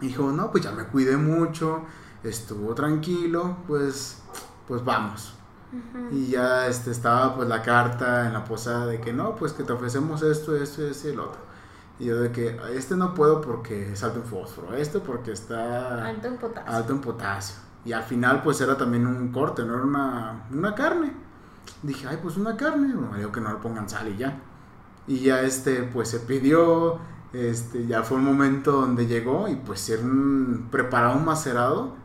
dijo, 0.00 0.32
no, 0.32 0.50
pues 0.50 0.64
ya 0.64 0.72
me 0.72 0.84
cuidé 0.84 1.18
mucho, 1.18 1.82
estuvo 2.24 2.74
tranquilo, 2.74 3.58
pues, 3.66 4.22
pues 4.66 4.84
vamos. 4.84 5.34
Y 6.12 6.28
ya 6.28 6.68
este, 6.68 6.92
estaba 6.92 7.34
pues 7.34 7.48
la 7.48 7.62
carta 7.62 8.26
en 8.26 8.32
la 8.32 8.44
posada 8.44 8.86
de 8.86 9.00
que 9.00 9.12
no, 9.12 9.34
pues 9.34 9.52
que 9.52 9.64
te 9.64 9.72
ofrecemos 9.72 10.22
esto, 10.22 10.56
esto, 10.56 10.86
esto 10.86 11.08
y 11.08 11.10
el 11.10 11.18
otro. 11.20 11.40
Y 11.98 12.06
yo 12.06 12.20
de 12.20 12.30
que 12.30 12.60
este 12.72 12.96
no 12.96 13.14
puedo 13.14 13.40
porque 13.40 13.92
es 13.92 14.02
alto 14.04 14.20
en 14.20 14.24
fósforo, 14.24 14.74
este 14.74 15.00
porque 15.00 15.32
está 15.32 16.06
alto 16.06 16.28
en 16.28 16.36
potasio. 16.36 16.72
Alto 16.72 16.92
en 16.92 17.00
potasio. 17.00 17.56
Y 17.84 17.92
al 17.92 18.02
final 18.04 18.42
pues 18.42 18.60
era 18.60 18.76
también 18.76 19.06
un 19.06 19.32
corte, 19.32 19.64
no 19.64 19.74
era 19.74 19.82
una, 19.82 20.46
una 20.52 20.74
carne. 20.74 21.12
Dije, 21.82 22.06
ay, 22.08 22.18
pues 22.22 22.36
una 22.36 22.56
carne. 22.56 22.94
Bueno, 22.94 23.16
digo 23.16 23.32
que 23.32 23.40
no 23.40 23.52
le 23.52 23.58
pongan 23.58 23.88
sal 23.88 24.08
y 24.08 24.16
ya. 24.16 24.38
Y 25.06 25.20
ya 25.20 25.42
este 25.42 25.82
pues 25.82 26.08
se 26.08 26.20
pidió, 26.20 26.98
este, 27.32 27.86
ya 27.86 28.02
fue 28.02 28.18
un 28.18 28.24
momento 28.24 28.72
donde 28.72 29.06
llegó 29.06 29.48
y 29.48 29.56
pues 29.56 29.80
se 29.80 29.98
preparado 30.70 31.16
un 31.16 31.24
macerado. 31.24 32.03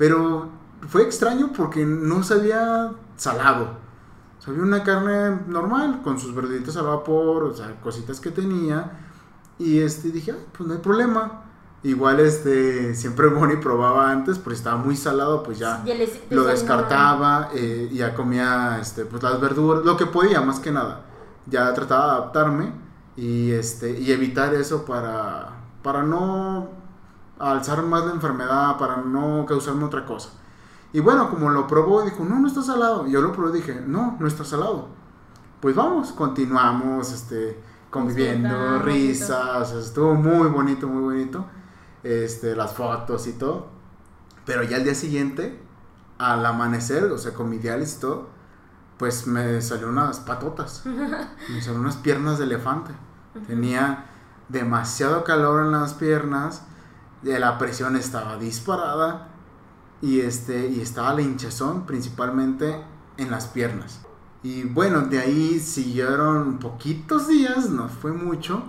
Pero 0.00 0.48
fue 0.88 1.02
extraño 1.02 1.50
porque 1.54 1.84
no 1.84 2.22
se 2.22 2.32
había 2.32 2.90
salado. 3.18 3.76
O 4.40 4.50
había 4.50 4.62
una 4.62 4.82
carne 4.82 5.42
normal, 5.46 6.00
con 6.02 6.18
sus 6.18 6.34
verduditos 6.34 6.74
al 6.78 6.86
vapor, 6.86 7.42
o 7.42 7.52
sea, 7.52 7.78
cositas 7.82 8.18
que 8.18 8.30
tenía 8.30 8.92
y 9.58 9.80
este, 9.80 10.10
dije, 10.10 10.34
pues 10.56 10.66
no 10.66 10.74
hay 10.74 10.80
problema. 10.80 11.42
Igual 11.82 12.20
este, 12.20 12.94
siempre 12.94 13.26
Bonnie 13.28 13.58
probaba 13.58 14.10
antes, 14.10 14.38
porque 14.38 14.56
estaba 14.56 14.78
muy 14.78 14.96
salado, 14.96 15.42
pues 15.42 15.58
ya, 15.58 15.84
lo 16.30 16.44
descartaba, 16.44 17.50
eh, 17.52 17.90
ya 17.92 18.14
comía 18.14 18.78
este, 18.80 19.04
pues 19.04 19.22
las 19.22 19.38
verduras, 19.38 19.84
lo 19.84 19.98
que 19.98 20.06
podía 20.06 20.40
más 20.40 20.60
que 20.60 20.70
nada. 20.70 21.04
Ya 21.44 21.74
trataba 21.74 22.06
de 22.06 22.12
adaptarme 22.12 22.72
y, 23.16 23.50
este, 23.50 24.00
y 24.00 24.12
evitar 24.12 24.54
eso 24.54 24.86
para, 24.86 25.58
para 25.82 26.02
no 26.04 26.79
alzar 27.40 27.82
más 27.82 28.04
la 28.04 28.12
enfermedad, 28.12 28.78
para 28.78 28.98
no 28.98 29.44
causarme 29.46 29.84
otra 29.84 30.04
cosa. 30.04 30.30
Y 30.92 31.00
bueno, 31.00 31.30
como 31.30 31.50
lo 31.50 31.66
probó, 31.66 32.02
dijo, 32.02 32.24
no, 32.24 32.38
no 32.38 32.48
está 32.48 32.62
salado. 32.62 33.06
Y 33.06 33.12
yo 33.12 33.20
lo 33.20 33.32
probé 33.32 33.58
y 33.58 33.62
dije, 33.62 33.82
no, 33.86 34.16
no 34.18 34.26
está 34.26 34.44
salado. 34.44 34.88
Pues 35.60 35.74
vamos, 35.74 36.12
continuamos, 36.12 37.12
este, 37.12 37.60
conviviendo, 37.90 38.78
risas, 38.78 39.72
estuvo 39.72 40.14
muy 40.14 40.48
bonito, 40.48 40.86
muy 40.86 41.02
bonito, 41.02 41.44
este, 42.02 42.54
las 42.54 42.72
fotos 42.72 43.26
y 43.26 43.32
todo, 43.32 43.68
pero 44.46 44.62
ya 44.62 44.78
el 44.78 44.84
día 44.84 44.94
siguiente, 44.94 45.60
al 46.18 46.46
amanecer, 46.46 47.04
o 47.04 47.18
sea, 47.18 47.34
con 47.34 47.50
mi 47.50 47.58
diálisis 47.58 47.96
y 47.96 48.00
todo, 48.00 48.28
pues 48.96 49.26
me 49.26 49.60
salió 49.60 49.88
unas 49.88 50.20
patotas, 50.20 50.82
me 50.86 51.60
salieron 51.60 51.80
unas 51.80 51.96
piernas 51.96 52.38
de 52.38 52.44
elefante, 52.44 52.92
tenía 53.46 54.06
demasiado 54.48 55.24
calor 55.24 55.66
en 55.66 55.72
las 55.72 55.94
piernas, 55.94 56.62
la 57.22 57.58
presión 57.58 57.96
estaba 57.96 58.36
disparada 58.36 59.28
y, 60.00 60.20
este, 60.20 60.68
y 60.68 60.80
estaba 60.80 61.14
la 61.14 61.22
hinchazón 61.22 61.86
principalmente 61.86 62.82
en 63.16 63.30
las 63.30 63.46
piernas. 63.46 64.00
Y 64.42 64.64
bueno, 64.64 65.02
de 65.02 65.18
ahí 65.18 65.60
siguieron 65.60 66.58
poquitos 66.58 67.28
días, 67.28 67.68
no 67.68 67.88
fue 67.88 68.12
mucho. 68.12 68.62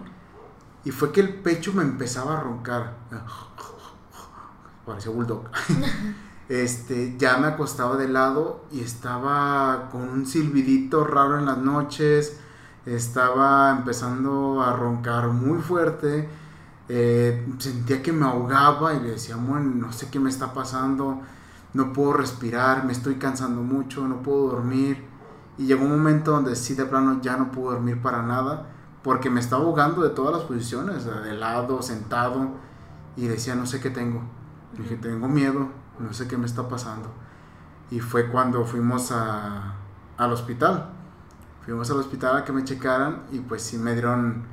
Y 0.83 0.91
fue 0.91 1.11
que 1.11 1.21
el 1.21 1.35
pecho 1.35 1.71
me 1.73 1.83
empezaba 1.83 2.37
a 2.37 2.41
roncar. 2.41 2.97
Parecía 4.85 5.11
bulldog. 5.11 5.45
este, 6.49 7.15
ya 7.17 7.37
me 7.37 7.47
acostaba 7.47 7.95
de 7.95 8.09
lado 8.09 8.65
y 8.71 8.81
estaba 8.81 9.89
con 9.91 10.09
un 10.09 10.25
silbidito 10.25 11.05
raro 11.05 11.39
en 11.39 11.45
las 11.45 11.59
noches. 11.59 12.39
Estaba 12.85 13.71
empezando 13.71 14.61
a 14.61 14.73
roncar 14.73 15.29
muy 15.29 15.61
fuerte. 15.61 16.27
Eh, 16.89 17.47
sentía 17.59 18.01
que 18.01 18.11
me 18.11 18.25
ahogaba 18.25 18.93
y 18.93 18.99
le 18.99 19.11
decía, 19.11 19.35
bueno, 19.35 19.71
no 19.75 19.93
sé 19.93 20.09
qué 20.09 20.19
me 20.19 20.29
está 20.29 20.53
pasando. 20.53 21.21
No 21.73 21.93
puedo 21.93 22.13
respirar, 22.13 22.85
me 22.85 22.91
estoy 22.91 23.15
cansando 23.15 23.61
mucho, 23.61 24.07
no 24.07 24.21
puedo 24.21 24.49
dormir. 24.49 25.05
Y 25.57 25.65
llegó 25.65 25.85
un 25.85 25.91
momento 25.91 26.31
donde 26.31 26.55
sí 26.55 26.75
de 26.75 26.85
plano 26.85 27.21
ya 27.21 27.37
no 27.37 27.51
pude 27.51 27.73
dormir 27.73 28.01
para 28.01 28.21
nada 28.23 28.67
porque 29.03 29.29
me 29.29 29.39
estaba 29.39 29.63
ahogando 29.63 30.01
de 30.03 30.09
todas 30.09 30.33
las 30.35 30.43
posiciones, 30.43 31.05
de 31.05 31.33
lado, 31.33 31.81
sentado 31.81 32.51
y 33.15 33.27
decía 33.27 33.55
no 33.55 33.65
sé 33.65 33.79
qué 33.79 33.89
tengo. 33.89 34.21
Dije, 34.77 34.95
tengo 34.95 35.27
miedo, 35.27 35.69
no 35.99 36.13
sé 36.13 36.27
qué 36.27 36.37
me 36.37 36.45
está 36.45 36.67
pasando. 36.67 37.11
Y 37.89 37.99
fue 37.99 38.29
cuando 38.29 38.63
fuimos 38.65 39.11
a, 39.11 39.75
al 40.17 40.31
hospital. 40.31 40.89
Fuimos 41.65 41.89
al 41.91 41.97
hospital 41.97 42.37
a 42.37 42.45
que 42.45 42.53
me 42.53 42.63
checaran 42.63 43.23
y 43.31 43.39
pues 43.39 43.61
sí 43.61 43.77
me 43.77 43.93
dieron 43.93 44.43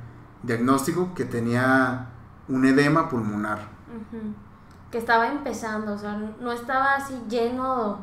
diagnóstico 0.43 1.13
que 1.13 1.25
tenía 1.25 2.09
un 2.49 2.65
edema 2.65 3.07
pulmonar. 3.07 3.59
Que 4.91 4.97
estaba 4.97 5.27
empezando, 5.27 5.93
o 5.93 5.97
sea, 5.97 6.19
no 6.39 6.51
estaba 6.51 6.95
así 6.95 7.13
lleno 7.29 7.99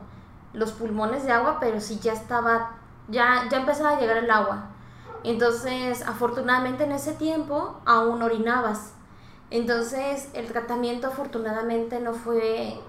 los 0.53 0.73
pulmones 0.73 1.25
de 1.25 1.33
agua, 1.33 1.59
pero 1.61 1.81
sí 1.81 1.99
ya 2.01 2.13
estaba 2.13 2.71
ya, 3.09 3.49
ya 3.51 3.59
empezaba 3.59 3.91
a 3.91 4.01
llegar 4.01 4.17
el 4.17 4.31
agua. 4.31 4.69
Entonces, 5.25 6.03
afortunadamente 6.07 6.85
en 6.85 6.93
ese 6.93 7.13
tiempo 7.13 7.81
aún 7.85 8.23
orinabas. 8.23 8.93
Entonces, 9.51 10.29
el 10.35 10.47
tratamiento 10.47 11.09
afortunadamente 11.09 12.01
no 12.01 12.15
fue 12.15 12.81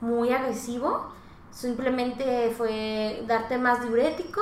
muy 0.00 0.32
agresivo, 0.32 1.08
simplemente 1.50 2.52
fue 2.56 3.24
darte 3.26 3.58
más 3.58 3.82
diurético 3.82 4.40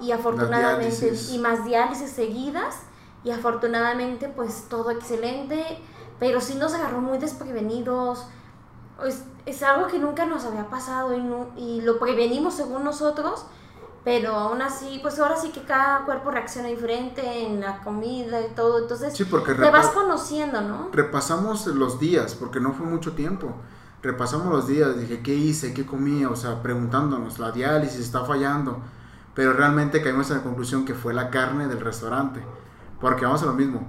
y 0.00 0.12
afortunadamente 0.12 1.12
y 1.30 1.38
más 1.38 1.64
diálisis 1.64 2.10
seguidas 2.10 2.84
y 3.24 3.30
afortunadamente 3.30 4.28
pues 4.28 4.66
todo 4.68 4.90
excelente, 4.90 5.78
pero 6.18 6.40
sí 6.40 6.54
nos 6.54 6.74
agarró 6.74 7.00
muy 7.00 7.18
desprevenidos. 7.18 8.26
Es, 9.06 9.24
es 9.46 9.62
algo 9.62 9.86
que 9.86 9.98
nunca 9.98 10.26
nos 10.26 10.44
había 10.44 10.68
pasado 10.68 11.16
y, 11.16 11.60
y 11.60 11.80
lo 11.80 11.98
prevenimos 11.98 12.54
según 12.54 12.84
nosotros 12.84 13.46
pero 14.04 14.34
aún 14.34 14.62
así, 14.62 14.98
pues 15.02 15.18
ahora 15.18 15.36
sí 15.36 15.50
que 15.50 15.62
cada 15.62 16.06
cuerpo 16.06 16.30
reacciona 16.30 16.68
diferente 16.68 17.44
en 17.44 17.60
la 17.60 17.80
comida 17.82 18.40
y 18.40 18.54
todo, 18.54 18.78
entonces 18.78 19.14
sí, 19.14 19.24
porque 19.24 19.54
te 19.54 19.70
vas 19.70 19.88
conociendo, 19.88 20.62
¿no? 20.62 20.88
Repasamos 20.92 21.66
los 21.66 22.00
días, 22.00 22.34
porque 22.34 22.60
no 22.60 22.72
fue 22.72 22.86
mucho 22.86 23.12
tiempo. 23.12 23.52
Repasamos 24.02 24.50
los 24.50 24.66
días, 24.66 24.98
dije, 24.98 25.20
¿qué 25.20 25.34
hice? 25.34 25.74
¿Qué 25.74 25.84
comía? 25.84 26.30
O 26.30 26.36
sea, 26.36 26.62
preguntándonos, 26.62 27.38
la 27.38 27.52
diálisis 27.52 28.00
está 28.00 28.24
fallando. 28.24 28.78
Pero 29.34 29.52
realmente 29.52 30.02
caímos 30.02 30.30
en 30.30 30.38
la 30.38 30.42
conclusión 30.42 30.86
que 30.86 30.94
fue 30.94 31.12
la 31.12 31.28
carne 31.28 31.68
del 31.68 31.80
restaurante. 31.80 32.42
Porque 33.00 33.24
vamos 33.24 33.42
a 33.42 33.46
lo 33.46 33.54
mismo. 33.54 33.86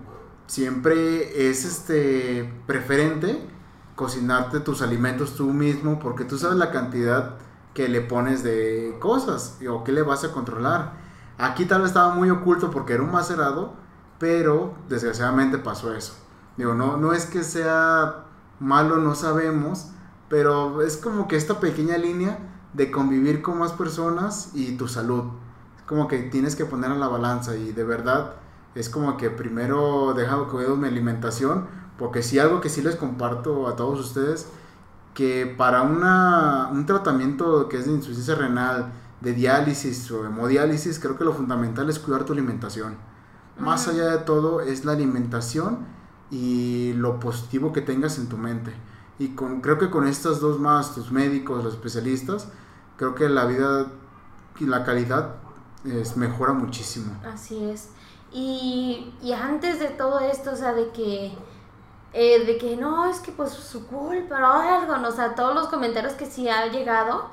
Siempre 0.48 1.50
es 1.50 1.66
este 1.66 2.52
preferente 2.66 3.48
cocinarte 3.96 4.60
tus 4.60 4.82
alimentos 4.82 5.36
tú 5.36 5.54
mismo 5.54 6.00
porque 6.00 6.26
tú 6.26 6.38
sabes 6.38 6.58
la 6.58 6.72
cantidad 6.72 7.36
que 7.74 7.88
le 7.88 8.02
pones 8.02 8.44
de 8.44 8.98
cosas 9.00 9.60
o 9.70 9.84
que 9.84 9.92
le 9.92 10.02
vas 10.02 10.24
a 10.24 10.32
controlar. 10.32 10.94
Aquí 11.38 11.66
tal 11.66 11.82
vez 11.82 11.90
estaba 11.90 12.14
muy 12.14 12.30
oculto 12.30 12.72
porque 12.72 12.94
era 12.94 13.04
un 13.04 13.12
macerado, 13.12 13.74
pero 14.20 14.74
desgraciadamente 14.90 15.58
pasó 15.58 15.94
eso. 15.94 16.14
Digo, 16.58 16.74
no, 16.74 16.98
no 16.98 17.14
es 17.14 17.26
que 17.26 17.44
sea 17.44 18.26
malo, 18.60 18.98
no 18.98 19.16
sabemos, 19.16 19.92
pero 20.30 20.82
es 20.82 20.98
como 20.98 21.28
que 21.28 21.36
esta 21.36 21.60
pequeña 21.60 21.98
línea 21.98 22.40
de 22.74 22.92
convivir 22.92 23.42
con 23.42 23.60
más 23.60 23.72
personas 23.72 24.52
y 24.54 24.78
tu 24.78 24.88
salud. 24.88 25.24
Es 25.78 25.84
como 25.84 26.08
que 26.08 26.20
tienes 26.24 26.56
que 26.56 26.66
poner 26.66 26.92
en 26.92 27.00
la 27.00 27.08
balanza 27.08 27.56
y 27.56 27.72
de 27.72 27.84
verdad 27.84 28.41
es 28.76 28.90
como 28.90 29.18
que 29.18 29.30
primero 29.30 30.14
dejo 30.14 30.48
que 30.48 30.68
mi 30.76 30.88
alimentación, 30.88 31.68
porque 31.98 32.24
si 32.24 32.40
algo 32.40 32.62
que 32.62 32.70
sí 32.70 32.82
les 32.82 32.96
comparto 32.96 33.68
a 33.68 33.76
todos 33.76 34.00
ustedes, 34.00 34.48
que 35.14 35.54
para 35.58 35.82
una, 35.82 36.70
un 36.72 36.86
tratamiento 36.86 37.68
que 37.68 37.78
es 37.78 37.86
de 37.86 37.92
insuficiencia 37.92 38.36
renal, 38.36 38.94
de 39.20 39.34
diálisis 39.34 40.10
o 40.12 40.26
hemodiálisis, 40.26 41.00
creo 41.00 41.18
que 41.18 41.24
lo 41.24 41.34
fundamental 41.34 41.90
es 41.90 42.00
cuidar 42.00 42.24
tu 42.24 42.34
alimentación. 42.34 42.96
Más 43.60 43.88
allá 43.88 44.06
de 44.06 44.18
todo 44.20 44.62
es 44.62 44.86
la 44.86 44.94
alimentación 44.94 45.86
y 46.32 46.94
lo 46.94 47.20
positivo 47.20 47.74
que 47.74 47.82
tengas 47.82 48.18
en 48.18 48.30
tu 48.30 48.38
mente. 48.38 48.74
Y 49.20 49.30
con, 49.30 49.62
creo 49.62 49.78
que 49.78 49.90
con 49.90 50.08
estas 50.08 50.40
dos 50.40 50.60
más, 50.60 50.96
tus 50.96 51.12
médicos, 51.12 51.64
los 51.64 51.74
especialistas, 51.76 52.48
creo 52.98 53.14
que 53.14 53.30
la 53.30 53.46
vida 53.46 53.88
y 54.60 54.66
la 54.66 54.84
calidad 54.84 55.36
es, 55.86 56.18
mejora 56.18 56.54
muchísimo. 56.54 57.14
Así 57.32 57.64
es. 57.66 57.90
Y, 58.32 59.14
y 59.22 59.34
antes 59.34 59.80
de 59.80 59.90
todo 59.90 60.20
esto, 60.20 60.52
o 60.52 60.56
sea, 60.56 60.74
de 60.74 60.90
que, 60.92 61.38
eh, 62.14 62.46
de 62.46 62.58
que 62.58 62.78
no, 62.78 63.10
es 63.10 63.20
que 63.20 63.32
pues 63.32 63.52
su 63.52 63.88
culpa 63.88 64.36
o 64.36 64.62
algo, 64.62 64.98
¿no? 64.98 65.10
o 65.10 65.12
sea, 65.12 65.36
todos 65.36 65.54
los 65.54 65.68
comentarios 65.68 66.14
que 66.14 66.26
sí 66.26 66.48
ha 66.48 66.68
llegado 66.68 67.30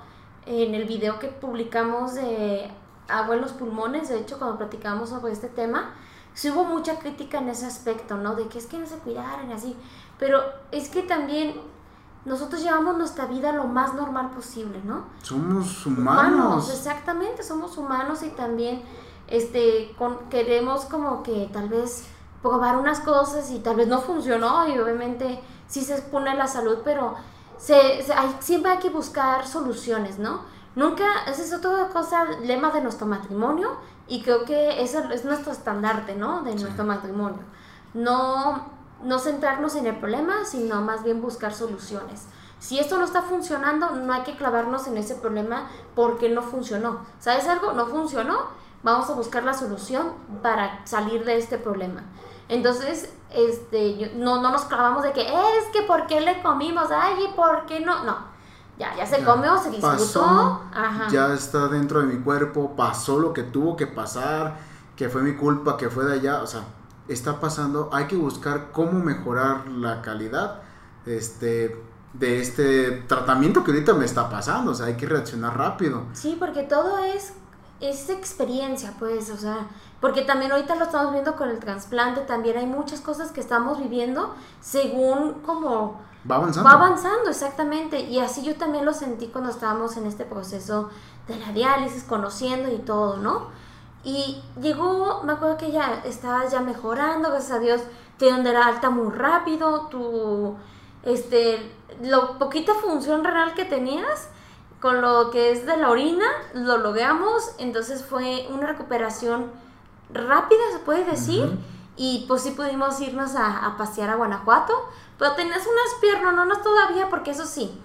en 0.47 0.75
el 0.75 0.85
video 0.87 1.19
que 1.19 1.29
publicamos 1.29 2.15
de 2.15 2.71
agua 3.09 3.37
en 3.37 3.43
los 3.43 3.53
pulmones, 3.53 4.09
de 4.09 4.19
hecho, 4.19 4.39
cuando 4.39 4.59
platicamos 4.59 5.11
sobre 5.11 5.33
este 5.33 5.49
tema, 5.49 5.95
sí 6.35 6.51
hubo 6.51 6.65
mucha 6.65 6.99
crítica 6.99 7.39
en 7.39 7.49
ese 7.49 7.67
aspecto, 7.67 8.17
¿no? 8.17 8.35
De 8.35 8.49
que 8.49 8.59
es 8.59 8.67
que 8.67 8.79
no 8.79 8.87
se 8.87 8.97
cuidaran 8.97 9.51
y 9.51 9.53
así. 9.53 9.77
Pero 10.19 10.41
es 10.73 10.89
que 10.89 11.03
también 11.03 11.61
nosotros 12.25 12.63
llevamos 12.63 12.97
nuestra 12.97 13.27
vida 13.27 13.53
lo 13.53 13.65
más 13.65 13.95
normal 13.95 14.31
posible, 14.31 14.81
¿no? 14.85 15.05
Somos 15.23 15.87
humanos. 15.87 16.71
exactamente, 16.71 17.43
somos 17.43 17.77
humanos 17.79 18.23
y 18.23 18.29
también 18.31 18.83
este, 19.29 19.95
queremos 20.31 20.85
como 20.87 21.23
que 21.23 21.49
tal 21.53 21.69
vez 21.69 22.07
probar 22.43 22.77
unas 22.77 23.01
cosas 23.01 23.51
y 23.51 23.59
tal 23.59 23.77
vez 23.77 23.89
no 23.89 24.01
funcionó 24.01 24.69
y 24.69 24.79
obviamente 24.79 25.41
sí 25.67 25.83
se 25.83 25.95
expone 25.95 26.35
la 26.35 26.47
salud, 26.47 26.79
pero 26.85 27.15
se, 27.59 27.75
hay, 27.75 28.37
siempre 28.41 28.73
hay 28.73 28.79
que 28.79 28.91
buscar 28.91 29.47
soluciones, 29.47 30.19
¿no? 30.19 30.41
Nunca, 30.77 31.25
esa 31.27 31.43
es 31.43 31.53
otra 31.53 31.89
cosa, 31.89 32.25
lema 32.43 32.71
de 32.71 32.81
nuestro 32.81 33.07
matrimonio 33.07 33.77
y 34.07 34.23
creo 34.23 34.45
que 34.45 34.81
eso 34.83 35.01
es 35.11 35.25
nuestro 35.25 35.53
estandarte, 35.53 36.15
¿no? 36.15 36.43
De 36.43 36.55
nuestro 36.55 36.85
matrimonio. 36.85 37.41
No, 37.95 38.67
no 39.03 39.19
centrarnos 39.19 39.75
en 39.75 39.87
el 39.87 39.97
problema, 39.97 40.45
sino 40.45 40.81
más 40.81 41.03
bien 41.03 41.21
buscar 41.21 41.53
soluciones. 41.53 42.27
Si 42.61 42.79
esto 42.79 42.99
no 42.99 43.05
está 43.05 43.23
funcionando, 43.23 43.91
no 43.91 44.13
hay 44.13 44.23
que 44.23 44.37
clavarnos 44.37 44.87
en 44.87 44.97
ese 44.97 45.15
problema 45.15 45.69
porque 45.95 46.29
no 46.29 46.43
funcionó. 46.43 47.01
¿Sabes 47.21 47.47
algo? 47.47 47.73
No 47.73 47.87
funcionó. 47.87 48.47
Vamos 48.83 49.11
a 49.11 49.15
buscar 49.15 49.45
la 49.45 49.55
solución 49.55 50.13
para 50.43 50.87
salir 50.87 51.25
de 51.25 51.39
este 51.39 51.59
problema. 51.59 52.03
Entonces, 52.49 53.13
este, 53.31 54.13
no, 54.17 54.41
no 54.41 54.51
nos 54.51 54.63
clavamos 54.63 55.03
de 55.03 55.13
que 55.13 55.23
es 55.23 55.65
que 55.73 55.83
por 55.83 56.07
qué 56.07 56.21
le 56.21 56.41
comimos, 56.43 56.89
ay, 56.91 57.15
¿y 57.25 57.37
por 57.37 57.67
qué 57.67 57.81
no? 57.81 58.05
No, 58.05 58.17
ya, 58.79 58.97
ya 58.97 59.05
se 59.05 59.25
comió, 59.25 59.59
se 59.59 59.71
disfrutó. 59.71 60.63
Ya 61.11 61.35
está 61.35 61.69
dentro 61.69 62.01
de 62.01 62.07
mi 62.07 62.23
cuerpo, 62.23 62.75
pasó 62.77 63.19
lo 63.19 63.33
que 63.33 63.43
tuvo 63.43 63.77
que 63.77 63.87
pasar, 63.87 64.57
que 64.97 65.09
fue 65.09 65.23
mi 65.23 65.35
culpa, 65.35 65.77
que 65.77 65.91
fue 65.91 66.05
de 66.05 66.15
allá, 66.15 66.43
o 66.43 66.47
sea, 66.47 66.63
está 67.09 67.41
pasando, 67.41 67.91
hay 67.93 68.07
que 68.07 68.17
buscar 68.17 68.71
cómo 68.73 68.93
mejorar 68.93 69.69
la 69.69 70.01
calidad 70.03 70.61
este, 71.07 71.83
de 72.13 72.41
este 72.41 72.91
tratamiento 73.09 73.65
que 73.65 73.73
ahorita 73.73 73.95
me 73.95 74.05
está 74.05 74.31
pasando, 74.31 74.71
o 74.71 74.75
sea, 74.75 74.87
hay 74.87 74.95
que 74.95 75.07
reaccionar 75.07 75.57
rápido. 75.57 76.05
Sí, 76.13 76.37
porque 76.39 76.63
todo 76.63 76.99
es, 76.99 77.33
es 77.81 78.11
experiencia, 78.11 78.95
pues, 78.99 79.31
o 79.31 79.37
sea, 79.37 79.69
porque 80.01 80.23
también 80.23 80.53
ahorita 80.53 80.75
lo 80.77 80.85
estamos 80.85 81.13
viendo 81.13 81.37
con 81.37 81.49
el 81.49 81.59
trasplante, 81.59 82.23
también 82.23 82.57
hay 82.57 82.67
muchas 82.67 83.01
cosas 83.01 83.33
que 83.33 83.41
estamos 83.41 83.79
viviendo 83.79 84.35
según 84.61 85.35
como... 85.45 86.01
Va 86.29 86.37
avanzando. 86.37 86.69
Va 86.69 86.75
avanzando, 86.75 87.31
exactamente. 87.31 88.01
Y 88.01 88.19
así 88.19 88.43
yo 88.43 88.57
también 88.57 88.85
lo 88.85 88.93
sentí 88.93 89.29
cuando 89.29 89.51
estábamos 89.51 89.97
en 89.97 90.07
este 90.07 90.25
proceso 90.25 90.91
de 91.27 91.37
la 91.39 91.53
diálisis, 91.53 92.03
conociendo 92.03 92.73
y 92.73 92.79
todo, 92.79 93.17
¿no? 93.17 93.47
Y 94.05 94.43
llegó, 94.61 95.23
me 95.23 95.33
acuerdo 95.33 95.57
que 95.57 95.71
ya 95.71 96.03
estabas 96.05 96.53
ya 96.53 96.61
mejorando, 96.61 97.31
gracias 97.31 97.53
a 97.53 97.61
Dios, 97.61 97.81
te 98.17 98.27
dieron 98.27 98.45
de 98.45 98.53
la 98.53 98.67
alta 98.67 98.91
muy 98.91 99.11
rápido, 99.13 99.87
tu, 99.89 100.57
este, 101.03 101.73
lo 102.03 102.39
poquita 102.39 102.75
función 102.75 103.25
renal 103.25 103.55
que 103.55 103.65
tenías, 103.65 104.29
con 104.81 105.01
lo 105.01 105.31
que 105.31 105.51
es 105.51 105.67
de 105.67 105.77
la 105.77 105.91
orina, 105.91 106.27
lo 106.55 106.79
logramos, 106.79 107.55
entonces 107.59 108.05
fue 108.05 108.47
una 108.51 108.67
recuperación 108.67 109.51
rápida, 110.13 110.61
se 110.73 110.79
puede 110.79 111.05
decir, 111.05 111.59
y 111.97 112.25
pues 112.29 112.43
sí 112.43 112.53
pudimos 112.53 113.01
irnos 113.01 113.35
a, 113.35 113.75
pasear 113.77 114.11
a 114.11 114.17
Guanajuato, 114.17 114.73
pero 115.19 115.33
tenías 115.33 115.67
unas 115.67 116.01
piernas, 116.01 116.35
no, 116.35 116.45
no 116.45 116.59
todavía, 116.59 117.09
porque 117.11 117.33
eso 117.33 117.45
sí, 117.45 117.77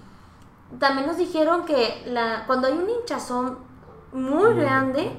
también 0.78 1.06
nos 1.06 1.16
dijeron 1.16 1.64
que 1.64 2.04
la, 2.06 2.44
cuando 2.46 2.68
hay 2.68 2.74
un 2.74 2.88
hinchazón 2.88 3.58
muy 4.12 4.54
grande, 4.54 5.18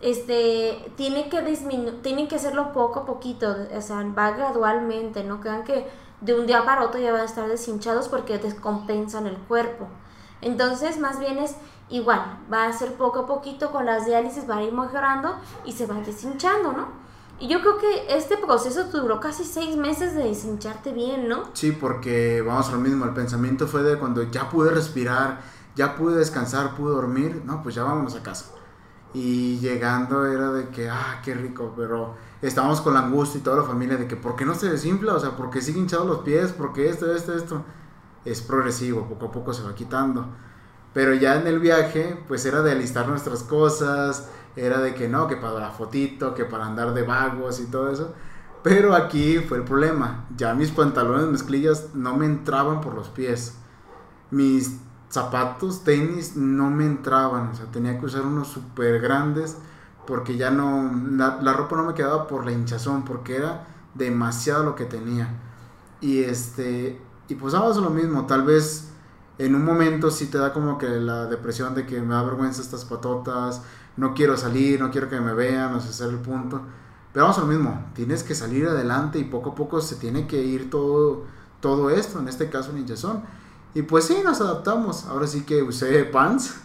este, 0.00 0.92
tiene 0.96 1.28
que 1.28 1.42
disminuir, 1.42 2.00
tienen 2.02 2.28
que 2.28 2.36
hacerlo 2.36 2.72
poco 2.72 3.00
a 3.00 3.06
poquito, 3.06 3.56
o 3.76 3.82
sea, 3.82 4.04
va 4.16 4.30
gradualmente, 4.30 5.24
no 5.24 5.40
crean 5.40 5.64
que 5.64 5.88
de 6.20 6.38
un 6.38 6.46
día 6.46 6.64
para 6.64 6.84
otro 6.84 7.00
ya 7.00 7.10
van 7.10 7.22
a 7.22 7.24
estar 7.24 7.48
deshinchados 7.48 8.08
porque 8.08 8.38
descompensan 8.38 9.26
el 9.26 9.36
cuerpo. 9.36 9.88
Entonces, 10.40 10.98
más 10.98 11.18
bien 11.18 11.38
es 11.38 11.54
igual, 11.88 12.38
va 12.52 12.66
a 12.66 12.72
ser 12.72 12.94
poco 12.94 13.20
a 13.20 13.26
poquito 13.26 13.70
con 13.70 13.86
las 13.86 14.06
diálisis, 14.06 14.48
va 14.48 14.58
a 14.58 14.62
ir 14.62 14.72
mejorando 14.72 15.36
y 15.64 15.72
se 15.72 15.86
va 15.86 15.94
deshinchando, 15.96 16.72
¿no? 16.72 17.08
Y 17.40 17.48
yo 17.48 17.60
creo 17.60 17.78
que 17.78 18.16
este 18.16 18.36
proceso 18.36 18.84
duró 18.84 19.20
casi 19.20 19.44
seis 19.44 19.76
meses 19.76 20.14
de 20.14 20.24
deshincharte 20.24 20.92
bien, 20.92 21.28
¿no? 21.28 21.44
Sí, 21.52 21.70
porque 21.70 22.42
vamos 22.44 22.68
a 22.68 22.72
lo 22.72 22.78
mismo, 22.78 23.04
el 23.04 23.14
pensamiento 23.14 23.68
fue 23.68 23.82
de 23.82 23.96
cuando 23.96 24.24
ya 24.24 24.50
pude 24.50 24.70
respirar, 24.70 25.40
ya 25.76 25.94
pude 25.94 26.16
descansar, 26.16 26.74
pude 26.74 26.94
dormir, 26.94 27.42
no, 27.44 27.62
pues 27.62 27.76
ya 27.76 27.84
vámonos 27.84 28.16
a 28.16 28.22
casa. 28.22 28.46
Y 29.14 29.58
llegando 29.58 30.26
era 30.26 30.50
de 30.50 30.68
que, 30.68 30.90
ah, 30.90 31.20
qué 31.24 31.34
rico, 31.34 31.72
pero 31.76 32.16
estábamos 32.42 32.80
con 32.80 32.94
la 32.94 33.00
angustia 33.00 33.38
y 33.38 33.42
toda 33.42 33.58
la 33.58 33.62
familia 33.62 33.96
de 33.96 34.08
que, 34.08 34.16
¿por 34.16 34.34
qué 34.34 34.44
no 34.44 34.54
se 34.54 34.68
desinfla? 34.68 35.14
O 35.14 35.20
sea, 35.20 35.36
¿por 35.36 35.50
qué 35.50 35.62
sigue 35.62 35.78
hinchado 35.78 36.04
los 36.04 36.18
pies? 36.18 36.52
¿Por 36.52 36.72
qué 36.72 36.90
esto, 36.90 37.10
esto, 37.14 37.34
esto? 37.34 37.62
Es 38.30 38.42
progresivo, 38.42 39.08
poco 39.08 39.26
a 39.26 39.32
poco 39.32 39.52
se 39.52 39.62
va 39.62 39.74
quitando. 39.74 40.26
Pero 40.92 41.14
ya 41.14 41.36
en 41.36 41.46
el 41.46 41.60
viaje, 41.60 42.22
pues 42.28 42.44
era 42.46 42.62
de 42.62 42.72
alistar 42.72 43.08
nuestras 43.08 43.42
cosas, 43.42 44.28
era 44.56 44.80
de 44.80 44.94
que 44.94 45.08
no, 45.08 45.28
que 45.28 45.36
para 45.36 45.58
la 45.58 45.70
fotito, 45.70 46.34
que 46.34 46.44
para 46.44 46.66
andar 46.66 46.94
de 46.94 47.02
vagos 47.02 47.60
y 47.60 47.66
todo 47.66 47.90
eso. 47.90 48.14
Pero 48.62 48.94
aquí 48.94 49.38
fue 49.38 49.58
el 49.58 49.64
problema. 49.64 50.26
Ya 50.36 50.54
mis 50.54 50.70
pantalones 50.70 51.26
mezclillas 51.28 51.94
no 51.94 52.16
me 52.16 52.26
entraban 52.26 52.80
por 52.80 52.94
los 52.94 53.08
pies. 53.08 53.54
Mis 54.30 54.78
zapatos, 55.08 55.84
tenis, 55.84 56.36
no 56.36 56.70
me 56.70 56.84
entraban. 56.84 57.48
O 57.48 57.54
sea, 57.54 57.66
tenía 57.66 57.98
que 57.98 58.06
usar 58.06 58.22
unos 58.22 58.48
súper 58.48 59.00
grandes 59.00 59.56
porque 60.08 60.38
ya 60.38 60.50
no, 60.50 60.90
la, 61.18 61.52
ropa 61.52 61.76
no 61.76 61.84
me 61.84 61.92
quedaba 61.92 62.26
por 62.26 62.46
la 62.46 62.52
hinchazón, 62.52 63.04
porque 63.04 63.36
era 63.36 63.66
demasiado 63.92 64.64
lo 64.64 64.74
que 64.74 64.86
tenía. 64.86 65.28
Y 66.00 66.22
este, 66.22 66.98
y 67.28 67.34
pues 67.34 67.54
vamos 67.54 67.76
a 67.76 67.80
lo 67.80 67.90
mismo, 67.90 68.26
tal 68.26 68.42
vez 68.42 68.88
en 69.38 69.54
un 69.54 69.64
momento 69.64 70.10
sí 70.10 70.26
te 70.26 70.38
da 70.38 70.52
como 70.52 70.78
que 70.78 70.88
la 70.88 71.26
depresión 71.26 71.74
de 71.74 71.86
que 71.86 72.00
me 72.00 72.14
da 72.14 72.22
vergüenza 72.22 72.60
estas 72.60 72.84
patotas, 72.84 73.62
no 73.96 74.14
quiero 74.14 74.36
salir, 74.36 74.80
no 74.80 74.90
quiero 74.90 75.08
que 75.08 75.20
me 75.20 75.34
vean, 75.34 75.72
no 75.72 75.80
sé 75.80 75.90
hacer 75.90 76.08
el 76.08 76.18
punto. 76.18 76.60
Pero 77.12 77.24
vamos 77.24 77.38
a 77.38 77.42
lo 77.42 77.46
mismo, 77.48 77.86
tienes 77.94 78.22
que 78.22 78.34
salir 78.34 78.66
adelante 78.66 79.18
y 79.18 79.24
poco 79.24 79.50
a 79.50 79.54
poco 79.54 79.80
se 79.80 79.96
tiene 79.96 80.26
que 80.26 80.42
ir 80.42 80.70
todo, 80.70 81.24
todo 81.60 81.90
esto, 81.90 82.18
en 82.18 82.28
este 82.28 82.48
caso 82.48 82.70
el 82.70 82.78
hinchazón. 82.78 83.22
Y 83.74 83.82
pues 83.82 84.06
sí, 84.06 84.18
nos 84.24 84.40
adaptamos. 84.40 85.06
Ahora 85.06 85.26
sí 85.26 85.42
que 85.42 85.62
usé 85.62 86.04
pants 86.04 86.56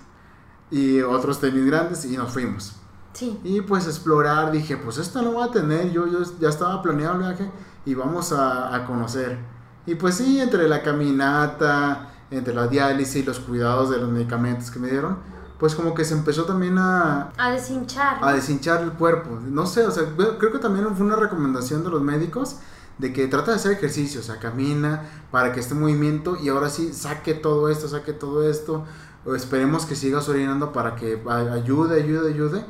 y 0.72 1.01
otros 1.01 1.39
tenis 1.39 1.66
grandes 1.66 2.05
y 2.05 2.18
nos 2.18 2.32
fuimos. 2.32 2.74
Sí. 3.14 3.39
Y 3.43 3.61
pues 3.61 3.86
explorar, 3.88 4.51
dije, 4.51 4.78
pues 4.78 4.97
esto 4.97 5.22
no 5.22 5.36
va 5.36 5.45
a 5.45 5.51
tener, 5.51 5.91
yo, 5.91 6.07
yo 6.07 6.20
ya 6.39 6.49
estaba 6.49 6.82
planeado 6.82 7.16
el 7.16 7.20
viaje 7.20 7.51
y 7.86 7.93
vamos 7.93 8.32
a, 8.32 8.74
a 8.74 8.86
conocer. 8.86 9.38
Y 9.86 9.96
pues 9.96 10.16
sí, 10.16 10.40
entre 10.40 10.68
la 10.68 10.82
caminata, 10.82 12.10
entre 12.32 12.54
la 12.54 12.68
diálisis 12.68 13.18
y 13.18 13.24
los 13.24 13.40
cuidados 13.40 13.90
de 13.90 13.98
los 13.98 14.10
medicamentos 14.10 14.72
que 14.72 14.80
me 14.80 14.90
dieron, 14.90 15.18
pues 15.60 15.76
como 15.76 15.94
que 15.94 16.06
se 16.06 16.14
empezó 16.14 16.46
también 16.46 16.78
a... 16.78 17.32
A 17.38 17.52
deshinchar. 17.52 18.18
A 18.22 18.34
deshinchar 18.34 18.82
el 18.82 18.92
cuerpo. 18.92 19.40
No 19.42 19.66
sé, 19.66 19.86
o 19.86 19.92
sea, 19.92 20.04
creo 20.40 20.52
que 20.52 20.60
también 20.60 20.94
fue 20.96 21.06
una 21.06 21.16
recomendación 21.16 21.84
de 21.84 21.90
los 21.90 22.02
médicos 22.02 22.58
de 22.98 23.12
que 23.12 23.28
trata 23.28 23.52
de 23.52 23.58
hacer 23.58 23.72
ejercicio, 23.72 24.20
o 24.20 24.24
sea, 24.24 24.40
camina 24.40 25.04
para 25.32 25.52
que 25.52 25.60
este 25.60 25.74
movimiento 25.74 26.38
y 26.42 26.50
ahora 26.50 26.70
sí 26.70 26.94
saque 26.94 27.34
todo 27.34 27.70
esto, 27.70 27.88
saque 27.88 28.14
todo 28.14 28.48
esto, 28.48 28.86
o 29.26 29.36
esperemos 29.36 29.86
que 29.86 29.96
sigas 29.96 30.30
orinando 30.30 30.72
para 30.74 30.96
que 30.96 31.22
ayude, 31.52 32.02
ayude, 32.02 32.34
ayude. 32.34 32.66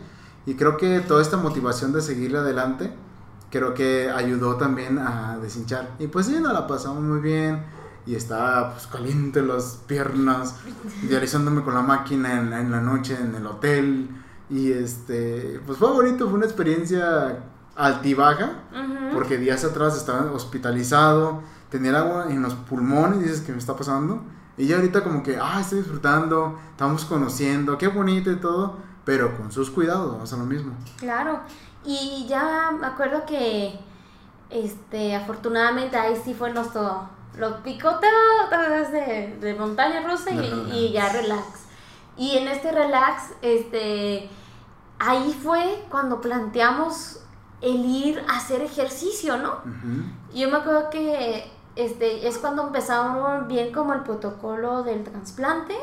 Y 0.46 0.56
creo 0.56 0.78
que 0.78 1.00
toda 1.00 1.22
esta 1.22 1.38
motivación 1.38 1.94
de 1.94 2.02
seguirle 2.02 2.40
adelante, 2.40 2.94
creo 3.54 3.76
que 3.76 4.10
ayudó 4.10 4.56
también 4.56 4.98
a 4.98 5.38
deshinchar. 5.38 5.92
Y 6.00 6.08
pues 6.08 6.26
sí, 6.26 6.40
nos 6.42 6.54
la 6.54 6.66
pasamos 6.66 7.04
muy 7.04 7.20
bien 7.20 7.64
y 8.08 8.16
estaba 8.16 8.72
pues 8.72 8.88
caliente 8.88 9.44
las 9.44 9.80
piernas, 9.86 10.56
dializándome 11.08 11.62
con 11.62 11.76
la 11.76 11.84
máquina 11.84 12.34
en, 12.40 12.52
en 12.52 12.72
la 12.72 12.82
noche 12.82 13.16
en 13.16 13.36
el 13.36 13.46
hotel. 13.46 14.10
Y 14.50 14.72
este, 14.72 15.62
pues 15.68 15.78
fue 15.78 15.92
bonito, 15.92 16.26
fue 16.26 16.38
una 16.38 16.46
experiencia 16.46 17.44
altibaja, 17.76 18.54
porque 19.14 19.38
días 19.38 19.64
atrás 19.64 19.96
estaba 19.96 20.32
hospitalizado, 20.32 21.42
tenía 21.70 21.98
agua 21.98 22.26
en 22.30 22.42
los 22.42 22.56
pulmones, 22.56 23.22
dices 23.22 23.42
que 23.42 23.52
me 23.52 23.60
está 23.60 23.76
pasando. 23.76 24.24
Y 24.58 24.68
ya 24.68 24.76
ahorita 24.78 25.04
como 25.04 25.24
que, 25.24 25.38
ah, 25.38 25.60
estoy 25.62 25.80
disfrutando, 25.80 26.60
estamos 26.72 27.06
conociendo, 27.06 27.78
qué 27.78 27.88
bonito 27.88 28.32
y 28.32 28.36
todo, 28.36 28.78
pero 29.06 29.38
con 29.38 29.52
sus 29.52 29.70
cuidados, 29.70 30.12
vamos 30.12 30.34
a 30.34 30.38
lo 30.38 30.46
mismo. 30.46 30.74
Claro, 30.98 31.42
y 31.86 32.26
ya 32.28 32.72
me 32.72 32.88
acuerdo 32.88 33.26
que, 33.26 33.80
este, 34.50 35.16
afortunadamente 35.16 35.98
ahí 35.98 36.20
sí 36.24 36.34
fue 36.34 36.52
nuestro, 36.52 37.10
lo 37.38 37.64
picoteo 37.64 38.10
de, 38.92 39.38
de 39.40 39.56
montaña 39.56 40.02
rusa 40.02 40.32
y, 40.32 40.72
y 40.72 40.92
ya 40.92 41.10
relax. 41.10 41.64
Y 42.16 42.38
en 42.38 42.48
este 42.48 42.72
relax, 42.72 43.34
este, 43.42 44.30
ahí 45.00 45.38
fue 45.42 45.84
cuando 45.90 46.22
planteamos 46.22 47.20
el 47.62 47.86
ir 47.86 48.24
a 48.28 48.38
hacer 48.38 48.62
ejercicio, 48.62 49.38
¿no? 49.38 49.62
Yo 50.34 50.50
me 50.50 50.58
acuerdo 50.58 50.90
que 50.90 51.50
este, 51.76 52.28
es 52.28 52.38
cuando 52.38 52.68
empezamos 52.68 53.48
bien 53.48 53.74
como 53.74 53.94
el 53.94 54.02
protocolo 54.02 54.84
del 54.84 55.04
trasplante 55.04 55.76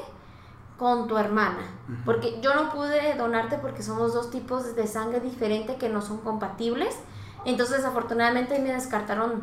con 0.81 1.07
tu 1.09 1.19
hermana, 1.19 1.61
porque 2.07 2.41
yo 2.41 2.55
no 2.55 2.73
pude 2.73 3.15
donarte 3.15 3.59
porque 3.59 3.83
somos 3.83 4.15
dos 4.15 4.31
tipos 4.31 4.75
de 4.75 4.87
sangre 4.87 5.21
diferente 5.21 5.77
que 5.77 5.91
no 5.91 6.01
son 6.01 6.17
compatibles, 6.23 6.97
entonces 7.45 7.85
afortunadamente 7.85 8.59
me 8.61 8.73
descartaron 8.73 9.43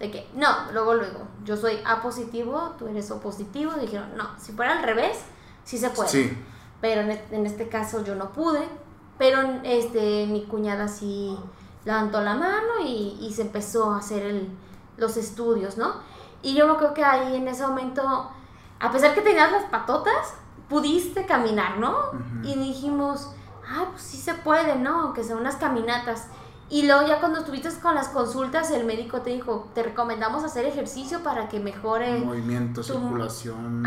de 0.00 0.10
que, 0.10 0.28
no, 0.34 0.48
luego, 0.72 0.94
luego, 0.94 1.20
yo 1.44 1.56
soy 1.56 1.78
A 1.86 2.02
positivo, 2.02 2.74
tú 2.80 2.88
eres 2.88 3.12
O 3.12 3.20
positivo, 3.20 3.70
dijeron, 3.80 4.08
no, 4.16 4.30
si 4.40 4.50
fuera 4.50 4.72
al 4.76 4.82
revés, 4.82 5.20
sí 5.62 5.78
se 5.78 5.88
puede, 5.90 6.08
sí. 6.08 6.36
pero 6.80 7.02
en, 7.02 7.12
en 7.30 7.46
este 7.46 7.68
caso 7.68 8.02
yo 8.04 8.16
no 8.16 8.32
pude, 8.32 8.66
pero 9.18 9.38
este, 9.62 10.26
mi 10.26 10.46
cuñada 10.46 10.88
sí 10.88 11.38
levantó 11.84 12.20
la 12.22 12.34
mano 12.34 12.80
y, 12.84 13.18
y 13.20 13.32
se 13.32 13.42
empezó 13.42 13.92
a 13.92 13.98
hacer 13.98 14.24
el, 14.24 14.48
los 14.96 15.16
estudios, 15.16 15.76
¿no? 15.76 15.94
Y 16.42 16.54
yo 16.54 16.76
creo 16.76 16.92
que 16.92 17.04
ahí 17.04 17.36
en 17.36 17.46
ese 17.46 17.64
momento, 17.64 18.02
a 18.80 18.90
pesar 18.90 19.14
que 19.14 19.20
tenías 19.20 19.52
las 19.52 19.66
patotas, 19.66 20.41
pudiste 20.72 21.26
caminar, 21.26 21.76
¿no? 21.78 21.94
Y 22.42 22.54
dijimos, 22.54 23.28
ah, 23.68 23.88
pues 23.90 24.02
sí 24.02 24.16
se 24.16 24.32
puede, 24.32 24.76
¿no? 24.76 25.12
Que 25.12 25.22
son 25.22 25.36
unas 25.38 25.56
caminatas. 25.56 26.28
Y 26.70 26.86
luego 26.86 27.06
ya 27.06 27.20
cuando 27.20 27.40
estuviste 27.40 27.68
con 27.82 27.94
las 27.94 28.08
consultas, 28.08 28.70
el 28.70 28.86
médico 28.86 29.20
te 29.20 29.28
dijo, 29.28 29.68
te 29.74 29.82
recomendamos 29.82 30.44
hacer 30.44 30.64
ejercicio 30.64 31.22
para 31.22 31.50
que 31.50 31.60
mejore... 31.60 32.20
Movimiento, 32.20 32.82
circulación, 32.82 33.84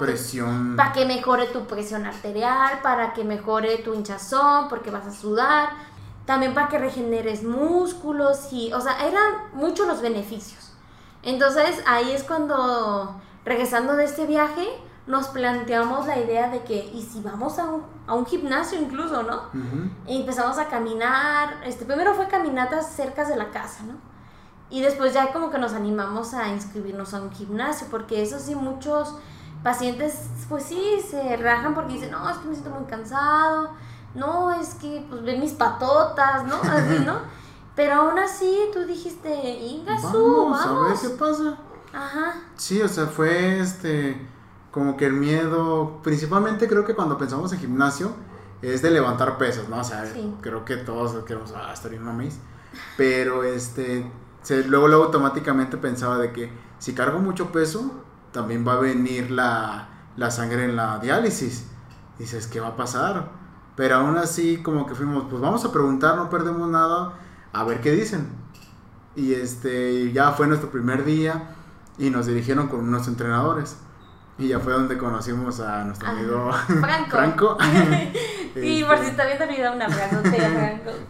presión. 0.00 0.74
para 0.76 0.92
que 0.92 1.06
mejore 1.06 1.46
tu 1.46 1.66
presión 1.66 2.04
arterial, 2.04 2.80
para 2.82 3.12
que 3.12 3.22
mejore 3.22 3.78
tu 3.78 3.94
hinchazón, 3.94 4.68
porque 4.68 4.90
vas 4.90 5.06
a 5.06 5.12
sudar 5.12 5.68
también 6.24 6.54
para 6.54 6.68
que 6.68 6.78
regeneres 6.78 7.44
músculos 7.44 8.52
y, 8.52 8.72
o 8.72 8.80
sea, 8.80 9.06
eran 9.06 9.34
muchos 9.52 9.86
los 9.86 10.00
beneficios. 10.00 10.72
Entonces 11.22 11.80
ahí 11.86 12.10
es 12.10 12.24
cuando, 12.24 13.20
regresando 13.44 13.94
de 13.94 14.04
este 14.06 14.26
viaje, 14.26 14.66
nos 15.06 15.28
planteamos 15.28 16.06
la 16.06 16.18
idea 16.18 16.48
de 16.48 16.62
que, 16.62 16.90
¿y 16.94 17.02
si 17.02 17.20
vamos 17.20 17.58
a 17.58 17.64
un, 17.64 17.82
a 18.06 18.14
un 18.14 18.24
gimnasio 18.24 18.80
incluso, 18.80 19.22
no? 19.22 19.42
Y 20.06 20.20
empezamos 20.20 20.58
a 20.58 20.68
caminar, 20.68 21.60
este, 21.64 21.84
primero 21.84 22.14
fue 22.14 22.26
caminatas 22.28 22.90
cerca 22.90 23.24
de 23.24 23.36
la 23.36 23.50
casa, 23.50 23.84
¿no? 23.84 23.94
Y 24.70 24.80
después 24.80 25.12
ya 25.12 25.32
como 25.32 25.50
que 25.50 25.58
nos 25.58 25.74
animamos 25.74 26.32
a 26.32 26.48
inscribirnos 26.48 27.12
a 27.12 27.22
un 27.22 27.30
gimnasio, 27.30 27.86
porque 27.90 28.22
eso 28.22 28.38
sí, 28.38 28.54
muchos 28.54 29.14
pacientes, 29.62 30.28
pues 30.48 30.64
sí, 30.64 31.00
se 31.08 31.36
rajan 31.36 31.74
porque 31.74 31.94
dicen, 31.94 32.10
no, 32.10 32.28
es 32.28 32.38
que 32.38 32.48
me 32.48 32.54
siento 32.54 32.70
muy 32.70 32.84
cansado, 32.86 33.70
no, 34.14 34.52
es 34.52 34.74
que 34.74 35.04
pues 35.08 35.22
ve 35.22 35.36
mis 35.36 35.52
patotas, 35.52 36.44
¿no? 36.44 36.56
Así, 36.62 36.98
¿no? 37.04 37.18
Pero 37.76 37.94
aún 37.94 38.18
así 38.20 38.70
tú 38.72 38.84
dijiste, 38.84 39.34
Inga, 39.34 39.96
vamos, 40.00 40.60
vamos. 40.60 40.60
a 40.64 40.88
ver 40.88 40.98
qué 41.00 41.08
pasa. 41.18 41.58
Ajá. 41.92 42.34
Sí, 42.56 42.80
o 42.80 42.88
sea, 42.88 43.06
fue 43.06 43.58
este, 43.58 44.28
como 44.74 44.96
que 44.96 45.06
el 45.06 45.12
miedo, 45.12 46.00
principalmente 46.02 46.66
creo 46.66 46.84
que 46.84 46.96
cuando 46.96 47.16
pensamos 47.16 47.52
en 47.52 47.60
gimnasio, 47.60 48.10
es 48.60 48.82
de 48.82 48.90
levantar 48.90 49.38
pesas, 49.38 49.68
¿no? 49.68 49.78
O 49.78 49.84
sea, 49.84 50.04
creo 50.40 50.64
que 50.64 50.76
todos 50.78 51.24
queremos, 51.24 51.54
ah, 51.54 51.72
estar 51.72 51.92
bien 51.92 52.02
mamis. 52.02 52.40
Pero 52.96 53.44
este, 53.44 54.10
luego, 54.66 54.88
luego 54.88 55.04
automáticamente 55.04 55.76
pensaba 55.76 56.18
de 56.18 56.32
que 56.32 56.50
si 56.80 56.92
cargo 56.92 57.20
mucho 57.20 57.52
peso, 57.52 58.02
también 58.32 58.66
va 58.66 58.72
a 58.72 58.80
venir 58.80 59.30
la, 59.30 59.90
la 60.16 60.32
sangre 60.32 60.64
en 60.64 60.74
la 60.74 60.98
diálisis. 60.98 61.68
Dices, 62.18 62.48
¿qué 62.48 62.58
va 62.58 62.68
a 62.68 62.76
pasar? 62.76 63.30
Pero 63.76 63.94
aún 63.94 64.16
así, 64.16 64.56
como 64.60 64.86
que 64.86 64.96
fuimos, 64.96 65.26
pues 65.30 65.40
vamos 65.40 65.64
a 65.64 65.70
preguntar, 65.70 66.16
no 66.16 66.28
perdemos 66.30 66.68
nada, 66.68 67.14
a 67.52 67.62
ver 67.62 67.80
qué 67.80 67.92
dicen. 67.92 68.26
Y 69.14 69.34
este, 69.34 70.10
ya 70.10 70.32
fue 70.32 70.48
nuestro 70.48 70.72
primer 70.72 71.04
día 71.04 71.54
y 71.96 72.10
nos 72.10 72.26
dirigieron 72.26 72.66
con 72.66 72.80
unos 72.80 73.06
entrenadores. 73.06 73.76
Y 74.38 74.48
ya 74.48 74.58
fue 74.58 74.72
donde 74.72 74.98
conocimos 74.98 75.60
a 75.60 75.84
nuestro 75.84 76.08
amigo 76.08 76.50
Franco. 76.80 77.10
Franco. 77.10 77.58
y 78.56 78.82
por 78.82 78.98
si 78.98 79.06
está 79.06 79.26
viendo 79.26 79.44
el 79.44 79.50
video, 79.50 79.72
una 79.74 79.88
Franco. 79.88 80.28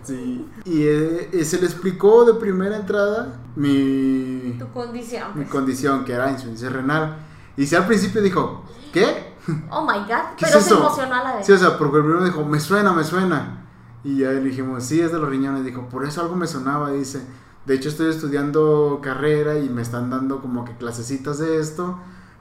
sí. 0.03 0.47
Y 0.65 0.83
eh, 0.83 1.45
se 1.45 1.59
le 1.59 1.67
explicó 1.67 2.25
de 2.25 2.35
primera 2.35 2.77
entrada 2.77 3.41
mi... 3.57 4.57
Tu 4.59 4.69
condición. 4.73 5.29
Mi 5.35 5.45
condición, 5.47 6.05
que 6.05 6.13
era 6.13 6.31
insuficiencia 6.31 6.69
renal. 6.69 7.17
Y 7.57 7.67
si 7.67 7.75
al 7.77 7.87
principio 7.87 8.21
dijo, 8.21 8.65
¿qué? 8.93 9.35
Oh 9.71 9.83
my 9.83 10.01
god, 10.07 10.35
pero 10.41 10.61
se 10.61 10.75
emocionó 10.75 11.15
a 11.15 11.25
la 11.25 11.37
vez. 11.37 11.47
Sí, 11.47 11.53
o 11.53 11.59
sea, 11.59 11.79
porque 11.79 11.99
el 11.99 12.03
primero 12.03 12.25
dijo, 12.25 12.45
me 12.45 12.61
suena, 12.61 12.93
me 12.93 13.05
suena. 13.05 13.65
Y 14.03 14.19
ya 14.19 14.31
le 14.31 14.41
dijimos, 14.41 14.85
sí, 14.85 15.01
es 15.01 15.13
de 15.13 15.19
los 15.19 15.29
riñones. 15.29 15.65
Dijo, 15.65 15.89
por 15.89 16.05
eso 16.05 16.21
algo 16.21 16.37
me 16.37 16.47
sonaba. 16.47 16.91
Dice, 16.93 17.23
de 17.65 17.75
hecho 17.75 17.89
estoy 17.89 18.11
estudiando 18.11 19.01
carrera 19.03 19.59
y 19.59 19.69
me 19.69 19.83
están 19.83 20.11
dando 20.11 20.41
como 20.41 20.65
que 20.65 20.77
clasecitas 20.77 21.39
de 21.39 21.59
esto, 21.59 21.99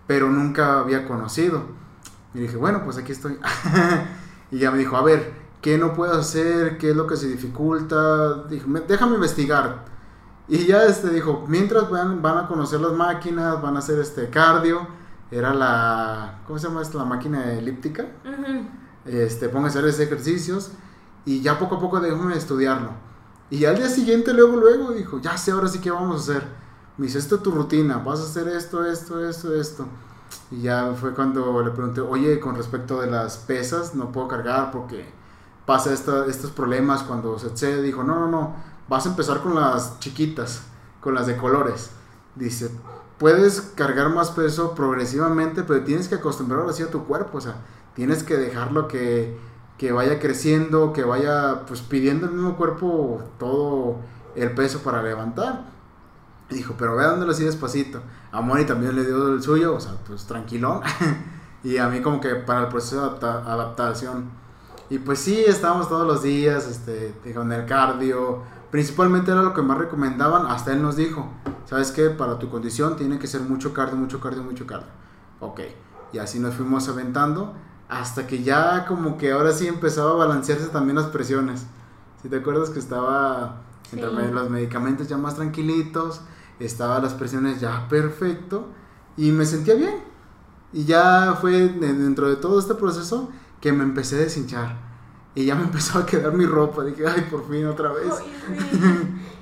pero 0.08 0.30
nunca 0.30 0.80
había 0.80 1.08
conocido. 1.08 1.64
Y 2.34 2.39
dije, 2.39 2.58
bueno, 2.58 2.84
pues 2.84 2.97
aquí 2.97 3.12
estoy. 3.12 3.38
y 4.51 4.60
ya 4.60 4.72
me 4.72 4.78
dijo, 4.78 4.97
a 4.97 5.04
ver, 5.04 5.34
¿qué 5.62 5.78
no 5.78 5.93
puedo 5.93 6.14
hacer? 6.14 6.78
¿Qué 6.78 6.91
es 6.91 6.95
lo 6.95 7.08
que 7.08 7.18
se 7.18 7.28
dificulta? 7.28 8.43
Dijo, 8.49 8.68
déjame 8.88 9.16
investigar. 9.16 9.86
Y 10.47 10.66
ya 10.66 10.84
este 10.86 11.10
dijo, 11.10 11.45
mientras 11.47 11.89
van, 11.89 12.22
van 12.22 12.38
a 12.38 12.47
conocer 12.47 12.82
las 12.82 12.93
máquinas, 12.93 13.62
van 13.62 13.76
a 13.76 13.80
hacer 13.80 13.99
este 13.99 14.30
cardio 14.30 14.88
era 15.34 15.51
la, 15.51 16.41
¿cómo 16.45 16.60
se 16.60 16.68
llama 16.68 16.84
esto? 16.84 16.99
La 16.99 17.06
máquina 17.06 17.54
elíptica. 17.54 18.06
Este, 19.04 19.49
ponga 19.49 19.66
a 19.66 19.70
hacer 19.70 19.84
esos 19.86 19.99
ejercicios 19.99 20.72
y 21.26 21.41
ya 21.41 21.58
poco 21.58 21.76
a 21.76 21.80
poco 21.80 21.99
déjame 21.99 22.38
estudiarlo. 22.38 22.91
Y 23.49 23.66
al 23.66 23.78
día 23.78 23.89
siguiente, 23.89 24.32
luego, 24.32 24.58
luego, 24.58 24.91
dijo, 24.91 25.20
ya 25.20 25.36
sé, 25.36 25.51
ahora 25.51 25.68
sí 25.68 25.80
que 25.80 25.89
vamos 25.89 26.30
a 26.30 26.34
hacer. 26.34 26.47
Me 26.98 27.08
dice, 27.08 27.18
esto 27.18 27.36
es 27.36 27.44
tu 27.44 27.52
rutina, 27.52 27.98
vas 27.98 28.20
a 28.20 28.24
hacer 28.24 28.48
esto, 28.50 28.86
esto, 28.86 29.28
esto, 29.28 29.56
esto. 29.56 29.86
Y 30.52 30.62
ya 30.62 30.94
fue 30.94 31.14
cuando 31.14 31.64
le 31.64 31.72
pregunté, 31.72 32.02
oye, 32.02 32.39
con 32.39 32.56
respecto 32.56 33.02
de 33.02 33.10
las 33.10 33.38
pesas, 33.38 33.96
no 33.96 34.12
puedo 34.12 34.28
cargar 34.28 34.72
porque 34.72 35.12
pasa 35.66 35.91
estos 35.91 36.52
problemas 36.52 37.02
cuando 37.04 37.39
se 37.39 37.48
excede. 37.48 37.82
Dijo, 37.82 38.04
no, 38.04 38.20
no, 38.20 38.28
no, 38.28 38.56
vas 38.88 39.06
a 39.08 39.10
empezar 39.10 39.41
con 39.41 39.56
las 39.56 40.00
chiquitas, 40.00 40.64
con 41.02 41.16
las 41.16 41.26
de 41.26 41.36
colores. 41.36 41.89
Dice, 42.36 42.70
puedes 43.18 43.62
cargar 43.62 44.10
más 44.10 44.30
peso 44.30 44.76
progresivamente, 44.76 45.64
pero 45.64 45.84
tienes 45.84 46.08
que 46.08 46.16
acostumbrar 46.16 46.68
así 46.70 46.84
a 46.84 46.91
tu 46.91 47.06
cuerpo, 47.06 47.39
o 47.39 47.41
sea, 47.41 47.56
tienes 47.96 48.24
que 48.24 48.38
dejarlo 48.38 48.88
que, 48.88 49.38
que 49.80 49.91
vaya 49.91 50.20
creciendo, 50.20 50.94
que 50.94 51.04
vaya 51.04 51.66
pues 51.68 51.82
pidiendo 51.82 52.28
el 52.28 52.34
mismo 52.34 52.56
cuerpo 52.56 53.22
todo 53.39 53.98
el 54.36 54.52
peso 54.52 54.80
para 54.80 55.02
levantar. 55.02 55.72
Dijo, 56.54 56.76
pero 56.78 56.95
ve 56.95 57.04
dándolo 57.04 57.32
así 57.32 57.43
despacito. 57.43 58.01
A 58.32 58.41
Moni 58.41 58.66
también 58.66 58.95
le 58.95 59.06
dio 59.06 59.34
el 59.34 59.41
suyo, 59.41 59.76
o 59.76 59.80
sea, 59.80 59.93
pues 60.08 60.26
tranquilón. 60.26 60.82
y 61.64 61.78
a 61.78 61.89
mí 61.89 62.01
como 62.01 62.22
que 62.22 62.36
para 62.36 62.62
el 62.62 62.68
proceso 62.68 63.10
de 63.10 63.28
adaptación. 63.28 64.30
Y 64.89 64.99
pues 64.99 65.20
sí, 65.20 65.43
estábamos 65.45 65.89
todos 65.89 66.06
los 66.08 66.24
días, 66.24 66.68
este, 66.68 67.16
con 67.34 67.51
el 67.51 67.66
cardio, 67.66 68.43
Principalmente 68.74 69.30
era 69.30 69.43
lo 69.43 69.54
que 69.54 69.62
más 69.62 69.78
recomendaban, 69.78 70.47
hasta 70.47 70.74
él 70.74 70.82
nos 70.82 70.95
dijo, 70.95 71.30
¿sabes 71.66 71.91
qué? 71.91 72.10
Para 72.10 72.39
tu 72.39 72.49
condición 72.49 72.95
tiene 72.95 73.20
que 73.20 73.28
ser 73.28 73.41
mucho 73.41 73.72
cardio, 73.72 73.97
mucho 73.97 74.20
cardio, 74.20 74.41
mucho 74.41 74.66
cardio. 74.66 74.88
Ok, 75.41 75.60
y 76.12 76.18
así 76.18 76.39
nos 76.39 76.56
fuimos 76.56 76.89
aventando 76.89 77.54
hasta 77.88 78.26
que 78.26 78.41
ya 78.41 78.88
como 78.88 79.16
que 79.20 79.32
ahora 79.32 79.51
sí 79.51 79.68
empezaba 79.68 80.14
a 80.14 80.26
balancearse 80.26 80.70
también 80.70 80.95
las 80.95 81.06
presiones. 81.06 81.68
Si 82.24 82.30
te 82.30 82.38
acuerdas 82.38 82.72
que 82.72 82.80
estaba 82.80 83.62
entre 83.91 84.32
los 84.32 84.49
medicamentos 84.49 85.08
ya 85.08 85.18
más 85.18 85.36
tranquilitos, 85.36 86.22
estaba 86.60 86.99
las 86.99 87.14
presiones 87.14 87.60
ya 87.60 87.88
perfecto 87.89 88.68
y 89.18 89.32
me 89.32 89.45
sentía 89.45 89.76
bien. 89.76 89.95
Y 90.72 90.86
ya 90.86 91.38
fue 91.39 91.51
dentro 91.70 92.30
de 92.30 92.36
todo 92.36 92.60
este 92.60 92.74
proceso 92.76 93.30
que 93.62 93.72
me 93.72 93.84
empecé 93.84 94.16
a 94.16 94.20
deshinchar. 94.20 94.76
Y 95.36 95.45
ya 95.45 95.56
me 95.56 95.64
empezó 95.66 95.99
a 95.99 96.06
quedar 96.06 96.34
mi 96.34 96.45
ropa. 96.45 96.84
Dije, 96.84 97.06
ay, 97.08 97.22
por 97.30 97.47
fin 97.47 97.68
otra 97.68 97.91
vez. 97.91 98.14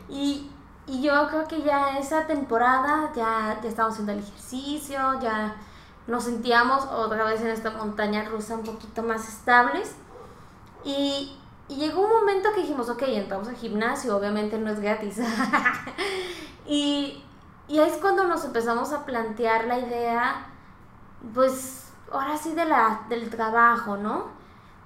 y, 0.09 0.49
y, 0.87 1.01
yo 1.01 1.27
creo 1.29 1.47
que 1.47 1.61
ya 1.61 1.97
esa 1.97 2.27
temporada 2.27 3.11
ya, 3.15 3.59
ya 3.61 3.69
estábamos 3.69 3.93
haciendo 3.93 4.11
el 4.11 4.19
ejercicio, 4.19 4.99
ya 5.21 5.55
nos 6.07 6.25
sentíamos 6.25 6.83
otra 6.85 7.23
vez 7.23 7.41
en 7.41 7.47
esta 7.47 7.71
montaña 7.71 8.27
rusa 8.27 8.55
un 8.55 8.63
poquito 8.63 9.03
más 9.03 9.27
estables. 9.27 9.95
Y, 10.83 11.37
y 11.69 11.75
llegó 11.75 12.01
un 12.01 12.09
momento 12.09 12.49
que 12.53 12.61
dijimos, 12.61 12.89
ok, 12.89 13.03
entramos 13.03 13.47
al 13.47 13.55
gimnasio, 13.55 14.17
obviamente 14.17 14.57
no 14.57 14.69
es 14.69 14.81
gratis. 14.81 15.19
y, 16.71 17.21
y 17.67 17.79
es 17.79 17.97
cuando 17.97 18.23
nos 18.23 18.45
empezamos 18.45 18.93
a 18.93 19.05
plantear 19.05 19.65
la 19.65 19.77
idea, 19.77 20.45
pues 21.33 21.91
ahora 22.09 22.37
sí 22.37 22.53
de 22.53 22.63
la, 22.63 23.01
del 23.09 23.29
trabajo, 23.29 23.97
¿no? 23.97 24.27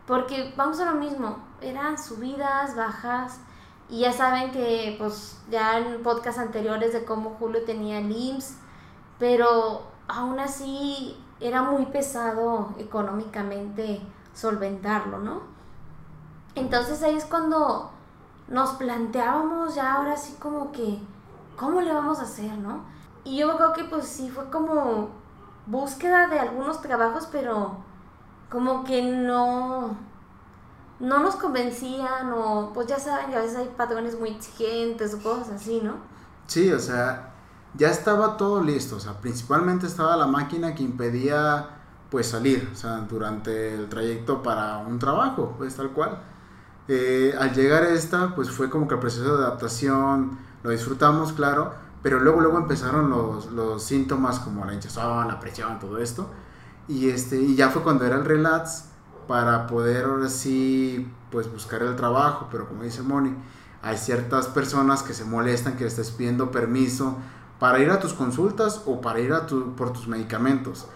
Porque 0.07 0.51
vamos 0.57 0.79
a 0.79 0.85
lo 0.85 0.95
mismo, 0.95 1.37
eran 1.61 1.99
subidas, 1.99 2.75
bajas, 2.75 3.39
y 3.87 3.99
ya 3.99 4.11
saben 4.11 4.51
que 4.51 4.95
pues 4.97 5.39
ya 5.51 5.77
en 5.77 6.01
podcast 6.01 6.39
anteriores 6.39 6.91
de 6.91 7.05
cómo 7.05 7.35
Julio 7.37 7.63
tenía 7.65 7.99
el 7.99 8.11
IMSS, 8.11 8.57
pero 9.19 9.83
aún 10.07 10.39
así 10.39 11.23
era 11.39 11.61
muy 11.61 11.85
pesado 11.85 12.73
económicamente 12.79 14.01
solventarlo, 14.33 15.19
¿no? 15.19 15.41
Entonces 16.55 17.03
ahí 17.03 17.15
es 17.15 17.25
cuando 17.25 17.91
nos 18.47 18.71
planteábamos 18.71 19.75
ya 19.75 19.93
ahora 19.93 20.17
sí 20.17 20.35
como 20.39 20.71
que, 20.71 20.99
¿cómo 21.57 21.81
le 21.81 21.93
vamos 21.93 22.19
a 22.19 22.23
hacer, 22.23 22.57
no? 22.57 22.83
Y 23.23 23.37
yo 23.37 23.55
creo 23.57 23.73
que 23.73 23.83
pues 23.85 24.05
sí 24.05 24.29
fue 24.29 24.49
como 24.49 25.09
búsqueda 25.65 26.27
de 26.27 26.39
algunos 26.39 26.81
trabajos, 26.81 27.27
pero 27.31 27.77
como 28.49 28.83
que 28.83 29.01
no, 29.01 29.95
no 30.99 31.19
nos 31.19 31.35
convencían 31.35 32.31
o 32.33 32.71
pues 32.73 32.87
ya 32.87 32.99
saben 32.99 33.29
que 33.29 33.35
a 33.35 33.41
veces 33.41 33.57
hay 33.57 33.73
patrones 33.75 34.19
muy 34.19 34.29
exigentes 34.29 35.13
o 35.13 35.23
cosas 35.23 35.49
así, 35.49 35.81
¿no? 35.83 35.93
Sí, 36.47 36.71
o 36.71 36.79
sea, 36.79 37.33
ya 37.73 37.89
estaba 37.89 38.37
todo 38.37 38.61
listo, 38.61 38.97
o 38.97 38.99
sea, 38.99 39.19
principalmente 39.19 39.87
estaba 39.87 40.15
la 40.15 40.27
máquina 40.27 40.75
que 40.75 40.83
impedía 40.83 41.69
pues 42.09 42.27
salir, 42.27 42.69
o 42.71 42.75
sea, 42.75 42.97
durante 43.09 43.73
el 43.73 43.89
trayecto 43.89 44.43
para 44.43 44.77
un 44.77 44.99
trabajo, 44.99 45.55
pues 45.57 45.75
tal 45.75 45.89
cual. 45.91 46.21
Eh, 46.87 47.33
al 47.37 47.53
llegar 47.53 47.83
a 47.83 47.89
esta, 47.89 48.35
pues 48.35 48.51
fue 48.51 48.69
como 48.69 48.87
que 48.87 48.93
el 48.93 48.99
proceso 48.99 49.37
de 49.37 49.43
adaptación, 49.43 50.37
lo 50.65 50.71
disfrutamos, 50.71 51.31
claro, 51.31 51.73
pero 52.01 52.19
luego, 52.19 52.41
luego 52.41 52.57
empezaron 52.57 53.09
los, 53.09 53.51
los 53.51 53.83
síntomas 53.83 54.39
como 54.39 54.65
la 54.65 54.73
hinchazón, 54.73 55.27
la 55.27 55.39
presión, 55.39 55.79
todo 55.79 55.99
esto. 55.99 56.29
Y, 56.87 57.09
este, 57.09 57.39
y 57.39 57.55
ya 57.55 57.69
fue 57.69 57.83
cuando 57.83 58.05
era 58.05 58.17
el 58.17 58.25
relax 58.25 58.85
para 59.27 59.67
poder 59.67 60.05
ahora 60.05 60.27
sí, 60.27 61.11
pues 61.31 61.51
buscar 61.51 61.81
el 61.83 61.95
trabajo, 61.95 62.47
pero 62.51 62.67
como 62.67 62.83
dice 62.83 63.01
Moni, 63.01 63.33
hay 63.81 63.97
ciertas 63.97 64.47
personas 64.47 65.03
que 65.03 65.13
se 65.13 65.23
molestan 65.23 65.77
que 65.77 65.83
le 65.83 65.89
estés 65.89 66.11
pidiendo 66.11 66.51
permiso 66.51 67.17
para 67.59 67.79
ir 67.79 67.89
a 67.91 67.99
tus 67.99 68.13
consultas 68.13 68.81
o 68.85 69.01
para 69.01 69.19
ir 69.19 69.33
a 69.33 69.45
tu, 69.45 69.75
por 69.75 69.93
tus 69.93 70.07
medicamentos. 70.07 70.87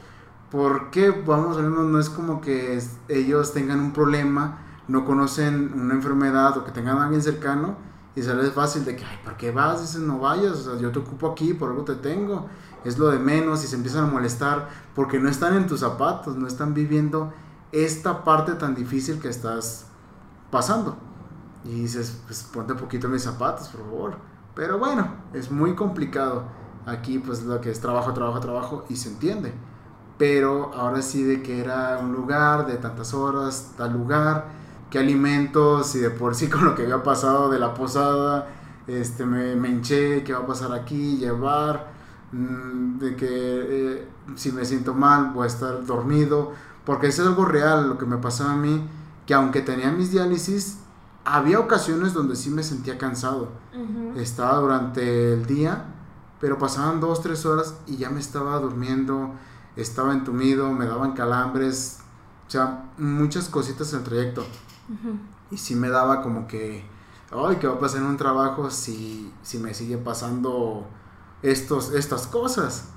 Porque, 0.51 1.11
vamos 1.11 1.57
a 1.57 1.61
ver, 1.61 1.69
no 1.69 1.99
es 1.99 2.09
como 2.09 2.41
que 2.41 2.81
ellos 3.07 3.53
tengan 3.53 3.79
un 3.79 3.93
problema 3.93 4.65
no 4.89 5.05
conocen 5.05 5.71
una 5.75 5.93
enfermedad 5.93 6.57
o 6.57 6.65
que 6.65 6.71
tengan 6.71 6.97
a 6.97 7.03
alguien 7.03 7.21
cercano 7.21 7.77
y 8.15 8.21
se 8.21 8.33
les 8.33 8.51
fácil 8.51 8.85
de 8.85 8.95
que, 8.95 9.05
ay, 9.05 9.19
¿por 9.23 9.37
qué 9.37 9.51
vas? 9.51 9.81
Dicen, 9.81 10.07
no 10.07 10.19
vayas, 10.19 10.51
o 10.51 10.71
sea, 10.71 10.81
yo 10.81 10.91
te 10.91 10.99
ocupo 10.99 11.31
aquí, 11.31 11.53
por 11.53 11.69
algo 11.69 11.83
te 11.83 11.95
tengo, 11.95 12.47
es 12.83 12.97
lo 12.97 13.07
de 13.09 13.19
menos 13.19 13.63
y 13.63 13.67
se 13.67 13.75
empiezan 13.75 14.05
a 14.05 14.07
molestar 14.07 14.67
porque 14.95 15.19
no 15.19 15.29
están 15.29 15.55
en 15.55 15.67
tus 15.67 15.81
zapatos, 15.81 16.35
no 16.35 16.47
están 16.47 16.73
viviendo 16.73 17.31
esta 17.71 18.23
parte 18.23 18.53
tan 18.53 18.75
difícil 18.75 19.19
que 19.19 19.29
estás 19.29 19.85
pasando. 20.49 20.97
Y 21.63 21.81
dices, 21.81 22.21
pues 22.25 22.43
ponte 22.43 22.73
un 22.73 22.79
poquito 22.79 23.07
en 23.07 23.13
mis 23.13 23.23
zapatos, 23.23 23.67
por 23.69 23.81
favor. 23.81 24.17
Pero 24.55 24.79
bueno, 24.79 25.07
es 25.33 25.51
muy 25.51 25.75
complicado. 25.75 26.43
Aquí 26.85 27.19
pues 27.19 27.43
lo 27.43 27.61
que 27.61 27.69
es 27.69 27.79
trabajo, 27.79 28.13
trabajo, 28.13 28.39
trabajo 28.39 28.85
y 28.89 28.95
se 28.95 29.09
entiende. 29.09 29.53
Pero 30.17 30.73
ahora 30.73 31.01
sí 31.01 31.23
de 31.23 31.41
que 31.43 31.59
era 31.61 31.99
un 32.01 32.11
lugar 32.11 32.65
de 32.65 32.77
tantas 32.77 33.13
horas, 33.13 33.73
tal 33.77 33.93
lugar, 33.93 34.58
qué 34.89 34.99
alimentos 34.99 35.95
y 35.95 35.99
de 35.99 36.09
por 36.09 36.35
sí 36.35 36.47
con 36.49 36.65
lo 36.65 36.75
que 36.75 36.83
había 36.83 37.03
pasado 37.03 37.49
de 37.49 37.59
la 37.59 37.73
posada, 37.73 38.47
este, 38.87 39.25
me, 39.25 39.55
me 39.55 39.69
hinché, 39.69 40.23
qué 40.23 40.33
va 40.33 40.39
a 40.39 40.47
pasar 40.47 40.73
aquí, 40.73 41.17
llevar, 41.17 41.91
mm, 42.31 42.97
de 42.99 43.15
que 43.15 43.27
eh, 43.29 44.07
si 44.35 44.51
me 44.51 44.65
siento 44.65 44.93
mal 44.93 45.31
voy 45.33 45.45
a 45.45 45.47
estar 45.47 45.85
dormido, 45.85 46.53
porque 46.85 47.07
eso 47.07 47.21
es 47.21 47.27
algo 47.27 47.45
real, 47.45 47.87
lo 47.87 47.97
que 47.97 48.05
me 48.05 48.17
pasaba 48.17 48.53
a 48.53 48.57
mí, 48.57 48.87
que 49.25 49.33
aunque 49.33 49.61
tenía 49.61 49.91
mis 49.91 50.11
diálisis, 50.11 50.79
había 51.23 51.59
ocasiones 51.59 52.13
donde 52.13 52.35
sí 52.35 52.49
me 52.49 52.63
sentía 52.63 52.97
cansado. 52.97 53.49
Estaba 54.15 54.57
durante 54.57 55.33
el 55.33 55.45
día, 55.45 55.85
pero 56.41 56.57
pasaban 56.57 56.99
dos, 56.99 57.21
tres 57.21 57.45
horas 57.45 57.75
y 57.85 57.97
ya 57.97 58.09
me 58.09 58.19
estaba 58.19 58.59
durmiendo, 58.59 59.35
estaba 59.75 60.13
entumido, 60.13 60.71
me 60.71 60.85
daban 60.85 61.13
calambres, 61.13 61.99
o 62.47 62.51
sea, 62.51 62.89
muchas 62.97 63.47
cositas 63.47 63.93
en 63.93 63.99
el 63.99 64.05
trayecto. 64.05 64.45
Y 65.51 65.57
sí 65.57 65.75
me 65.75 65.89
daba 65.89 66.21
como 66.21 66.47
que, 66.47 66.83
ay, 67.31 67.57
¿qué 67.57 67.67
va 67.67 67.75
a 67.75 67.79
pasar 67.79 68.01
en 68.01 68.07
un 68.07 68.17
trabajo 68.17 68.69
si, 68.69 69.33
si 69.43 69.57
me 69.57 69.73
sigue 69.73 69.97
pasando 69.97 70.87
estos, 71.41 71.93
estas 71.93 72.27
cosas? 72.27 72.89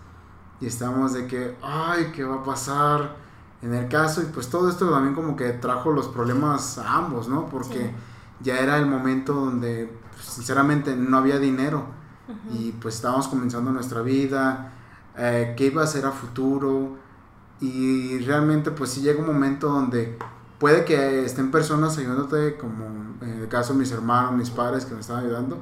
Y 0.60 0.66
estamos 0.66 1.12
de 1.12 1.26
que, 1.26 1.56
ay, 1.62 2.12
¿qué 2.14 2.24
va 2.24 2.36
a 2.36 2.44
pasar 2.44 3.16
en 3.62 3.74
el 3.74 3.88
caso? 3.88 4.22
Y 4.22 4.26
pues 4.26 4.48
todo 4.48 4.68
esto 4.68 4.90
también 4.90 5.14
como 5.14 5.36
que 5.36 5.50
trajo 5.52 5.90
los 5.90 6.08
problemas 6.08 6.78
a 6.78 6.94
ambos, 6.94 7.28
¿no? 7.28 7.46
Porque 7.46 7.92
ya 8.40 8.58
era 8.58 8.78
el 8.78 8.86
momento 8.86 9.34
donde, 9.34 9.92
pues, 10.12 10.24
sinceramente, 10.26 10.96
no 10.96 11.18
había 11.18 11.38
dinero. 11.38 11.84
Y 12.50 12.72
pues 12.72 12.94
estábamos 12.94 13.28
comenzando 13.28 13.72
nuestra 13.72 14.00
vida, 14.00 14.72
eh, 15.18 15.54
qué 15.56 15.66
iba 15.66 15.82
a 15.82 15.86
ser 15.86 16.06
a 16.06 16.12
futuro. 16.12 16.96
Y 17.60 18.18
realmente 18.20 18.70
pues 18.70 18.90
sí 18.90 19.02
llega 19.02 19.20
un 19.20 19.26
momento 19.26 19.68
donde 19.68 20.18
puede 20.62 20.84
que 20.84 21.24
estén 21.24 21.50
personas 21.50 21.98
ayudándote, 21.98 22.56
como 22.56 22.84
en 23.20 23.40
el 23.40 23.48
caso 23.48 23.72
de 23.72 23.80
mis 23.80 23.90
hermanos, 23.90 24.34
mis 24.34 24.50
padres 24.50 24.84
que 24.84 24.94
me 24.94 25.00
estaban 25.00 25.24
ayudando, 25.24 25.58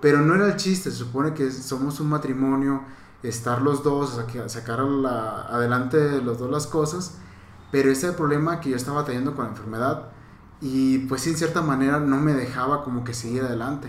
pero 0.00 0.20
no 0.20 0.32
era 0.36 0.46
el 0.46 0.54
chiste, 0.54 0.92
se 0.92 0.98
supone 0.98 1.34
que 1.34 1.50
somos 1.50 1.98
un 1.98 2.08
matrimonio, 2.08 2.82
estar 3.24 3.60
los 3.60 3.82
dos, 3.82 4.20
sacar 4.46 4.78
adelante 4.78 6.22
los 6.22 6.38
dos 6.38 6.52
las 6.52 6.68
cosas, 6.68 7.16
pero 7.72 7.90
ese 7.90 8.12
problema 8.12 8.60
que 8.60 8.70
yo 8.70 8.76
estaba 8.76 9.04
teniendo 9.04 9.34
con 9.34 9.46
la 9.46 9.50
enfermedad 9.50 10.10
y 10.60 10.98
pues 10.98 11.26
en 11.26 11.36
cierta 11.36 11.60
manera 11.60 11.98
no 11.98 12.18
me 12.18 12.32
dejaba 12.32 12.84
como 12.84 13.02
que 13.02 13.12
seguir 13.12 13.42
adelante 13.42 13.88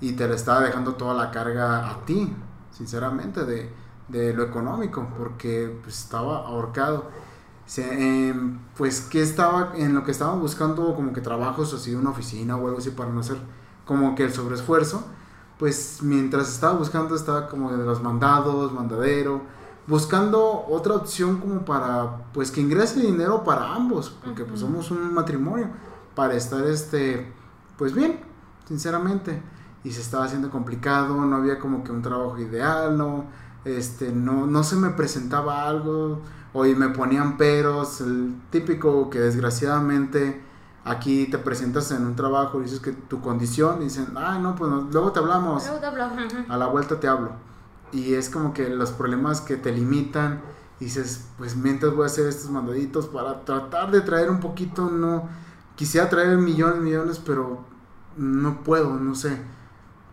y 0.00 0.14
te 0.14 0.26
le 0.26 0.34
estaba 0.34 0.62
dejando 0.62 0.94
toda 0.94 1.14
la 1.14 1.30
carga 1.30 1.88
a 1.88 2.04
ti, 2.04 2.34
sinceramente, 2.72 3.44
de, 3.44 3.72
de 4.08 4.34
lo 4.34 4.42
económico, 4.42 5.06
porque 5.16 5.78
pues, 5.84 6.00
estaba 6.00 6.48
ahorcado 6.48 7.29
Em, 7.76 8.58
pues 8.76 9.00
que 9.00 9.22
estaba 9.22 9.72
en 9.76 9.94
lo 9.94 10.02
que 10.02 10.10
estaba 10.10 10.34
buscando 10.34 10.94
como 10.96 11.12
que 11.12 11.20
trabajos 11.20 11.72
así 11.72 11.94
una 11.94 12.10
oficina 12.10 12.56
o 12.56 12.66
algo 12.66 12.78
así 12.78 12.90
para 12.90 13.10
no 13.10 13.20
hacer 13.20 13.36
como 13.84 14.16
que 14.16 14.24
el 14.24 14.32
sobreesfuerzo 14.32 15.04
pues 15.56 15.98
mientras 16.02 16.48
estaba 16.48 16.72
buscando 16.72 17.14
estaba 17.14 17.48
como 17.48 17.70
de 17.70 17.84
los 17.84 18.02
mandados 18.02 18.72
mandadero 18.72 19.42
buscando 19.86 20.64
otra 20.68 20.94
opción 20.94 21.36
como 21.36 21.64
para 21.64 22.24
pues 22.32 22.50
que 22.50 22.60
ingrese 22.60 23.00
dinero 23.02 23.44
para 23.44 23.72
ambos 23.72 24.10
porque 24.24 24.44
pues 24.44 24.60
somos 24.60 24.90
un 24.90 25.14
matrimonio 25.14 25.68
para 26.16 26.34
estar 26.34 26.64
este 26.66 27.32
pues 27.78 27.94
bien 27.94 28.20
sinceramente. 28.66 29.42
Y 29.82 29.92
se 29.92 30.00
estaba 30.02 30.24
haciendo 30.24 30.50
complicado 30.50 31.14
no 31.24 31.36
había 31.36 31.58
como 31.58 31.82
que 31.82 31.90
un 31.90 32.02
trabajo 32.02 32.38
ideal 32.38 32.98
no 32.98 33.24
este 33.64 34.12
no 34.12 34.46
no 34.46 34.62
se 34.62 34.76
me 34.76 34.90
presentaba 34.90 35.66
algo 35.66 36.20
Hoy 36.52 36.74
me 36.74 36.88
ponían 36.88 37.36
peros, 37.36 38.00
el 38.00 38.34
típico 38.50 39.08
que 39.08 39.20
desgraciadamente 39.20 40.42
aquí 40.84 41.26
te 41.26 41.38
presentas 41.38 41.90
en 41.92 42.04
un 42.04 42.16
trabajo 42.16 42.58
y 42.58 42.64
dices 42.64 42.80
que 42.80 42.92
tu 42.92 43.20
condición 43.20 43.80
y 43.80 43.84
dicen, 43.84 44.08
ah, 44.16 44.38
no, 44.40 44.56
pues 44.56 44.70
luego 44.90 45.12
te 45.12 45.20
hablamos. 45.20 45.64
Luego 45.64 45.80
te 45.80 45.86
hablamos. 45.86 46.34
A 46.48 46.56
la 46.56 46.66
vuelta 46.66 46.98
te 46.98 47.06
hablo. 47.06 47.32
Y 47.92 48.14
es 48.14 48.30
como 48.30 48.52
que 48.52 48.68
los 48.68 48.90
problemas 48.90 49.40
que 49.40 49.56
te 49.56 49.72
limitan, 49.72 50.40
dices, 50.80 51.28
pues 51.38 51.56
mientras 51.56 51.94
voy 51.94 52.04
a 52.04 52.06
hacer 52.06 52.26
estos 52.26 52.50
mandaditos 52.50 53.06
para 53.06 53.44
tratar 53.44 53.90
de 53.90 54.00
traer 54.00 54.30
un 54.30 54.40
poquito, 54.40 54.90
no, 54.90 55.28
quisiera 55.76 56.08
traer 56.08 56.36
millones, 56.38 56.80
millones, 56.80 57.20
pero 57.24 57.64
no 58.16 58.62
puedo, 58.64 58.94
no 58.94 59.14
sé. 59.14 59.40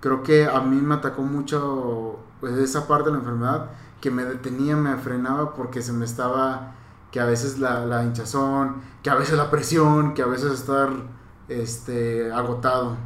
Creo 0.01 0.21
que 0.21 0.45
a 0.45 0.61
mí 0.61 0.79
me 0.81 0.95
atacó 0.95 1.23
mucho 1.23 2.19
pues, 2.39 2.53
esa 2.57 2.87
parte 2.87 3.05
de 3.05 3.13
la 3.13 3.19
enfermedad 3.19 3.71
que 4.01 4.11
me 4.11 4.23
detenía, 4.25 4.75
me 4.75 4.97
frenaba 4.97 5.53
porque 5.53 5.81
se 5.81 5.93
me 5.93 6.05
estaba, 6.05 6.75
que 7.11 7.19
a 7.19 7.25
veces 7.25 7.59
la, 7.59 7.85
la 7.85 8.03
hinchazón, 8.03 8.81
que 9.03 9.09
a 9.09 9.15
veces 9.15 9.37
la 9.37 9.49
presión, 9.51 10.13
que 10.13 10.21
a 10.23 10.27
veces 10.27 10.51
estar 10.53 10.89
este, 11.47 12.31
agotado. 12.31 12.97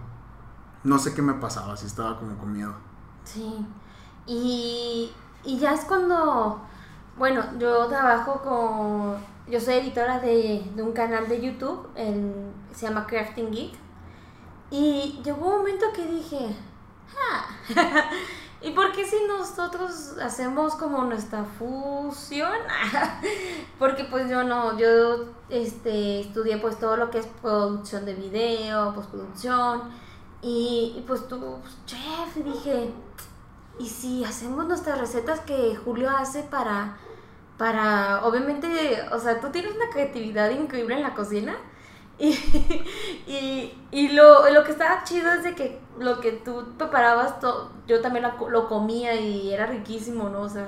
No 0.83 0.99
sé 0.99 1.13
qué 1.13 1.21
me 1.21 1.33
pasaba, 1.35 1.77
si 1.77 1.87
estaba 1.87 2.17
como 2.19 2.37
con 2.37 2.51
miedo. 2.53 2.75
Sí, 3.23 3.65
Y, 4.27 5.11
y 5.43 5.59
ya 5.59 5.73
es 5.73 5.85
cuando, 5.85 6.61
bueno, 7.17 7.43
yo 7.59 7.87
trabajo 7.87 8.41
con, 8.43 9.17
yo 9.51 9.59
soy 9.59 9.75
editora 9.75 10.19
de, 10.19 10.71
de 10.75 10.83
un 10.83 10.93
canal 10.93 11.27
de 11.29 11.41
YouTube, 11.41 11.89
el, 11.95 12.33
se 12.73 12.87
llama 12.87 13.07
Crafting 13.07 13.51
Geek. 13.51 13.75
Y 14.71 15.21
llegó 15.23 15.47
un 15.47 15.57
momento 15.59 15.87
que 15.95 16.07
dije, 16.07 16.55
ah, 17.17 17.47
¿y 18.61 18.71
por 18.71 18.91
qué 18.91 19.05
si 19.05 19.17
nosotros 19.27 20.15
hacemos 20.21 20.75
como 20.75 21.03
nuestra 21.03 21.43
fusión? 21.43 22.57
Porque 23.79 24.03
pues 24.05 24.29
yo 24.29 24.43
no, 24.43 24.77
yo 24.77 25.25
este, 25.49 26.21
estudié 26.21 26.57
pues 26.57 26.79
todo 26.79 26.97
lo 26.97 27.09
que 27.09 27.19
es 27.19 27.27
producción 27.41 28.05
de 28.05 28.13
video, 28.13 28.93
postproducción. 28.93 29.81
Y, 30.41 30.95
y 30.97 31.03
pues 31.07 31.27
tú, 31.27 31.57
chef, 31.85 32.37
y 32.37 32.43
dije, 32.43 32.91
¿y 33.79 33.87
si 33.87 34.23
hacemos 34.23 34.65
nuestras 34.65 34.99
recetas 34.99 35.39
que 35.41 35.75
Julio 35.75 36.09
hace 36.09 36.43
para, 36.43 36.97
para, 37.57 38.25
obviamente, 38.25 38.67
o 39.11 39.19
sea, 39.19 39.39
tú 39.39 39.49
tienes 39.49 39.75
una 39.75 39.89
creatividad 39.89 40.49
increíble 40.49 40.95
en 40.95 41.03
la 41.03 41.13
cocina? 41.13 41.55
Y, 42.21 42.33
y, 43.25 43.87
y 43.89 44.09
lo, 44.09 44.47
lo, 44.51 44.63
que 44.63 44.71
estaba 44.71 45.03
chido 45.03 45.31
es 45.31 45.43
de 45.43 45.55
que 45.55 45.81
lo 45.97 46.19
que 46.19 46.31
tú 46.31 46.63
preparabas, 46.77 47.39
todo, 47.39 47.71
yo 47.87 47.99
también 47.99 48.23
lo, 48.23 48.49
lo, 48.49 48.67
comía 48.67 49.15
y 49.15 49.51
era 49.51 49.65
riquísimo, 49.65 50.29
¿no? 50.29 50.41
O 50.41 50.49
sea, 50.49 50.67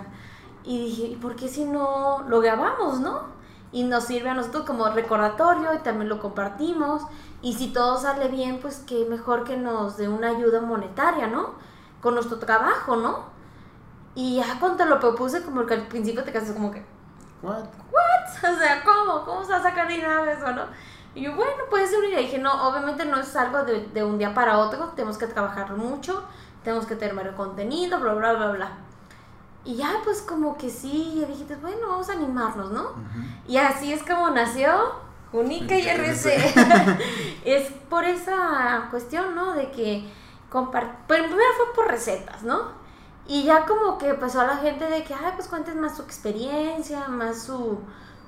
y 0.63 0.85
dije, 0.85 1.03
¿y 1.03 1.15
por 1.15 1.35
qué 1.35 1.47
si 1.47 1.65
no 1.65 2.23
lo 2.27 2.41
grabamos, 2.41 3.01
no? 3.01 3.27
Y 3.71 3.83
nos 3.83 4.05
sirve 4.05 4.29
a 4.29 4.33
nosotros 4.33 4.65
como 4.65 4.89
recordatorio 4.89 5.75
y 5.75 5.79
también 5.79 6.09
lo 6.09 6.19
compartimos. 6.19 7.03
Y 7.43 7.53
si 7.53 7.71
todo 7.71 7.99
sale 7.99 8.29
bien, 8.29 8.59
pues 8.59 8.83
qué 8.87 9.05
mejor 9.05 9.43
que 9.43 9.55
nos 9.55 9.97
dé 9.97 10.09
una 10.09 10.29
ayuda 10.29 10.59
monetaria, 10.59 11.27
¿no? 11.27 11.53
Con 12.01 12.15
nuestro 12.15 12.39
trabajo, 12.39 12.95
¿no? 12.95 13.25
Y 14.15 14.37
ya 14.37 14.59
cuando 14.59 14.85
lo 14.85 14.99
propuse, 14.99 15.43
como 15.43 15.67
que 15.67 15.75
al 15.75 15.87
principio 15.87 16.23
te 16.23 16.31
quedas 16.31 16.51
como 16.51 16.71
que, 16.71 16.83
¿What? 17.43 17.65
¿What? 17.91 18.23
O 18.55 18.57
sea, 18.57 18.83
¿cómo? 18.83 19.23
¿Cómo 19.23 19.43
se 19.43 19.51
va 19.51 19.57
a 19.59 19.63
sacar 19.63 19.87
dinero 19.87 20.23
de 20.23 20.33
eso, 20.33 20.51
no? 20.51 20.63
Y 21.15 21.21
yo, 21.21 21.35
bueno, 21.35 21.63
una 21.71 22.07
idea. 22.07 22.21
Y 22.21 22.25
dije, 22.25 22.37
no, 22.39 22.67
obviamente 22.67 23.05
no 23.05 23.19
es 23.19 23.35
algo 23.35 23.63
de, 23.63 23.85
de, 23.93 24.03
un 24.03 24.17
día 24.17 24.33
para 24.33 24.57
otro. 24.59 24.91
Tenemos 24.95 25.17
que 25.17 25.27
trabajar 25.27 25.71
mucho. 25.75 26.23
Tenemos 26.63 26.85
que 26.85 26.95
tener 26.95 27.27
el 27.27 27.35
contenido, 27.35 27.99
bla, 27.99 28.13
bla, 28.13 28.33
bla, 28.33 28.51
bla. 28.51 28.71
Y 29.65 29.75
ya, 29.75 30.01
pues 30.03 30.21
como 30.21 30.57
que 30.57 30.69
sí, 30.69 31.19
ya 31.19 31.27
dijiste, 31.27 31.55
bueno, 31.55 31.87
vamos 31.87 32.09
a 32.09 32.13
animarnos, 32.13 32.71
¿no? 32.71 32.81
Uh 32.81 32.95
-huh. 32.95 33.41
Y 33.47 33.57
así 33.57 33.93
es 33.93 34.03
como 34.03 34.29
nació 34.29 34.93
Unica 35.31 35.77
y 35.77 35.87
RC. 35.87 36.53
es 37.45 37.71
por 37.89 38.03
esa 38.03 38.87
cuestión, 38.89 39.35
¿no? 39.35 39.53
De 39.53 39.71
que 39.71 40.09
compartir. 40.49 40.95
Pero 41.07 41.25
primero 41.25 41.49
fue 41.57 41.73
por 41.75 41.91
recetas, 41.91 42.43
¿no? 42.43 42.83
Y 43.25 43.43
ya 43.43 43.65
como 43.65 43.97
que 43.97 44.13
pasó 44.15 44.41
a 44.41 44.47
la 44.47 44.57
gente 44.57 44.85
de 44.89 45.03
que, 45.03 45.13
ay, 45.13 45.31
pues 45.35 45.47
cuentes 45.47 45.75
más 45.75 45.95
su 45.95 46.03
experiencia, 46.03 47.07
más 47.07 47.43
su 47.43 47.79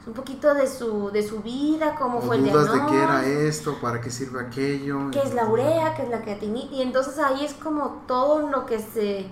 un 0.08 0.14
poquito 0.14 0.54
de 0.54 0.68
su, 0.68 1.10
de 1.12 1.28
su 1.28 1.42
vida, 1.42 1.96
cómo 1.96 2.20
o 2.20 2.22
fue 2.22 2.38
el 2.38 2.44
dudas 2.44 2.66
diagnóstico. 2.66 2.92
de 2.92 2.98
qué 2.98 3.04
era 3.04 3.48
esto, 3.48 3.78
para 3.82 4.02
qué 4.02 4.12
sirve 4.12 4.40
aquello. 4.40 5.10
¿Qué 5.12 5.20
es 5.20 5.34
la 5.34 5.46
urea? 5.46 5.96
¿Qué 5.96 6.04
es 6.04 6.10
la 6.10 6.22
creatinina? 6.22 6.72
Y 6.72 6.82
entonces 6.82 7.18
ahí 7.18 7.44
es 7.44 7.54
como 7.54 8.04
todo 8.08 8.48
lo 8.50 8.66
que 8.66 8.80
se, 8.80 9.28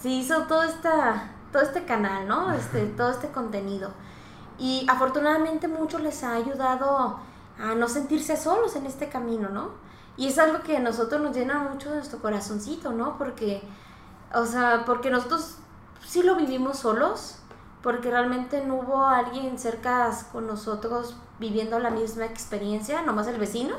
se 0.00 0.08
hizo, 0.08 0.44
todo, 0.44 0.62
esta, 0.62 1.32
todo 1.52 1.62
este 1.62 1.84
canal, 1.84 2.26
¿no? 2.26 2.52
Este, 2.52 2.86
todo 2.86 3.10
este 3.10 3.28
contenido. 3.28 3.90
Y 4.58 4.86
afortunadamente 4.88 5.68
mucho 5.68 5.98
les 5.98 6.22
ha 6.24 6.32
ayudado 6.34 7.18
a 7.58 7.74
no 7.74 7.88
sentirse 7.88 8.36
solos 8.36 8.76
en 8.76 8.86
este 8.86 9.08
camino, 9.08 9.50
¿no? 9.50 9.70
Y 10.16 10.28
es 10.28 10.38
algo 10.38 10.62
que 10.62 10.76
a 10.76 10.80
nosotros 10.80 11.20
nos 11.20 11.36
llena 11.36 11.58
mucho 11.58 11.90
de 11.90 11.96
nuestro 11.96 12.20
corazoncito, 12.20 12.92
¿no? 12.92 13.18
Porque, 13.18 13.62
o 14.32 14.46
sea, 14.46 14.84
porque 14.86 15.10
nosotros 15.10 15.56
sí 16.06 16.22
lo 16.22 16.36
vivimos 16.36 16.78
solos, 16.78 17.38
porque 17.84 18.10
realmente 18.10 18.64
no 18.66 18.76
hubo 18.76 19.04
alguien 19.04 19.58
cerca 19.58 20.10
con 20.32 20.46
nosotros 20.46 21.18
viviendo 21.38 21.78
la 21.78 21.90
misma 21.90 22.24
experiencia, 22.24 23.02
nomás 23.02 23.26
el 23.26 23.38
vecino, 23.38 23.74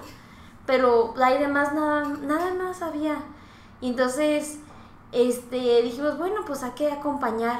pero 0.68 1.16
ahí 1.18 1.40
demás 1.40 1.74
nada, 1.74 2.04
nada 2.22 2.54
más 2.54 2.84
había. 2.84 3.16
Y 3.82 3.90
entonces 3.90 4.60
este, 5.12 5.82
dijimos, 5.82 6.20
bueno, 6.20 6.42
pues 6.46 6.62
hay 6.62 6.72
que 6.72 6.92
acompañar 6.92 7.60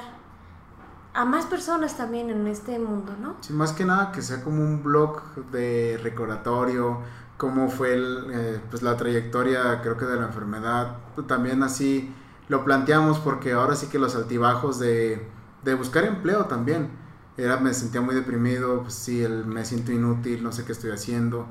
a 1.16 1.26
más 1.26 1.48
personas 1.48 1.98
también 1.98 2.30
en 2.30 2.46
este 2.46 2.78
mundo, 2.78 3.16
¿no? 3.20 3.38
Sí, 3.42 3.52
más 3.52 3.74
que 3.74 3.84
nada 3.84 4.12
que 4.12 4.22
sea 4.22 4.44
como 4.44 4.62
un 4.62 4.84
blog 4.84 5.24
de 5.50 6.00
recordatorio, 6.04 7.00
cómo 7.38 7.70
fue 7.70 7.96
el, 7.96 8.28
eh, 8.32 8.62
pues 8.70 8.84
la 8.84 8.96
trayectoria, 8.96 9.82
creo 9.82 9.98
que 9.98 10.06
de 10.06 10.18
la 10.18 10.28
enfermedad. 10.28 10.98
También 11.26 11.64
así 11.64 12.14
lo 12.50 12.64
planteamos 12.64 13.18
porque 13.18 13.54
ahora 13.54 13.76
sí 13.76 13.88
que 13.88 13.98
los 13.98 14.16
altibajos 14.16 14.78
de, 14.78 15.28
de 15.66 15.74
buscar 15.74 16.06
empleo 16.06 16.46
también. 16.46 16.90
Era, 17.38 17.58
me 17.58 17.74
sentía 17.74 18.00
muy 18.00 18.16
deprimido, 18.16 18.84
pues 18.84 18.94
sí, 18.94 19.22
el, 19.22 19.46
me 19.46 19.66
siento 19.66 19.92
inútil, 19.92 20.42
no 20.42 20.54
sé 20.54 20.64
qué 20.64 20.72
estoy 20.72 20.92
haciendo. 20.92 21.48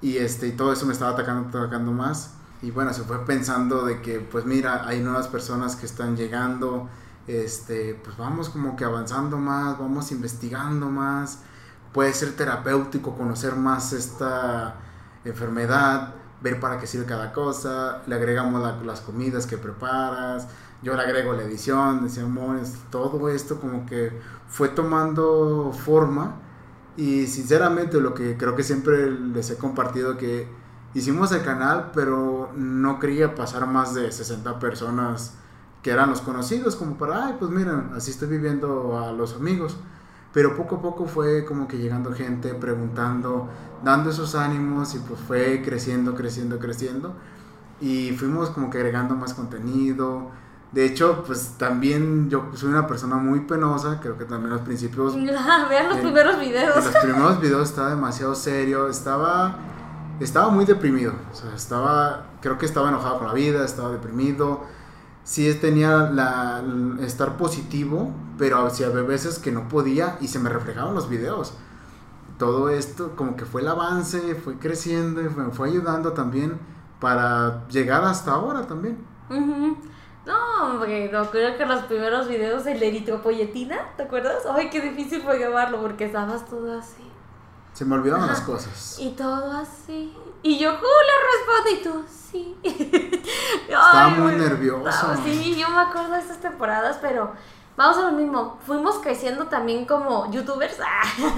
Y, 0.00 0.16
este, 0.16 0.46
y 0.48 0.52
todo 0.52 0.72
eso 0.72 0.86
me 0.86 0.92
estaba 0.94 1.10
atacando, 1.10 1.58
atacando 1.58 1.92
más. 1.92 2.34
Y 2.62 2.70
bueno, 2.70 2.94
se 2.94 3.02
fue 3.02 3.24
pensando 3.26 3.84
de 3.84 4.00
que, 4.00 4.20
pues 4.20 4.46
mira, 4.46 4.86
hay 4.86 5.00
nuevas 5.00 5.28
personas 5.28 5.76
que 5.76 5.86
están 5.86 6.16
llegando, 6.16 6.88
este, 7.26 8.00
pues 8.02 8.16
vamos 8.16 8.48
como 8.48 8.76
que 8.76 8.84
avanzando 8.84 9.36
más, 9.36 9.78
vamos 9.78 10.10
investigando 10.12 10.88
más. 10.88 11.40
Puede 11.92 12.12
ser 12.14 12.36
terapéutico 12.36 13.16
conocer 13.16 13.56
más 13.56 13.92
esta 13.92 14.76
enfermedad, 15.24 16.14
ver 16.40 16.60
para 16.60 16.78
qué 16.78 16.86
sirve 16.86 17.04
cada 17.04 17.32
cosa, 17.32 18.02
le 18.06 18.14
agregamos 18.14 18.62
la, 18.62 18.76
las 18.84 19.00
comidas 19.00 19.46
que 19.46 19.58
preparas, 19.58 20.46
yo 20.82 20.94
le 20.94 21.02
agrego 21.02 21.34
la 21.34 21.42
edición, 21.42 22.04
decíamos, 22.04 22.74
todo 22.90 23.28
esto 23.28 23.60
como 23.60 23.86
que 23.86 24.18
fue 24.48 24.68
tomando 24.68 25.72
forma 25.72 26.36
y 26.96 27.26
sinceramente 27.26 28.00
lo 28.00 28.14
que 28.14 28.36
creo 28.36 28.56
que 28.56 28.62
siempre 28.62 29.10
les 29.10 29.50
he 29.50 29.56
compartido 29.56 30.16
que 30.16 30.48
hicimos 30.94 31.32
el 31.32 31.42
canal 31.42 31.92
pero 31.94 32.50
no 32.56 32.98
quería 32.98 33.34
pasar 33.34 33.66
más 33.66 33.94
de 33.94 34.10
60 34.10 34.58
personas 34.58 35.34
que 35.82 35.90
eran 35.90 36.10
los 36.10 36.20
conocidos 36.20 36.76
como 36.76 36.98
para, 36.98 37.26
ay 37.26 37.36
pues 37.38 37.50
miren, 37.50 37.90
así 37.94 38.10
estoy 38.10 38.28
viviendo 38.28 38.98
a 38.98 39.12
los 39.12 39.34
amigos 39.34 39.76
pero 40.32 40.56
poco 40.56 40.76
a 40.76 40.82
poco 40.82 41.06
fue 41.06 41.44
como 41.44 41.66
que 41.66 41.78
llegando 41.78 42.12
gente 42.12 42.54
preguntando, 42.54 43.48
dando 43.84 44.10
esos 44.10 44.34
ánimos 44.34 44.94
y 44.94 44.98
pues 45.00 45.18
fue 45.20 45.60
creciendo, 45.64 46.14
creciendo, 46.14 46.58
creciendo. 46.58 47.14
Y 47.80 48.12
fuimos 48.12 48.50
como 48.50 48.70
que 48.70 48.78
agregando 48.78 49.16
más 49.16 49.34
contenido, 49.34 50.30
de 50.72 50.86
hecho, 50.86 51.24
pues 51.26 51.54
también 51.58 52.30
yo 52.30 52.50
soy 52.54 52.68
una 52.70 52.86
persona 52.86 53.16
muy 53.16 53.40
penosa, 53.40 53.98
creo 54.00 54.16
que 54.16 54.24
también 54.24 54.50
los 54.50 54.60
principios... 54.60 55.14
Vean 55.68 55.88
los 55.88 55.98
eh, 55.98 56.02
primeros 56.02 56.38
videos. 56.38 56.76
En 56.76 56.84
los 56.84 57.02
primeros 57.02 57.40
videos 57.40 57.68
estaba 57.70 57.90
demasiado 57.90 58.36
serio, 58.36 58.86
estaba, 58.88 59.56
estaba 60.20 60.50
muy 60.50 60.64
deprimido, 60.64 61.12
o 61.32 61.34
sea, 61.34 61.52
estaba, 61.56 62.26
creo 62.40 62.56
que 62.56 62.66
estaba 62.66 62.88
enojado 62.88 63.18
con 63.18 63.26
la 63.26 63.34
vida, 63.34 63.64
estaba 63.64 63.90
deprimido, 63.90 64.60
sí 65.24 65.52
tenía 65.54 66.08
la, 66.10 66.62
estar 67.00 67.36
positivo, 67.36 68.12
pero 68.38 68.58
había 68.58 68.88
veces 69.02 69.40
que 69.40 69.50
no 69.50 69.68
podía 69.68 70.18
y 70.20 70.28
se 70.28 70.38
me 70.38 70.50
reflejaban 70.50 70.94
los 70.94 71.08
videos. 71.08 71.54
Todo 72.38 72.70
esto 72.70 73.16
como 73.16 73.34
que 73.34 73.44
fue 73.44 73.60
el 73.60 73.68
avance, 73.68 74.36
fue 74.36 74.56
creciendo 74.56 75.20
y 75.20 75.24
me 75.24 75.50
fue 75.50 75.68
ayudando 75.68 76.12
también 76.12 76.58
para 77.00 77.66
llegar 77.68 78.04
hasta 78.04 78.32
ahora 78.32 78.66
también. 78.68 78.98
Uh 79.28 79.34
-huh. 79.34 79.76
No, 80.26 80.64
hombre, 80.64 81.10
no 81.10 81.30
creo 81.30 81.56
que 81.56 81.64
los 81.64 81.82
primeros 81.84 82.28
videos 82.28 82.66
el 82.66 82.82
eritropolletina, 82.82 83.78
¿te 83.96 84.02
acuerdas? 84.02 84.42
Ay, 84.54 84.68
qué 84.68 84.80
difícil 84.80 85.22
fue 85.22 85.38
grabarlo 85.38 85.80
porque 85.80 86.04
estabas 86.04 86.44
todo 86.46 86.78
así. 86.78 87.10
Se 87.72 87.84
me 87.84 87.94
olvidaban 87.94 88.24
Ajá. 88.24 88.32
las 88.32 88.42
cosas. 88.42 88.96
Y 88.98 89.10
todo 89.12 89.52
así. 89.52 90.14
Y 90.42 90.58
yo, 90.58 90.70
Julio, 90.72 91.14
responde 91.32 91.72
y 91.72 91.82
tú, 91.82 92.04
sí. 92.08 92.56
Estaba 93.68 94.06
Ay, 94.06 94.20
muy 94.20 94.32
nervioso. 94.32 94.88
Estaba, 94.88 95.16
sí, 95.16 95.54
yo 95.58 95.68
me 95.70 95.80
acuerdo 95.80 96.12
de 96.12 96.20
estas 96.20 96.38
temporadas, 96.40 96.98
pero 97.00 97.32
vamos 97.76 97.96
a 97.98 98.10
lo 98.10 98.12
mismo. 98.12 98.58
Fuimos 98.66 98.96
creciendo 98.98 99.46
también 99.46 99.86
como 99.86 100.30
youtubers, 100.30 100.78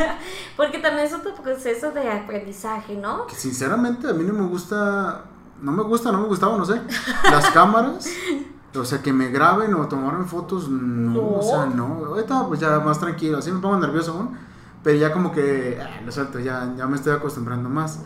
porque 0.56 0.78
también 0.78 1.06
es 1.06 1.14
otro 1.14 1.34
proceso 1.34 1.92
de 1.92 2.10
aprendizaje, 2.10 2.94
¿no? 2.96 3.26
Que 3.26 3.34
sinceramente 3.36 4.08
a 4.08 4.12
mí 4.12 4.24
no 4.24 4.32
me 4.32 4.48
gusta, 4.48 5.24
no 5.60 5.70
me 5.72 5.82
gusta, 5.84 6.10
no 6.10 6.18
me 6.18 6.26
gustaba, 6.26 6.56
no 6.56 6.64
sé, 6.64 6.80
las 7.30 7.50
cámaras. 7.52 8.08
O 8.74 8.84
sea, 8.84 9.02
que 9.02 9.12
me 9.12 9.28
graben 9.28 9.74
o 9.74 9.86
tomarme 9.86 10.24
fotos, 10.24 10.68
no, 10.68 11.12
no, 11.12 11.34
o 11.38 11.42
sea, 11.42 11.66
no. 11.66 12.04
Ahorita 12.06 12.46
pues 12.48 12.60
ya 12.60 12.80
más 12.80 12.98
tranquilo, 12.98 13.38
así 13.38 13.52
me 13.52 13.60
pongo 13.60 13.76
nervioso 13.76 14.12
aún, 14.12 14.36
pero 14.82 14.98
ya 14.98 15.12
como 15.12 15.30
que 15.30 15.78
ah, 15.80 16.00
lo 16.04 16.10
suelto, 16.10 16.38
ya, 16.38 16.72
ya 16.76 16.86
me 16.86 16.96
estoy 16.96 17.12
acostumbrando 17.12 17.68
más. 17.68 18.00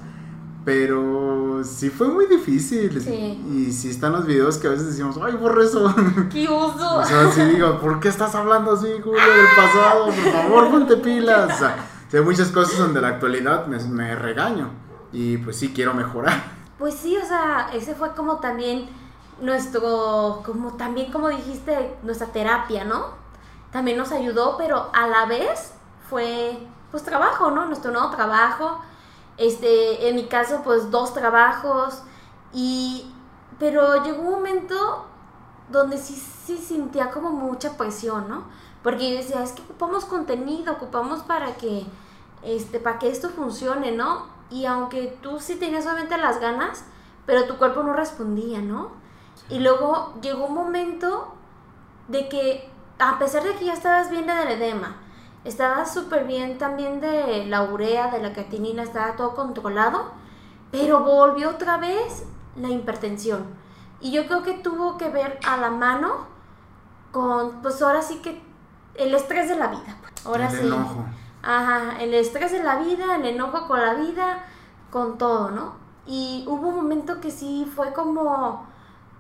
Pero 0.64 1.62
sí 1.62 1.90
fue 1.90 2.08
muy 2.08 2.26
difícil. 2.26 3.00
Sí. 3.00 3.40
Y 3.48 3.72
sí 3.72 3.88
están 3.88 4.10
los 4.10 4.26
videos 4.26 4.58
que 4.58 4.66
a 4.66 4.70
veces 4.70 4.88
decimos, 4.88 5.16
ay, 5.22 5.34
borre 5.36 5.64
eso. 5.64 5.94
¡Qué 6.32 6.48
oso! 6.48 6.96
O 6.96 7.04
sea, 7.04 7.30
sí 7.30 7.42
digo, 7.42 7.78
¿por 7.78 8.00
qué 8.00 8.08
estás 8.08 8.34
hablando 8.34 8.72
así, 8.72 8.88
Julio, 9.00 9.20
del 9.20 9.46
pasado? 9.54 10.06
Por 10.06 10.32
favor, 10.32 10.70
ponte 10.72 10.96
pilas. 10.96 11.54
O 11.54 11.56
sea, 11.56 11.76
hay 12.12 12.20
muchas 12.20 12.48
cosas 12.48 12.78
donde 12.78 13.00
la 13.00 13.08
actualidad 13.10 13.68
me, 13.68 13.78
me 13.78 14.16
regaño. 14.16 14.70
Y 15.12 15.36
pues 15.36 15.56
sí 15.56 15.72
quiero 15.72 15.94
mejorar. 15.94 16.42
Pues 16.80 16.94
sí, 16.94 17.16
o 17.16 17.24
sea, 17.24 17.68
ese 17.72 17.94
fue 17.94 18.10
como 18.16 18.40
también 18.40 18.88
nuestro, 19.41 20.43
como 20.45 20.74
también 20.74 21.12
como 21.12 21.28
dijiste, 21.28 21.97
nuestra 22.03 22.28
terapia, 22.28 22.84
¿no? 22.84 23.07
También 23.70 23.99
nos 23.99 24.12
ayudó, 24.12 24.57
pero 24.57 24.91
a 24.93 25.07
la 25.07 25.26
vez 25.26 25.74
fue 26.09 26.59
pues 26.91 27.03
trabajo, 27.03 27.51
¿no? 27.51 27.66
Nuestro 27.66 27.91
nuevo 27.91 28.11
trabajo. 28.11 28.80
Este, 29.37 30.09
en 30.09 30.16
mi 30.16 30.26
caso, 30.26 30.62
pues 30.64 30.91
dos 30.91 31.12
trabajos. 31.12 32.03
Y, 32.53 33.12
pero 33.59 34.03
llegó 34.03 34.22
un 34.22 34.30
momento 34.30 35.07
donde 35.68 35.99
sí, 35.99 36.14
sí 36.14 36.59
sentía 36.59 37.11
como 37.11 37.30
mucha 37.30 37.76
presión, 37.76 38.28
¿no? 38.28 38.45
Porque 38.82 39.11
yo 39.11 39.16
decía, 39.16 39.43
es 39.43 39.53
que 39.53 39.62
ocupamos 39.62 40.05
contenido, 40.05 40.72
ocupamos 40.72 41.22
para 41.22 41.57
que, 41.57 41.84
este, 42.43 42.78
para 42.78 42.99
que 42.99 43.11
esto 43.11 43.28
funcione, 43.30 43.93
¿no? 43.93 44.26
Y 44.49 44.64
aunque 44.66 45.18
tú 45.22 45.41
sí 45.41 45.57
tenías 45.57 45.84
solamente 45.84 46.16
las 46.16 46.41
ganas, 46.41 46.84
pero 47.26 47.45
tu 47.45 47.57
cuerpo 47.57 47.82
no 47.82 47.93
respondía, 47.93 48.61
¿no? 48.62 48.93
Y 49.49 49.61
luego 49.61 50.14
llegó 50.20 50.47
un 50.47 50.55
momento 50.55 51.34
de 52.09 52.28
que, 52.28 52.68
a 52.99 53.18
pesar 53.18 53.43
de 53.43 53.55
que 53.55 53.66
ya 53.66 53.74
estabas 53.74 54.11
bien 54.11 54.26
del 54.26 54.49
edema, 54.49 54.97
estabas 55.45 55.93
súper 55.93 56.24
bien 56.24 56.59
también 56.59 57.01
de 57.01 57.47
la 57.47 57.62
urea, 57.62 58.11
de 58.11 58.20
la 58.20 58.32
catinina, 58.32 58.82
estaba 58.82 59.16
todo 59.16 59.34
controlado, 59.34 60.11
pero 60.70 61.01
volvió 61.01 61.51
otra 61.51 61.76
vez 61.76 62.24
la 62.57 62.68
hipertensión. 62.68 63.47
Y 64.01 64.11
yo 64.11 64.26
creo 64.26 64.43
que 64.43 64.55
tuvo 64.55 64.99
que 64.99 65.09
ver 65.09 65.39
a 65.47 65.57
la 65.57 65.70
mano 65.70 66.26
con, 67.12 67.62
pues 67.62 67.80
ahora 67.80 68.03
sí 68.03 68.18
que 68.18 68.43
el 68.95 69.14
estrés 69.14 69.49
de 69.49 69.57
la 69.57 69.68
vida. 69.68 69.97
Ahora 70.24 70.49
el 70.49 70.59
sí. 70.59 70.66
enojo. 70.66 71.05
Ajá, 71.43 72.03
el 72.03 72.12
estrés 72.14 72.51
de 72.53 72.62
la 72.62 72.76
vida, 72.76 73.16
el 73.16 73.24
enojo 73.24 73.68
con 73.68 73.80
la 73.80 73.95
vida, 73.95 74.45
con 74.91 75.16
todo, 75.16 75.51
¿no? 75.51 75.74
Y 76.07 76.45
hubo 76.49 76.68
un 76.68 76.76
momento 76.76 77.20
que 77.20 77.30
sí 77.30 77.70
fue 77.74 77.93
como 77.93 78.66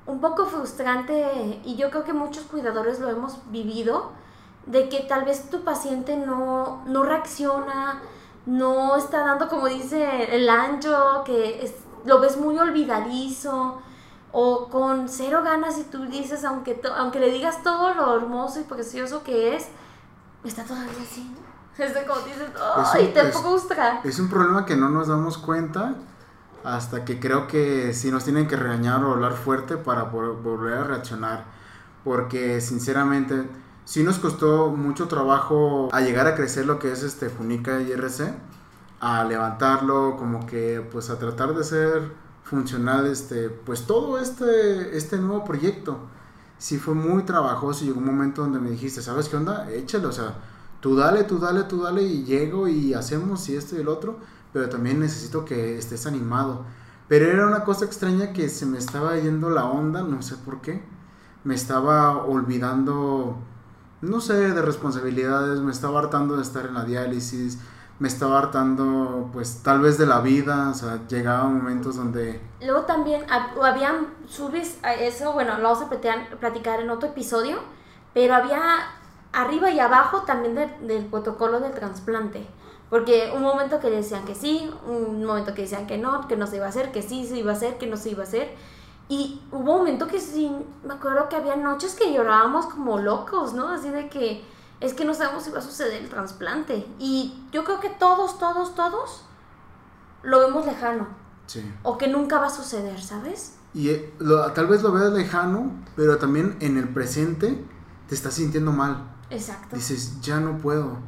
un 0.06 0.20
poco 0.20 0.46
frustrante 0.46 1.60
y 1.64 1.76
yo 1.76 1.90
creo 1.90 2.04
que 2.04 2.12
muchos 2.12 2.44
cuidadores 2.44 3.00
lo 3.00 3.08
hemos 3.10 3.38
vivido, 3.50 4.10
de 4.66 4.88
que 4.88 5.00
tal 5.00 5.24
vez 5.24 5.48
tu 5.50 5.62
paciente 5.64 6.16
no, 6.16 6.82
no 6.86 7.02
reacciona, 7.04 8.00
no 8.46 8.96
está 8.96 9.20
dando 9.20 9.48
como 9.48 9.66
dice 9.68 10.34
el 10.36 10.48
ancho, 10.48 11.22
que 11.24 11.64
es, 11.64 11.74
lo 12.04 12.20
ves 12.20 12.36
muy 12.36 12.58
olvidadizo 12.58 13.80
o 14.32 14.68
con 14.68 15.08
cero 15.08 15.42
ganas 15.44 15.78
y 15.78 15.84
tú 15.84 16.04
dices, 16.06 16.44
aunque, 16.44 16.74
to- 16.74 16.94
aunque 16.94 17.18
le 17.20 17.30
digas 17.30 17.62
todo 17.62 17.94
lo 17.94 18.16
hermoso 18.16 18.60
y 18.60 18.64
precioso 18.64 19.22
que 19.22 19.56
es, 19.56 19.68
está 20.44 20.62
todavía 20.64 20.92
así. 21.02 21.24
¿no? 21.32 21.46
Es 21.84 21.92
de 21.94 22.04
como 22.06 22.20
dices, 22.20 22.42
Es 22.42 22.88
¡ay, 22.94 23.06
un- 23.06 23.12
te 23.12 23.28
es- 23.28 23.36
frustra! 23.38 24.00
Es 24.04 24.18
un 24.18 24.28
problema 24.30 24.64
que 24.66 24.76
no 24.76 24.88
nos 24.88 25.08
damos 25.08 25.36
cuenta 25.38 25.94
hasta 26.66 27.04
que 27.04 27.20
creo 27.20 27.46
que 27.46 27.94
sí 27.94 28.10
nos 28.10 28.24
tienen 28.24 28.48
que 28.48 28.56
regañar 28.56 29.04
o 29.04 29.12
hablar 29.12 29.34
fuerte 29.34 29.76
para 29.76 30.02
volver 30.02 30.74
a 30.74 30.84
reaccionar. 30.84 31.44
Porque 32.02 32.60
sinceramente 32.60 33.44
sí 33.84 34.02
nos 34.02 34.18
costó 34.18 34.70
mucho 34.70 35.06
trabajo 35.06 35.88
a 35.92 36.00
llegar 36.00 36.26
a 36.26 36.34
crecer 36.34 36.66
lo 36.66 36.80
que 36.80 36.90
es 36.90 37.04
este 37.04 37.30
Funica 37.30 37.80
IRC, 37.80 38.34
a 39.00 39.22
levantarlo, 39.24 40.16
como 40.16 40.44
que 40.46 40.84
pues 40.90 41.08
a 41.08 41.18
tratar 41.20 41.54
de 41.54 41.62
ser 41.62 42.12
funcional 42.42 43.06
este 43.06 43.48
pues 43.48 43.86
todo 43.86 44.18
este 44.18 44.96
este 44.96 45.18
nuevo 45.18 45.44
proyecto. 45.44 45.98
Sí 46.58 46.78
fue 46.78 46.94
muy 46.94 47.22
trabajoso 47.22 47.84
y 47.84 47.88
llegó 47.88 48.00
un 48.00 48.06
momento 48.06 48.42
donde 48.42 48.58
me 48.58 48.70
dijiste, 48.70 49.02
¿sabes 49.02 49.28
qué 49.28 49.36
onda? 49.36 49.70
Échale, 49.70 50.06
o 50.06 50.12
sea, 50.12 50.34
tú 50.80 50.96
dale, 50.96 51.24
tú 51.24 51.38
dale, 51.38 51.64
tú 51.64 51.82
dale 51.82 52.02
y 52.02 52.24
llego 52.24 52.66
y 52.66 52.94
hacemos 52.94 53.48
y 53.50 53.56
esto 53.56 53.76
y 53.76 53.80
el 53.80 53.88
otro, 53.88 54.18
pero 54.56 54.70
también 54.70 55.00
necesito 55.00 55.44
que 55.44 55.76
estés 55.76 56.06
animado. 56.06 56.64
Pero 57.08 57.26
era 57.26 57.46
una 57.46 57.62
cosa 57.62 57.84
extraña 57.84 58.32
que 58.32 58.48
se 58.48 58.64
me 58.64 58.78
estaba 58.78 59.14
yendo 59.18 59.50
la 59.50 59.66
onda, 59.66 60.00
no 60.02 60.22
sé 60.22 60.36
por 60.36 60.62
qué. 60.62 60.82
Me 61.44 61.54
estaba 61.54 62.24
olvidando, 62.24 63.36
no 64.00 64.20
sé, 64.22 64.32
de 64.54 64.62
responsabilidades, 64.62 65.60
me 65.60 65.72
estaba 65.72 65.98
hartando 66.00 66.36
de 66.36 66.42
estar 66.42 66.64
en 66.64 66.72
la 66.72 66.84
diálisis, 66.84 67.58
me 67.98 68.08
estaba 68.08 68.38
hartando, 68.38 69.28
pues 69.30 69.62
tal 69.62 69.80
vez 69.80 69.98
de 69.98 70.06
la 70.06 70.20
vida, 70.20 70.70
o 70.70 70.74
sea, 70.74 71.06
llegaba 71.06 71.44
momentos 71.44 71.96
donde... 71.96 72.40
Luego 72.62 72.80
también 72.86 73.26
hab- 73.26 73.62
habían 73.62 74.06
subes 74.26 74.78
eso, 75.00 75.34
bueno, 75.34 75.58
lo 75.58 75.64
vamos 75.64 75.82
a 75.82 75.90
platicar, 76.40 76.80
en 76.80 76.88
otro 76.88 77.10
episodio, 77.10 77.58
pero 78.14 78.34
había 78.34 78.62
arriba 79.34 79.70
y 79.70 79.80
abajo 79.80 80.22
también 80.22 80.54
de- 80.54 80.78
del 80.86 81.04
protocolo 81.04 81.60
del 81.60 81.72
trasplante. 81.72 82.48
Porque 82.90 83.32
un 83.34 83.42
momento 83.42 83.80
que 83.80 83.90
decían 83.90 84.24
que 84.24 84.34
sí, 84.34 84.70
un 84.86 85.24
momento 85.24 85.54
que 85.54 85.62
decían 85.62 85.86
que 85.86 85.98
no, 85.98 86.28
que 86.28 86.36
no 86.36 86.46
se 86.46 86.56
iba 86.56 86.66
a 86.66 86.68
hacer, 86.68 86.92
que 86.92 87.02
sí 87.02 87.26
se 87.26 87.38
iba 87.38 87.50
a 87.52 87.54
hacer, 87.54 87.78
que 87.78 87.86
no 87.86 87.96
se 87.96 88.10
iba 88.10 88.22
a 88.22 88.26
hacer. 88.26 88.54
Y 89.08 89.40
hubo 89.50 89.58
un 89.72 89.78
momento 89.78 90.06
que 90.06 90.20
sí, 90.20 90.50
me 90.84 90.94
acuerdo 90.94 91.28
que 91.28 91.36
había 91.36 91.56
noches 91.56 91.94
que 91.94 92.12
llorábamos 92.12 92.66
como 92.66 92.98
locos, 92.98 93.54
¿no? 93.54 93.68
Así 93.68 93.88
de 93.90 94.08
que 94.08 94.44
es 94.80 94.94
que 94.94 95.04
no 95.04 95.14
sabemos 95.14 95.42
si 95.42 95.50
va 95.50 95.58
a 95.58 95.62
suceder 95.62 96.02
el 96.02 96.08
trasplante. 96.08 96.86
Y 96.98 97.44
yo 97.52 97.64
creo 97.64 97.80
que 97.80 97.88
todos, 97.88 98.38
todos, 98.38 98.74
todos 98.74 99.22
lo 100.22 100.38
vemos 100.40 100.66
lejano 100.66 101.06
Sí. 101.46 101.62
o 101.84 101.96
que 101.98 102.08
nunca 102.08 102.38
va 102.40 102.46
a 102.46 102.50
suceder, 102.50 103.00
¿sabes? 103.00 103.54
Y 103.74 103.90
eh, 103.90 104.14
lo- 104.18 104.50
tal 104.52 104.66
vez 104.66 104.82
lo 104.82 104.90
veas 104.92 105.12
lejano, 105.12 105.70
pero 105.96 106.18
también 106.18 106.56
en 106.60 106.76
el 106.76 106.88
presente 106.88 107.64
te 108.08 108.14
estás 108.14 108.34
sintiendo 108.34 108.72
mal. 108.72 109.12
Exacto. 109.30 109.74
dices, 109.76 110.20
ya 110.20 110.38
no 110.40 110.58
puedo. 110.58 110.98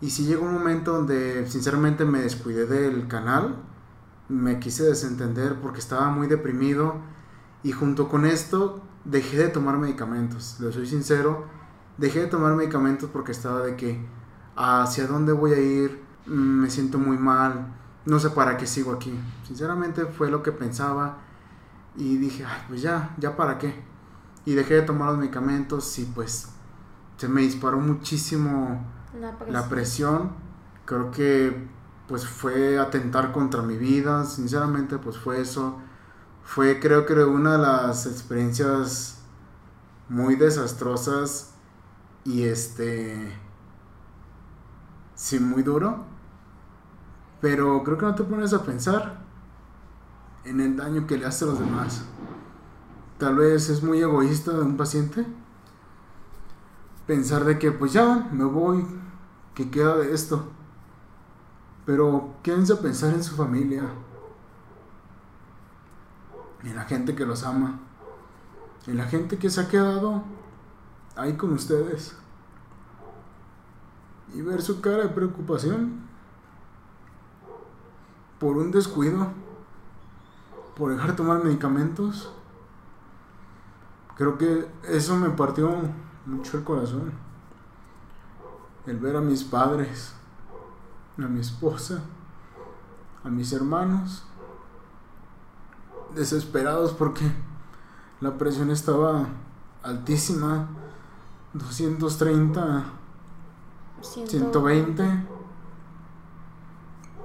Y 0.00 0.10
si 0.10 0.24
llegó 0.24 0.44
un 0.46 0.54
momento 0.54 0.92
donde 0.92 1.46
sinceramente 1.48 2.04
me 2.04 2.20
descuidé 2.20 2.66
del 2.66 3.08
canal, 3.08 3.56
me 4.28 4.60
quise 4.60 4.84
desentender 4.84 5.56
porque 5.60 5.80
estaba 5.80 6.10
muy 6.10 6.26
deprimido. 6.26 6.96
Y 7.62 7.72
junto 7.72 8.08
con 8.08 8.24
esto 8.26 8.82
dejé 9.04 9.38
de 9.38 9.48
tomar 9.48 9.78
medicamentos, 9.78 10.58
le 10.60 10.72
soy 10.72 10.86
sincero, 10.86 11.46
dejé 11.96 12.20
de 12.20 12.26
tomar 12.26 12.54
medicamentos 12.54 13.10
porque 13.12 13.32
estaba 13.32 13.62
de 13.62 13.74
que 13.76 14.06
hacia 14.54 15.06
dónde 15.06 15.32
voy 15.32 15.52
a 15.52 15.58
ir, 15.60 16.08
Mm, 16.28 16.60
me 16.62 16.70
siento 16.70 16.98
muy 16.98 17.16
mal, 17.16 17.74
no 18.04 18.18
sé 18.18 18.30
para 18.30 18.56
qué 18.58 18.66
sigo 18.66 18.92
aquí. 18.92 19.12
Sinceramente 19.46 20.04
fue 20.06 20.30
lo 20.30 20.42
que 20.42 20.52
pensaba. 20.52 21.18
Y 21.96 22.16
dije, 22.18 22.44
"Ay, 22.44 22.62
pues 22.68 22.82
ya, 22.82 23.14
ya 23.18 23.36
para 23.36 23.58
qué. 23.58 23.82
Y 24.44 24.54
dejé 24.54 24.74
de 24.74 24.82
tomar 24.82 25.08
los 25.08 25.18
medicamentos 25.18 25.98
y 25.98 26.04
pues 26.04 26.50
se 27.16 27.28
me 27.28 27.42
disparó 27.42 27.78
muchísimo 27.80 28.86
La 29.14 29.68
presión. 29.68 30.32
Creo 30.84 31.10
que 31.10 31.68
pues 32.06 32.26
fue 32.26 32.78
atentar 32.78 33.32
contra 33.32 33.62
mi 33.62 33.76
vida, 33.76 34.24
sinceramente 34.24 34.98
pues 34.98 35.18
fue 35.18 35.40
eso. 35.40 35.76
Fue 36.44 36.80
creo 36.80 37.04
que 37.04 37.14
una 37.14 37.52
de 37.52 37.58
las 37.58 38.06
experiencias 38.06 39.18
muy 40.08 40.36
desastrosas 40.36 41.52
y 42.24 42.44
este 42.44 43.32
sí 45.14 45.38
muy 45.38 45.62
duro. 45.62 46.04
Pero 47.40 47.84
creo 47.84 47.98
que 47.98 48.06
no 48.06 48.14
te 48.14 48.24
pones 48.24 48.52
a 48.52 48.62
pensar 48.62 49.20
en 50.44 50.60
el 50.60 50.76
daño 50.76 51.06
que 51.06 51.18
le 51.18 51.26
hace 51.26 51.44
a 51.44 51.48
los 51.48 51.58
demás. 51.58 52.04
Tal 53.18 53.36
vez 53.36 53.68
es 53.68 53.82
muy 53.82 54.00
egoísta 54.00 54.52
de 54.52 54.62
un 54.62 54.76
paciente 54.76 55.26
pensar 57.08 57.46
de 57.46 57.58
que 57.58 57.72
pues 57.72 57.94
ya 57.94 58.28
me 58.32 58.44
voy, 58.44 58.86
que 59.54 59.70
queda 59.70 59.96
de 59.96 60.12
esto. 60.12 60.46
Pero 61.86 62.34
quédense 62.42 62.74
a 62.74 62.80
pensar 62.80 63.14
en 63.14 63.24
su 63.24 63.34
familia, 63.34 63.82
en 66.62 66.76
la 66.76 66.84
gente 66.84 67.16
que 67.16 67.24
los 67.24 67.44
ama, 67.44 67.80
en 68.86 68.98
la 68.98 69.04
gente 69.06 69.38
que 69.38 69.48
se 69.48 69.62
ha 69.62 69.68
quedado 69.68 70.22
ahí 71.16 71.34
con 71.34 71.54
ustedes. 71.54 72.14
Y 74.34 74.42
ver 74.42 74.60
su 74.60 74.82
cara 74.82 74.98
de 74.98 75.08
preocupación 75.08 76.02
por 78.38 78.58
un 78.58 78.70
descuido, 78.70 79.28
por 80.76 80.92
dejar 80.92 81.12
de 81.12 81.16
tomar 81.16 81.42
medicamentos. 81.42 82.30
Creo 84.14 84.36
que 84.36 84.68
eso 84.82 85.16
me 85.16 85.30
partió 85.30 85.74
mucho 86.28 86.58
el 86.58 86.64
corazón. 86.64 87.12
El 88.86 88.98
ver 88.98 89.16
a 89.16 89.20
mis 89.20 89.44
padres, 89.44 90.14
a 91.18 91.22
mi 91.22 91.40
esposa, 91.40 92.00
a 93.24 93.28
mis 93.28 93.52
hermanos, 93.52 94.24
desesperados 96.14 96.92
porque 96.92 97.30
la 98.20 98.36
presión 98.38 98.70
estaba 98.70 99.26
altísima, 99.82 100.68
230, 101.52 102.84
Siento- 104.00 104.30
120. 104.30 105.26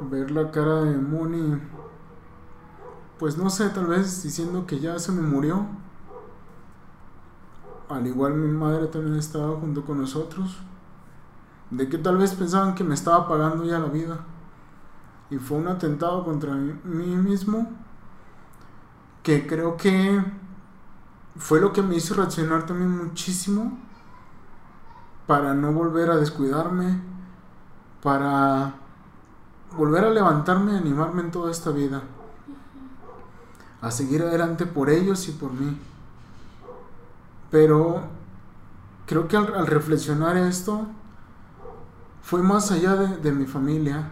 Ver 0.09 0.31
la 0.31 0.51
cara 0.51 0.81
de 0.81 0.97
Moni, 0.97 1.61
pues 3.19 3.37
no 3.37 3.49
sé, 3.49 3.69
tal 3.69 3.87
vez 3.87 4.23
diciendo 4.23 4.65
que 4.67 4.79
ya 4.79 4.99
se 4.99 5.11
me 5.11 5.21
murió. 5.21 5.65
Al 7.93 8.07
igual 8.07 8.33
mi 8.33 8.51
madre 8.51 8.87
también 8.87 9.15
estaba 9.17 9.55
junto 9.59 9.85
con 9.85 9.99
nosotros. 9.99 10.57
De 11.69 11.87
que 11.89 11.97
tal 11.97 12.17
vez 12.17 12.33
pensaban 12.33 12.75
que 12.75 12.83
me 12.83 12.93
estaba 12.93 13.27
pagando 13.27 13.63
ya 13.65 13.79
la 13.79 13.87
vida. 13.87 14.19
Y 15.29 15.37
fue 15.37 15.57
un 15.57 15.67
atentado 15.67 16.23
contra 16.23 16.53
mí 16.53 17.15
mismo. 17.15 17.71
Que 19.21 19.47
creo 19.47 19.77
que 19.77 20.23
fue 21.37 21.59
lo 21.59 21.73
que 21.73 21.81
me 21.81 21.95
hizo 21.95 22.13
reaccionar 22.13 22.65
también 22.65 22.91
muchísimo 22.91 23.77
para 25.25 25.53
no 25.53 25.71
volver 25.71 26.11
a 26.11 26.17
descuidarme, 26.17 27.01
para 28.01 28.73
volver 29.75 30.05
a 30.05 30.09
levantarme 30.09 30.73
y 30.73 30.77
animarme 30.77 31.21
en 31.21 31.31
toda 31.31 31.49
esta 31.49 31.71
vida, 31.71 32.03
a 33.81 33.89
seguir 33.89 34.21
adelante 34.21 34.65
por 34.65 34.89
ellos 34.89 35.27
y 35.27 35.31
por 35.31 35.51
mí. 35.53 35.77
Pero 37.53 38.01
creo 39.05 39.27
que 39.27 39.37
al, 39.37 39.67
reflexionar 39.67 40.37
esto, 40.37 40.87
fue 42.23 42.41
más 42.41 42.71
allá 42.71 42.95
de, 42.95 43.31
mi 43.31 43.45
familia, 43.45 44.09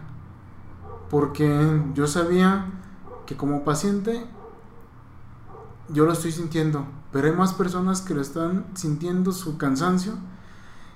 porque 1.10 1.82
yo 1.92 2.06
sabía 2.06 2.66
que 3.26 3.36
como 3.36 3.64
paciente 3.64 4.24
yo 5.88 6.06
lo 6.06 6.12
estoy 6.12 6.30
sintiendo, 6.30 6.86
pero 7.10 7.26
hay 7.26 7.34
más 7.34 7.52
personas 7.52 8.00
que 8.00 8.14
lo 8.14 8.20
están 8.20 8.64
sintiendo 8.74 9.32
su 9.32 9.58
cansancio 9.58 10.12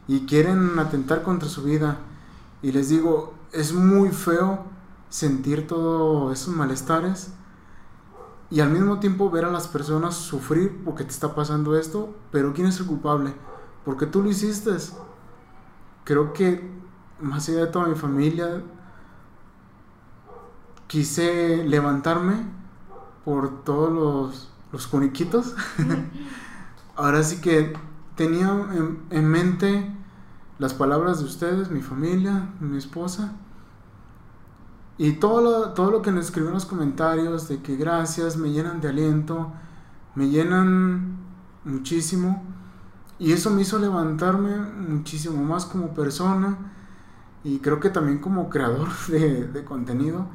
y 0.07 0.21
quieren 0.27 0.79
atentar 0.79 1.25
contra 1.25 1.49
su 1.49 1.65
vida. 1.65 1.99
Y 2.63 2.71
les 2.71 2.91
digo, 2.91 3.35
es 3.51 3.73
muy 3.73 4.11
feo 4.11 4.67
sentir 5.09 5.67
todos 5.67 6.33
esos 6.33 6.55
malestares 6.55 7.33
y 8.51 8.61
al 8.61 8.71
mismo 8.71 9.01
tiempo 9.01 9.31
ver 9.31 9.45
a 9.45 9.51
las 9.51 9.69
personas 9.69 10.15
sufrir 10.15 10.83
porque 10.85 11.05
te 11.05 11.11
está 11.11 11.35
pasando 11.35 11.77
esto, 11.77 12.15
pero 12.31 12.53
¿quién 12.53 12.69
es 12.69 12.79
el 12.81 12.87
culpable? 12.87 13.35
Porque 13.85 14.07
tú 14.07 14.23
lo 14.23 14.31
hiciste. 14.31 14.73
Creo 16.05 16.33
que 16.33 16.71
más 17.21 17.49
allá 17.49 17.61
de 17.61 17.67
toda 17.67 17.87
mi 17.87 17.95
familia, 17.95 18.63
quise 20.87 21.65
levantarme 21.65 22.47
por 23.25 23.65
todos 23.65 23.93
los, 23.93 24.51
los 24.73 24.87
coniquitos. 24.87 25.55
Ahora 26.97 27.23
sí 27.23 27.41
que 27.41 27.75
tenía 28.15 28.49
en, 29.11 29.29
mente 29.29 29.93
las 30.59 30.75
palabras 30.75 31.19
de 31.19 31.27
ustedes, 31.27 31.71
mi 31.71 31.83
familia, 31.83 32.49
mi 32.61 32.79
esposa. 32.79 33.33
Y 34.99 35.13
todo 35.13 35.41
lo, 35.41 35.69
todo 35.75 35.91
lo 35.91 36.03
que 36.03 36.11
nos 36.11 36.27
escribió 36.27 36.49
en 36.49 36.55
los 36.55 36.67
comentarios 36.67 37.49
de 37.49 37.61
que 37.61 37.77
gracias, 37.77 38.37
me 38.37 38.51
llenan 38.51 38.81
de 38.81 38.89
aliento, 38.89 39.53
me 40.15 40.29
llenan 40.29 41.19
muchísimo. 41.65 42.43
Y 43.19 43.33
eso 43.33 43.51
me 43.51 43.63
hizo 43.63 43.79
levantarme 43.79 44.57
muchísimo 44.57 45.43
más 45.43 45.67
como 45.67 45.95
persona 45.95 46.59
y 47.47 47.61
creo 47.61 47.79
que 47.79 47.91
también 47.91 48.19
como 48.19 48.51
creador 48.51 48.89
de, 49.09 49.47
de 49.47 49.65
contenido, 49.65 50.27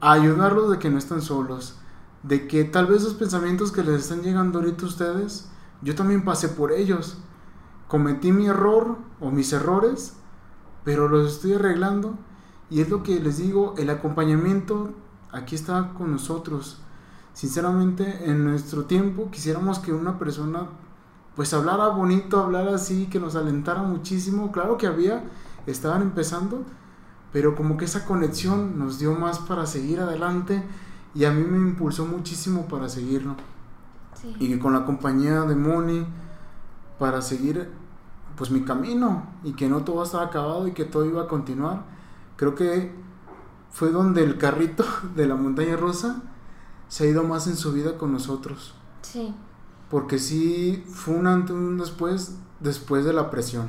a 0.00 0.12
ayudarlos 0.12 0.70
de 0.70 0.78
que 0.78 0.88
no 0.88 0.98
están 0.98 1.20
solos, 1.20 1.78
de 2.22 2.46
que 2.46 2.64
tal 2.64 2.86
vez 2.86 3.02
los 3.02 3.14
pensamientos 3.14 3.72
que 3.72 3.82
les 3.82 4.02
están 4.02 4.22
llegando 4.22 4.60
ahorita 4.60 4.84
a 4.84 4.88
ustedes, 4.88 5.50
yo 5.82 5.96
también 5.96 6.24
pasé 6.24 6.48
por 6.48 6.70
ellos. 6.70 7.18
Cometí 7.88 8.30
mi 8.30 8.46
error 8.46 8.98
o 9.20 9.30
mis 9.32 9.52
errores, 9.52 10.14
pero 10.84 11.08
los 11.08 11.34
estoy 11.34 11.54
arreglando. 11.54 12.16
Y 12.72 12.80
es 12.80 12.88
lo 12.88 13.02
que 13.02 13.20
les 13.20 13.36
digo, 13.36 13.74
el 13.76 13.90
acompañamiento 13.90 14.92
aquí 15.30 15.54
está 15.54 15.92
con 15.92 16.10
nosotros. 16.10 16.78
Sinceramente, 17.34 18.30
en 18.30 18.44
nuestro 18.44 18.86
tiempo 18.86 19.30
quisiéramos 19.30 19.78
que 19.78 19.92
una 19.92 20.18
persona 20.18 20.68
pues 21.36 21.52
hablara 21.52 21.88
bonito, 21.88 22.40
hablara 22.40 22.74
así, 22.74 23.08
que 23.08 23.20
nos 23.20 23.36
alentara 23.36 23.82
muchísimo. 23.82 24.52
Claro 24.52 24.78
que 24.78 24.86
había, 24.86 25.22
estaban 25.66 26.00
empezando, 26.00 26.62
pero 27.30 27.54
como 27.56 27.76
que 27.76 27.84
esa 27.84 28.06
conexión 28.06 28.78
nos 28.78 28.98
dio 28.98 29.12
más 29.12 29.38
para 29.38 29.66
seguir 29.66 30.00
adelante 30.00 30.62
y 31.14 31.26
a 31.26 31.30
mí 31.30 31.44
me 31.44 31.58
impulsó 31.58 32.06
muchísimo 32.06 32.68
para 32.68 32.88
seguirlo. 32.88 33.36
Y 34.38 34.58
con 34.58 34.72
la 34.72 34.86
compañía 34.86 35.42
de 35.42 35.56
Moni, 35.56 36.06
para 36.98 37.20
seguir 37.20 37.68
pues 38.34 38.50
mi 38.50 38.62
camino 38.62 39.26
y 39.44 39.52
que 39.52 39.68
no 39.68 39.84
todo 39.84 40.04
estaba 40.04 40.24
acabado 40.24 40.66
y 40.66 40.72
que 40.72 40.86
todo 40.86 41.04
iba 41.04 41.24
a 41.24 41.28
continuar. 41.28 41.91
Creo 42.42 42.56
que 42.56 42.90
fue 43.70 43.92
donde 43.92 44.24
el 44.24 44.36
carrito 44.36 44.84
de 45.14 45.28
la 45.28 45.36
montaña 45.36 45.76
rusa 45.76 46.22
se 46.88 47.04
ha 47.04 47.06
ido 47.06 47.22
más 47.22 47.46
en 47.46 47.54
su 47.54 47.72
vida 47.72 47.96
con 47.96 48.10
nosotros. 48.10 48.74
Sí. 49.02 49.32
Porque 49.88 50.18
sí 50.18 50.82
fue 50.88 51.14
un 51.14 51.28
antes 51.28 51.54
y 51.54 51.56
un 51.56 51.78
después, 51.78 52.40
después 52.58 53.04
de 53.04 53.12
la 53.12 53.30
presión. 53.30 53.68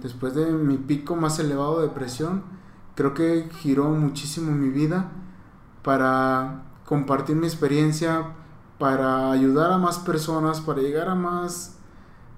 Después 0.00 0.36
de 0.36 0.46
mi 0.52 0.76
pico 0.76 1.16
más 1.16 1.40
elevado 1.40 1.82
de 1.82 1.88
presión, 1.88 2.44
creo 2.94 3.14
que 3.14 3.50
giró 3.56 3.88
muchísimo 3.88 4.52
mi 4.52 4.68
vida 4.68 5.10
para 5.82 6.66
compartir 6.84 7.34
mi 7.34 7.48
experiencia, 7.48 8.36
para 8.78 9.32
ayudar 9.32 9.72
a 9.72 9.78
más 9.78 9.98
personas, 9.98 10.60
para 10.60 10.82
llegar 10.82 11.08
a 11.08 11.16
más, 11.16 11.78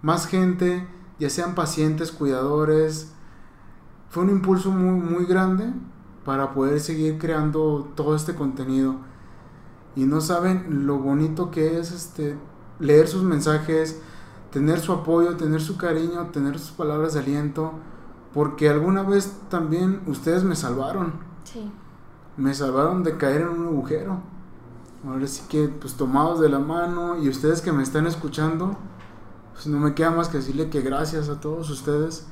más 0.01 0.27
gente, 0.27 0.89
ya 1.19 1.29
sean 1.29 1.55
pacientes, 1.55 2.13
cuidadores. 2.13 3.13
Fue 4.11 4.23
un 4.23 4.31
impulso 4.31 4.71
muy, 4.71 5.01
muy 5.01 5.27
grande 5.27 5.73
para 6.25 6.53
poder 6.53 6.81
seguir 6.81 7.19
creando 7.19 7.93
todo 7.95 8.15
este 8.17 8.35
contenido. 8.35 8.97
Y 9.97 10.05
no 10.05 10.21
saben 10.21 10.87
lo 10.87 10.99
bonito 10.99 11.51
que 11.51 11.79
es 11.79 11.93
este, 11.93 12.37
leer 12.79 13.09
sus 13.09 13.23
mensajes, 13.23 14.01
tener 14.51 14.81
su 14.81 14.93
apoyo, 14.93 15.37
tener 15.37 15.61
su 15.61 15.77
cariño, 15.77 16.29
tener 16.33 16.59
sus 16.59 16.71
palabras 16.71 17.15
de 17.15 17.21
aliento, 17.21 17.73
porque 18.33 18.69
alguna 18.69 19.03
vez 19.03 19.33
también 19.49 20.03
ustedes 20.07 20.45
me 20.45 20.57
salvaron. 20.57 21.15
Sí 21.45 21.71
me 22.39 22.55
salvaron 22.55 23.03
de 23.03 23.19
caer 23.19 23.43
en 23.43 23.49
un 23.49 23.67
agujero. 23.67 24.21
Ahora 25.07 25.27
sí 25.27 25.43
que, 25.49 25.69
pues 25.69 25.95
tomados 25.95 26.41
de 26.41 26.49
la 26.49 26.61
mano 26.61 27.19
y 27.19 27.29
ustedes 27.29 27.61
que 27.61 27.73
me 27.73 27.83
están 27.83 28.07
escuchando, 28.07 28.77
pues 29.53 29.67
no 29.67 29.79
me 29.79 29.95
queda 29.95 30.13
más 30.13 30.29
que 30.29 30.39
decirle 30.39 30.71
que 30.71 30.81
gracias 30.81 31.29
a 31.29 31.41
todos 31.41 31.69
ustedes 31.69 32.27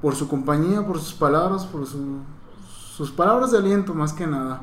por 0.00 0.14
su 0.14 0.28
compañía, 0.28 0.86
por 0.86 0.98
sus 0.98 1.14
palabras, 1.14 1.66
por 1.66 1.86
sus 1.86 3.10
palabras 3.10 3.52
de 3.52 3.58
aliento 3.58 3.94
más 3.94 4.12
que 4.12 4.26
nada. 4.26 4.62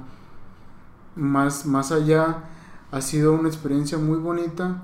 Más, 1.15 1.65
más 1.65 1.91
allá, 1.91 2.43
ha 2.91 3.01
sido 3.01 3.33
una 3.33 3.47
experiencia 3.47 3.97
muy 3.97 4.17
bonita 4.17 4.81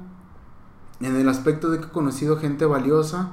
en 1.00 1.16
el 1.16 1.30
aspecto 1.30 1.70
de 1.70 1.80
que 1.80 1.86
he 1.86 1.90
conocido 1.90 2.38
gente 2.38 2.66
valiosa, 2.66 3.32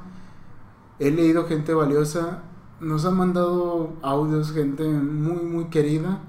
he 0.98 1.10
leído 1.10 1.46
gente 1.46 1.72
valiosa, 1.72 2.42
nos 2.80 3.04
han 3.04 3.16
mandado 3.16 3.92
audios, 4.02 4.52
gente 4.52 4.86
muy, 4.88 5.44
muy 5.44 5.64
querida. 5.66 6.20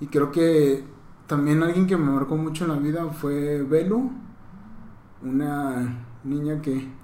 Y 0.00 0.06
creo 0.06 0.32
que 0.32 0.84
también 1.26 1.62
alguien 1.62 1.86
que 1.86 1.96
me 1.96 2.10
marcó 2.10 2.36
mucho 2.36 2.64
en 2.64 2.70
la 2.70 2.78
vida 2.78 3.04
fue 3.10 3.62
Belu, 3.62 4.10
una 5.22 6.04
niña 6.24 6.60
que... 6.60 7.01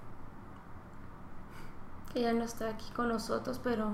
Que 2.13 2.23
ya 2.23 2.33
no 2.33 2.45
está 2.45 2.69
aquí 2.71 2.91
con 2.95 3.09
nosotros, 3.09 3.61
pero 3.63 3.93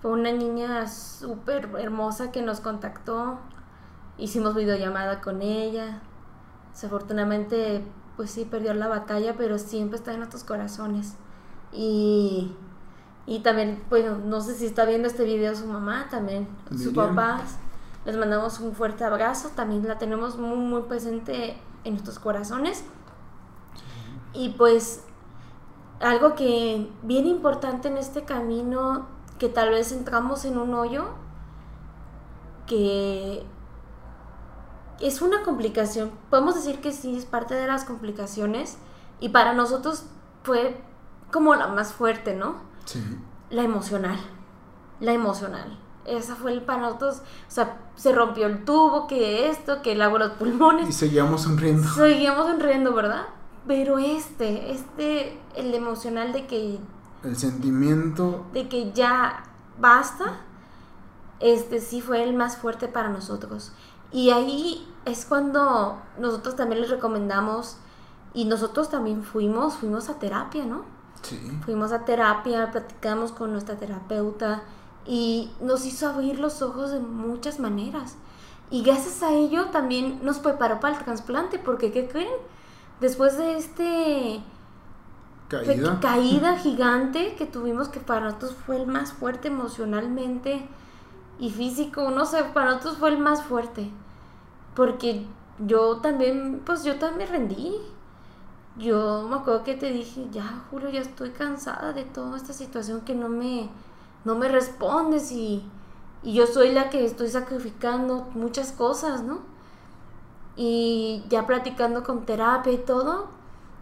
fue 0.00 0.12
una 0.12 0.32
niña 0.32 0.88
súper 0.88 1.68
hermosa 1.78 2.32
que 2.32 2.42
nos 2.42 2.60
contactó. 2.60 3.38
Hicimos 4.18 4.54
videollamada 4.54 5.20
con 5.20 5.42
ella. 5.42 6.00
Desafortunadamente, 6.72 7.84
pues 8.16 8.30
sí, 8.30 8.44
perdió 8.44 8.72
la 8.74 8.88
batalla, 8.88 9.34
pero 9.36 9.58
siempre 9.58 9.98
está 9.98 10.12
en 10.12 10.18
nuestros 10.18 10.44
corazones. 10.44 11.14
Y, 11.72 12.54
y 13.26 13.40
también, 13.40 13.82
pues 13.88 14.04
no 14.18 14.40
sé 14.40 14.54
si 14.54 14.66
está 14.66 14.84
viendo 14.84 15.08
este 15.08 15.24
video 15.24 15.54
su 15.54 15.66
mamá, 15.66 16.06
también, 16.10 16.48
su 16.76 16.92
papá 16.92 17.42
les 18.06 18.16
mandamos 18.16 18.60
un 18.60 18.72
fuerte 18.72 19.02
abrazo, 19.04 19.50
también 19.56 19.86
la 19.86 19.98
tenemos 19.98 20.38
muy, 20.38 20.56
muy 20.56 20.82
presente 20.82 21.58
en 21.82 21.94
nuestros 21.94 22.20
corazones. 22.20 22.84
Y 24.32 24.50
pues 24.50 25.02
algo 26.00 26.34
que 26.34 26.90
bien 27.02 27.26
importante 27.26 27.88
en 27.88 27.96
este 27.96 28.24
camino, 28.24 29.06
que 29.38 29.48
tal 29.48 29.70
vez 29.70 29.92
entramos 29.92 30.44
en 30.44 30.58
un 30.58 30.74
hoyo, 30.74 31.06
que 32.66 33.44
es 35.00 35.22
una 35.22 35.42
complicación, 35.42 36.10
podemos 36.30 36.54
decir 36.54 36.80
que 36.80 36.92
sí, 36.92 37.16
es 37.16 37.24
parte 37.24 37.54
de 37.54 37.66
las 37.66 37.84
complicaciones, 37.84 38.78
y 39.20 39.30
para 39.30 39.52
nosotros 39.52 40.04
fue 40.42 40.80
como 41.32 41.54
la 41.54 41.68
más 41.68 41.92
fuerte, 41.92 42.34
¿no? 42.34 42.56
Sí. 42.84 43.02
La 43.50 43.62
emocional, 43.62 44.18
la 45.00 45.12
emocional 45.12 45.78
esa 46.06 46.36
fue 46.36 46.52
el 46.52 46.62
para 46.62 46.82
nosotros, 46.82 47.16
o 47.16 47.50
sea, 47.50 47.78
se 47.96 48.12
rompió 48.12 48.46
el 48.46 48.64
tubo, 48.64 49.06
que 49.06 49.48
esto, 49.48 49.82
que 49.82 49.92
el 49.92 50.02
agua 50.02 50.18
los 50.20 50.32
pulmones. 50.32 50.88
Y 50.88 50.92
seguíamos 50.92 51.42
sonriendo. 51.42 51.88
Seguíamos 51.88 52.46
sonriendo, 52.46 52.94
¿verdad? 52.94 53.26
Pero 53.66 53.98
este, 53.98 54.70
este, 54.70 55.40
el 55.56 55.74
emocional 55.74 56.32
de 56.32 56.46
que... 56.46 56.78
El 57.22 57.36
sentimiento... 57.36 58.46
De 58.52 58.68
que 58.68 58.92
ya 58.92 59.44
basta, 59.80 60.40
este 61.40 61.80
sí 61.80 62.00
fue 62.00 62.22
el 62.22 62.34
más 62.34 62.56
fuerte 62.56 62.88
para 62.88 63.08
nosotros. 63.08 63.72
Y 64.12 64.30
ahí 64.30 64.86
es 65.04 65.24
cuando 65.24 66.00
nosotros 66.18 66.56
también 66.56 66.80
les 66.80 66.90
recomendamos, 66.90 67.78
y 68.34 68.44
nosotros 68.44 68.90
también 68.90 69.22
fuimos, 69.24 69.76
fuimos 69.76 70.10
a 70.10 70.18
terapia, 70.18 70.64
¿no? 70.64 70.84
Sí. 71.22 71.40
Fuimos 71.64 71.90
a 71.92 72.04
terapia, 72.04 72.70
platicamos 72.70 73.32
con 73.32 73.50
nuestra 73.52 73.76
terapeuta, 73.76 74.62
y 75.06 75.50
nos 75.60 75.86
hizo 75.86 76.08
abrir 76.08 76.38
los 76.38 76.62
ojos 76.62 76.90
de 76.90 77.00
muchas 77.00 77.58
maneras. 77.58 78.16
Y 78.70 78.82
gracias 78.82 79.22
a 79.22 79.32
ello 79.32 79.66
también 79.66 80.20
nos 80.22 80.38
preparó 80.38 80.80
para 80.80 80.98
el 80.98 81.04
trasplante, 81.04 81.58
porque 81.58 81.92
¿qué 81.92 82.08
creen? 82.08 82.28
Después 83.00 83.36
de 83.38 83.56
este 83.56 84.40
Caída. 85.48 86.00
caída 86.00 86.58
gigante 86.62 87.34
que 87.36 87.46
tuvimos 87.46 87.88
que 87.88 88.00
para 88.00 88.26
nosotros 88.26 88.54
fue 88.66 88.76
el 88.76 88.86
más 88.86 89.12
fuerte 89.12 89.48
emocionalmente 89.48 90.66
y 91.38 91.50
físico, 91.50 92.10
no 92.10 92.24
sé, 92.24 92.42
para 92.44 92.72
nosotros 92.72 92.96
fue 92.98 93.10
el 93.10 93.18
más 93.18 93.42
fuerte. 93.42 93.90
Porque 94.74 95.26
yo 95.58 95.98
también, 95.98 96.62
pues 96.64 96.84
yo 96.84 96.96
también 96.96 97.30
me 97.30 97.38
rendí. 97.38 97.76
Yo 98.78 99.26
me 99.28 99.36
acuerdo 99.36 99.64
que 99.64 99.74
te 99.74 99.90
dije, 99.90 100.26
ya, 100.30 100.64
Julio, 100.70 100.90
ya 100.90 101.00
estoy 101.00 101.30
cansada 101.30 101.92
de 101.94 102.04
toda 102.04 102.36
esta 102.36 102.52
situación 102.52 103.00
que 103.02 103.14
no 103.14 103.28
me, 103.28 103.70
no 104.24 104.34
me 104.34 104.48
respondes 104.48 105.32
y, 105.32 105.62
y 106.22 106.34
yo 106.34 106.46
soy 106.46 106.72
la 106.72 106.90
que 106.90 107.04
estoy 107.06 107.28
sacrificando 107.28 108.28
muchas 108.34 108.72
cosas, 108.72 109.22
¿no? 109.22 109.40
Y 110.56 111.24
ya 111.28 111.46
platicando 111.46 112.02
con 112.02 112.24
terapia 112.24 112.72
y 112.72 112.78
todo, 112.78 113.28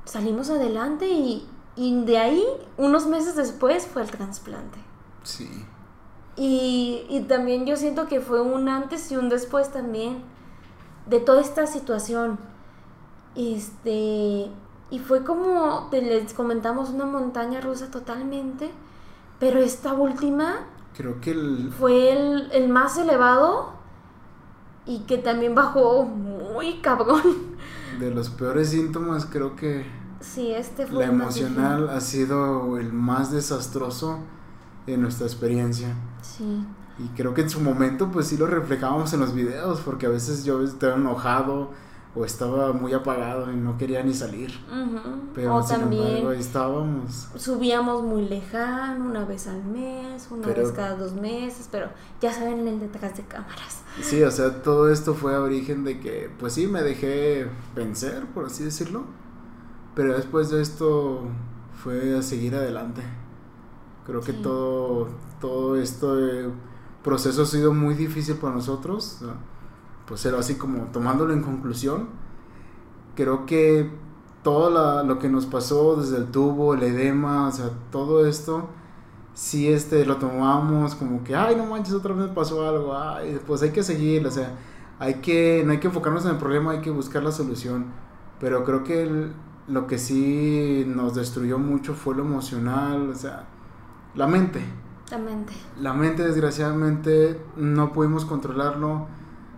salimos 0.04 0.50
adelante 0.50 1.08
y, 1.08 1.46
y 1.76 2.04
de 2.04 2.18
ahí, 2.18 2.44
unos 2.76 3.06
meses 3.06 3.36
después, 3.36 3.86
fue 3.86 4.02
el 4.02 4.10
trasplante. 4.10 4.78
Sí. 5.22 5.64
Y, 6.36 7.06
y 7.08 7.20
también 7.28 7.64
yo 7.64 7.76
siento 7.76 8.08
que 8.08 8.20
fue 8.20 8.40
un 8.40 8.68
antes 8.68 9.10
y 9.12 9.16
un 9.16 9.28
después 9.28 9.70
también 9.70 10.22
de 11.06 11.20
toda 11.20 11.40
esta 11.40 11.66
situación. 11.66 12.38
Este, 13.36 14.50
y 14.90 14.98
fue 14.98 15.24
como, 15.24 15.88
te 15.90 16.02
les 16.02 16.34
comentamos, 16.34 16.90
una 16.90 17.06
montaña 17.06 17.60
rusa 17.60 17.90
totalmente, 17.90 18.70
pero 19.38 19.60
esta 19.60 19.92
última 19.92 20.66
Creo 20.96 21.20
que 21.20 21.32
el, 21.32 21.72
fue 21.76 22.12
el, 22.12 22.50
el 22.52 22.68
más 22.68 22.96
elevado 22.98 23.72
y 24.86 25.00
que 25.00 25.18
también 25.18 25.54
bajó 25.54 26.04
muy 26.04 26.80
cabrón. 26.80 27.54
de 27.98 28.10
los 28.10 28.30
peores 28.30 28.70
síntomas, 28.70 29.26
creo 29.26 29.56
que 29.56 29.84
Sí, 30.24 30.52
este 30.52 30.86
fue 30.86 31.06
la 31.06 31.12
emocional 31.12 31.90
ha 31.90 32.00
sido 32.00 32.78
el 32.78 32.92
más 32.92 33.30
desastroso 33.30 34.20
en 34.86 35.02
nuestra 35.02 35.26
experiencia. 35.26 35.94
Sí. 36.22 36.64
Y 36.98 37.08
creo 37.08 37.34
que 37.34 37.42
en 37.42 37.50
su 37.50 37.60
momento 37.60 38.10
pues 38.10 38.28
sí 38.28 38.36
lo 38.36 38.46
reflejábamos 38.46 39.12
en 39.12 39.20
los 39.20 39.34
videos, 39.34 39.80
porque 39.80 40.06
a 40.06 40.08
veces 40.08 40.44
yo 40.44 40.62
estaba 40.62 40.94
enojado 40.94 41.70
o 42.16 42.24
estaba 42.24 42.72
muy 42.72 42.92
apagado 42.92 43.52
y 43.52 43.56
no 43.56 43.76
quería 43.76 44.02
ni 44.02 44.14
salir. 44.14 44.52
Pero 45.34 45.56
o 45.56 45.62
sin 45.62 45.80
también 45.80 46.06
embargo 46.06 46.28
ahí 46.30 46.38
estábamos. 46.40 47.28
subíamos 47.36 48.02
muy 48.04 48.28
lejano, 48.28 49.04
una 49.06 49.24
vez 49.24 49.48
al 49.48 49.64
mes, 49.64 50.28
una 50.30 50.46
Pero- 50.46 50.62
vez 50.62 50.72
cada 50.72 50.94
dos 50.96 51.12
meses, 51.14 51.68
pero 51.72 51.88
ya 52.20 52.32
saben 52.32 52.66
el 52.68 52.78
detrás 52.78 53.16
de 53.16 53.24
cámaras. 53.24 53.82
Sí, 54.00 54.22
o 54.22 54.30
sea, 54.30 54.62
todo 54.62 54.90
esto 54.90 55.14
fue 55.14 55.34
a 55.34 55.40
origen 55.40 55.82
de 55.84 55.98
que, 56.00 56.30
pues 56.38 56.52
sí, 56.52 56.66
me 56.68 56.82
dejé 56.82 57.48
vencer, 57.74 58.24
por 58.32 58.44
así 58.46 58.62
decirlo. 58.64 59.04
Pero 59.96 60.14
después 60.14 60.50
de 60.50 60.60
esto 60.62 61.22
fue 61.82 62.16
a 62.18 62.22
seguir 62.22 62.54
adelante. 62.54 63.02
Creo 64.06 64.20
que 64.20 64.32
todo, 64.32 65.08
todo 65.40 65.76
este 65.76 66.48
proceso 67.02 67.42
ha 67.42 67.46
sido 67.46 67.72
muy 67.72 67.94
difícil 67.94 68.36
para 68.36 68.54
nosotros. 68.54 69.20
Pues 70.06 70.24
era 70.26 70.38
así 70.38 70.56
como 70.56 70.84
tomándolo 70.92 71.32
en 71.32 71.42
conclusión. 71.42 72.08
Creo 73.14 73.46
que 73.46 73.90
todo 74.42 74.70
la- 74.70 75.02
lo 75.02 75.18
que 75.18 75.28
nos 75.28 75.46
pasó 75.46 75.96
desde 75.96 76.16
el 76.18 76.26
tubo, 76.26 76.74
el 76.74 76.82
edema, 76.82 77.48
o 77.48 77.52
sea, 77.52 77.70
todo 77.90 78.26
esto, 78.26 78.68
sí 79.34 79.68
este, 79.72 80.04
lo 80.04 80.16
tomamos 80.16 80.94
como 80.94 81.24
que, 81.24 81.34
ay, 81.34 81.56
no 81.56 81.64
manches, 81.66 81.94
otra 81.94 82.12
vez 82.14 82.28
pasó 82.28 82.68
algo, 82.68 82.96
ay, 82.96 83.40
pues 83.46 83.62
hay 83.62 83.70
que 83.70 83.82
seguir, 83.82 84.26
o 84.26 84.30
sea, 84.30 84.52
hay 84.98 85.14
que, 85.14 85.62
no 85.64 85.72
hay 85.72 85.78
que 85.80 85.86
enfocarnos 85.86 86.24
en 86.26 86.32
el 86.32 86.36
problema, 86.38 86.72
hay 86.72 86.80
que 86.80 86.90
buscar 86.90 87.22
la 87.22 87.32
solución. 87.32 87.86
Pero 88.40 88.64
creo 88.64 88.84
que 88.84 89.02
el- 89.04 89.32
lo 89.68 89.86
que 89.86 89.96
sí 89.98 90.84
nos 90.86 91.14
destruyó 91.14 91.58
mucho 91.58 91.94
fue 91.94 92.14
lo 92.14 92.22
emocional, 92.24 93.08
o 93.10 93.14
sea, 93.14 93.46
la 94.14 94.26
mente. 94.26 94.60
La 95.10 95.18
mente. 95.18 95.52
La 95.80 95.94
mente 95.94 96.22
desgraciadamente 96.24 97.40
no 97.56 97.92
pudimos 97.92 98.24
controlarlo, 98.26 99.06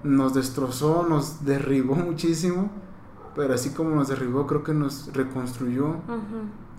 nos 0.05 0.35
destrozó, 0.35 1.07
nos 1.09 1.45
derribó 1.45 1.95
muchísimo, 1.95 2.71
pero 3.35 3.55
así 3.55 3.71
como 3.71 3.91
nos 3.95 4.09
derribó 4.09 4.47
creo 4.47 4.63
que 4.63 4.73
nos 4.75 5.13
reconstruyó 5.13 5.97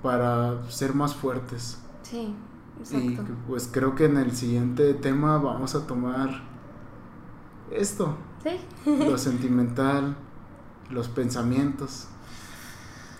para 0.01 0.70
ser 0.70 0.93
más 0.93 1.15
fuertes. 1.15 1.80
Sí, 2.03 2.34
Y 2.78 2.80
exacto. 2.82 3.34
pues 3.47 3.70
creo 3.72 3.95
que 3.95 4.05
en 4.05 4.18
el 4.18 4.32
siguiente 4.32 4.93
tema 4.93 5.38
vamos 5.38 5.76
a 5.76 5.86
tomar 5.88 6.30
esto, 7.72 8.15
Sí. 8.43 8.59
lo 8.86 9.18
sentimental, 9.18 10.15
los 10.89 11.07
pensamientos, 11.09 12.07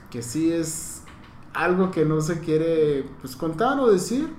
que 0.10 0.22
sí 0.22 0.52
es 0.52 1.02
algo 1.54 1.91
que 1.91 2.06
no 2.06 2.22
se 2.22 2.39
quiere 2.39 3.10
pues 3.20 3.36
contar 3.36 3.80
o 3.80 3.88
decir, 3.91 4.34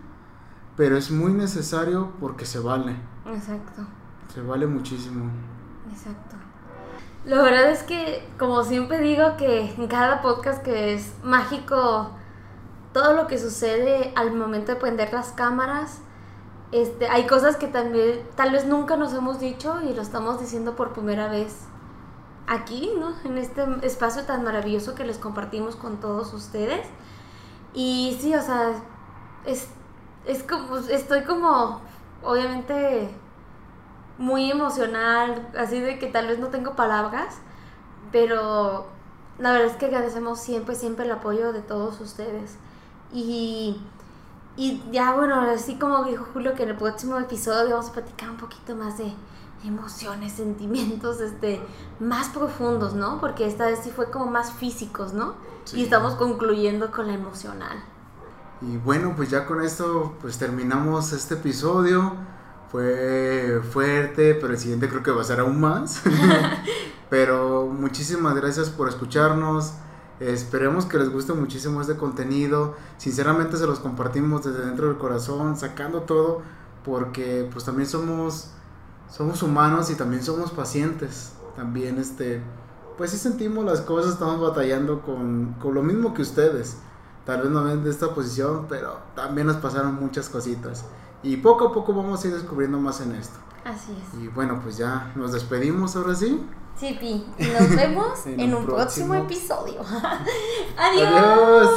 pero 0.76 0.96
es 0.96 1.10
muy 1.10 1.32
necesario 1.32 2.12
porque 2.20 2.46
se 2.46 2.58
vale, 2.60 2.96
Exacto. 3.26 3.82
Se 4.32 4.42
vale 4.42 4.66
muchísimo. 4.66 5.30
Exacto. 5.90 6.36
La 7.24 7.42
verdad 7.42 7.70
es 7.70 7.82
que, 7.82 8.26
como 8.38 8.62
siempre 8.62 9.00
digo, 9.00 9.36
que 9.36 9.74
en 9.74 9.86
cada 9.88 10.22
podcast 10.22 10.62
que 10.62 10.94
es 10.94 11.12
mágico, 11.22 12.12
todo 12.92 13.12
lo 13.12 13.26
que 13.26 13.38
sucede 13.38 14.12
al 14.16 14.32
momento 14.32 14.72
de 14.72 14.80
prender 14.80 15.12
las 15.12 15.32
cámaras, 15.32 16.00
este, 16.72 17.08
hay 17.08 17.26
cosas 17.26 17.56
que 17.56 17.66
también 17.66 18.20
tal 18.34 18.52
vez 18.52 18.66
nunca 18.66 18.96
nos 18.96 19.12
hemos 19.14 19.40
dicho 19.40 19.80
y 19.82 19.94
lo 19.94 20.02
estamos 20.02 20.40
diciendo 20.40 20.76
por 20.76 20.92
primera 20.92 21.28
vez 21.28 21.66
aquí, 22.46 22.90
¿no? 22.98 23.12
En 23.24 23.38
este 23.38 23.64
espacio 23.82 24.24
tan 24.24 24.44
maravilloso 24.44 24.94
que 24.94 25.04
les 25.04 25.18
compartimos 25.18 25.76
con 25.76 26.00
todos 26.00 26.32
ustedes. 26.32 26.86
Y 27.74 28.16
sí, 28.20 28.34
o 28.34 28.42
sea, 28.42 28.72
es, 29.44 29.68
es 30.26 30.42
como, 30.42 30.76
estoy 30.76 31.22
como, 31.22 31.80
obviamente, 32.22 33.10
muy 34.18 34.50
emocional, 34.50 35.48
así 35.56 35.80
de 35.80 35.98
que 35.98 36.08
tal 36.08 36.26
vez 36.26 36.38
no 36.38 36.48
tengo 36.48 36.74
palabras, 36.74 37.38
pero 38.12 38.88
la 39.38 39.52
verdad 39.52 39.68
es 39.68 39.76
que 39.76 39.86
agradecemos 39.86 40.40
siempre, 40.40 40.74
siempre 40.74 41.04
el 41.04 41.12
apoyo 41.12 41.52
de 41.52 41.60
todos 41.60 42.00
ustedes. 42.00 42.56
Y, 43.12 43.80
y 44.56 44.82
ya, 44.90 45.14
bueno, 45.14 45.40
así 45.40 45.78
como 45.78 46.04
dijo 46.04 46.26
Julio, 46.32 46.54
que 46.54 46.64
en 46.64 46.70
el 46.70 46.76
próximo 46.76 47.18
episodio 47.18 47.70
vamos 47.70 47.90
a 47.90 47.92
platicar 47.92 48.30
un 48.30 48.36
poquito 48.36 48.74
más 48.74 48.98
de 48.98 49.12
emociones, 49.64 50.32
sentimientos, 50.32 51.20
este, 51.20 51.60
más 52.00 52.28
profundos, 52.28 52.94
¿no? 52.94 53.20
Porque 53.20 53.46
esta 53.46 53.66
vez 53.66 53.80
sí 53.82 53.90
fue 53.90 54.10
como 54.10 54.26
más 54.26 54.52
físicos, 54.52 55.12
¿no? 55.12 55.34
Sí. 55.64 55.80
Y 55.80 55.84
estamos 55.84 56.14
concluyendo 56.14 56.90
con 56.90 57.06
la 57.06 57.14
emocional. 57.14 57.78
Y 58.60 58.76
bueno, 58.78 59.14
pues 59.16 59.30
ya 59.30 59.46
con 59.46 59.62
esto 59.62 60.14
pues 60.20 60.38
terminamos 60.38 61.12
este 61.12 61.34
episodio. 61.34 62.14
Fue 62.70 63.62
fuerte, 63.72 64.34
pero 64.34 64.52
el 64.52 64.58
siguiente 64.58 64.88
creo 64.88 65.02
que 65.02 65.10
va 65.10 65.22
a 65.22 65.24
ser 65.24 65.40
aún 65.40 65.60
más. 65.60 66.02
pero 67.10 67.66
muchísimas 67.66 68.34
gracias 68.34 68.68
por 68.68 68.88
escucharnos. 68.88 69.72
Esperemos 70.20 70.84
que 70.84 70.98
les 70.98 71.10
guste 71.10 71.32
muchísimo 71.32 71.80
este 71.80 71.96
contenido. 71.96 72.76
Sinceramente 72.98 73.56
se 73.56 73.66
los 73.66 73.78
compartimos 73.78 74.44
desde 74.44 74.66
dentro 74.66 74.88
del 74.88 74.98
corazón, 74.98 75.56
sacando 75.56 76.02
todo, 76.02 76.42
porque 76.84 77.48
pues 77.52 77.64
también 77.64 77.88
somos 77.88 78.50
somos 79.10 79.42
humanos 79.42 79.90
y 79.90 79.94
también 79.94 80.22
somos 80.22 80.50
pacientes. 80.50 81.32
También 81.56 81.98
este 81.98 82.42
pues 82.98 83.12
sí 83.12 83.16
sentimos 83.16 83.64
las 83.64 83.80
cosas, 83.80 84.14
estamos 84.14 84.40
batallando 84.40 85.02
con, 85.02 85.54
con 85.60 85.72
lo 85.72 85.82
mismo 85.82 86.12
que 86.12 86.22
ustedes. 86.22 86.76
Tal 87.24 87.42
vez 87.42 87.50
no 87.50 87.62
ven 87.62 87.84
de 87.84 87.90
esta 87.90 88.12
posición, 88.12 88.66
pero 88.68 88.98
también 89.14 89.46
nos 89.46 89.56
pasaron 89.56 89.94
muchas 89.94 90.28
cositas. 90.28 90.84
Y 91.22 91.36
poco 91.38 91.68
a 91.68 91.72
poco 91.72 91.92
vamos 91.92 92.24
a 92.24 92.28
ir 92.28 92.34
descubriendo 92.34 92.78
más 92.78 93.00
en 93.00 93.12
esto. 93.14 93.38
Así 93.64 93.92
es. 93.92 94.20
Y 94.22 94.28
bueno, 94.28 94.60
pues 94.62 94.76
ya 94.76 95.12
nos 95.16 95.32
despedimos 95.32 95.96
ahora 95.96 96.14
sí. 96.14 96.40
Sí, 96.78 96.96
Pi. 97.00 97.26
Y 97.38 97.46
nos 97.48 97.68
vemos 97.76 98.18
En 98.26 98.54
un 98.54 98.64
próximo, 98.64 99.08
próximo- 99.08 99.14
episodio. 99.14 99.80
Adiós. 100.78 101.08
Adiós. 101.12 101.70